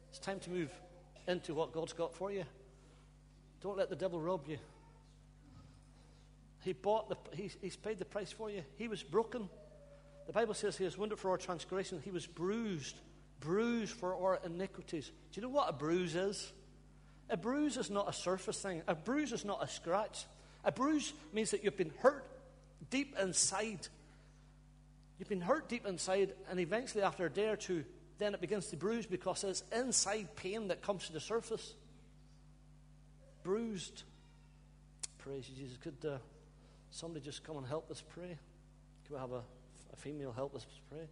It's 0.09 0.19
time 0.19 0.39
to 0.41 0.49
move 0.49 0.71
into 1.27 1.55
what 1.55 1.73
God's 1.73 1.93
got 1.93 2.13
for 2.13 2.31
you. 2.31 2.45
Don't 3.61 3.77
let 3.77 3.89
the 3.89 3.95
devil 3.95 4.21
rob 4.21 4.47
you. 4.47 4.59
He 6.61 6.73
bought 6.73 7.09
the, 7.09 7.17
he's, 7.35 7.57
he's 7.59 7.75
paid 7.75 7.97
the 7.97 8.05
price 8.05 8.31
for 8.31 8.49
you. 8.49 8.63
He 8.75 8.87
was 8.87 9.01
broken. 9.01 9.49
The 10.27 10.33
Bible 10.33 10.53
says 10.53 10.77
he 10.77 10.85
was 10.85 10.97
wounded 10.97 11.19
for 11.19 11.31
our 11.31 11.37
transgression. 11.37 12.01
He 12.03 12.11
was 12.11 12.27
bruised, 12.27 12.95
bruised 13.39 13.93
for 13.93 14.13
our 14.15 14.39
iniquities. 14.45 15.11
Do 15.31 15.41
you 15.41 15.47
know 15.47 15.53
what 15.53 15.69
a 15.69 15.73
bruise 15.73 16.15
is? 16.15 16.53
A 17.29 17.37
bruise 17.37 17.77
is 17.77 17.89
not 17.89 18.09
a 18.09 18.13
surface 18.13 18.59
thing. 18.59 18.81
A 18.87 18.95
bruise 18.95 19.31
is 19.31 19.45
not 19.45 19.63
a 19.63 19.67
scratch. 19.67 20.25
A 20.63 20.71
bruise 20.71 21.13
means 21.31 21.51
that 21.51 21.63
you've 21.63 21.77
been 21.77 21.93
hurt 21.99 22.25
deep 22.89 23.15
inside. 23.19 23.87
You've 25.17 25.29
been 25.29 25.41
hurt 25.41 25.69
deep 25.69 25.85
inside, 25.85 26.33
and 26.49 26.59
eventually, 26.59 27.03
after 27.03 27.25
a 27.25 27.29
day 27.29 27.49
or 27.49 27.55
two, 27.55 27.85
then 28.19 28.33
it 28.33 28.41
begins 28.41 28.67
to 28.67 28.77
bruise 28.77 29.05
because 29.05 29.43
it's 29.43 29.63
inside 29.75 30.35
pain 30.35 30.67
that 30.67 30.81
comes 30.81 31.07
to 31.07 31.13
the 31.13 31.19
surface. 31.19 31.73
Bruised. 33.43 34.03
Praise 35.17 35.49
you, 35.49 35.55
Jesus. 35.55 35.77
Could 35.77 36.05
uh, 36.07 36.17
Somebody 36.93 37.25
just 37.25 37.43
come 37.43 37.57
and 37.57 37.65
help 37.65 37.89
us 37.89 38.03
pray. 38.13 38.37
Can 39.07 39.15
we 39.15 39.17
have 39.17 39.31
a, 39.31 39.41
a 39.91 39.95
female 39.95 40.31
help 40.31 40.55
us 40.55 40.63
pray? 40.91 41.07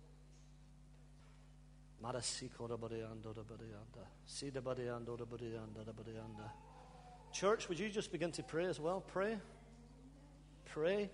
Church, 7.32 7.70
would 7.70 7.80
you 7.80 7.90
just 7.90 8.12
begin 8.12 8.32
to 8.32 8.44
pray 8.44 8.66
as 8.66 8.80
well? 8.80 9.02
Pray. 9.02 9.38
Pray. 10.66 11.10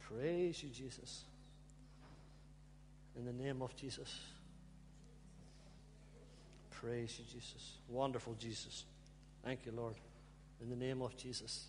Praise 0.00 0.62
you, 0.62 0.70
Jesus. 0.70 1.24
In 3.16 3.24
the 3.24 3.32
name 3.32 3.62
of 3.62 3.74
Jesus. 3.76 4.20
Praise 6.70 7.18
you, 7.18 7.24
Jesus. 7.24 7.78
Wonderful 7.88 8.34
Jesus. 8.34 8.84
Thank 9.44 9.66
you, 9.66 9.72
Lord. 9.72 9.96
In 10.60 10.70
the 10.70 10.76
name 10.76 11.02
of 11.02 11.16
Jesus. 11.16 11.68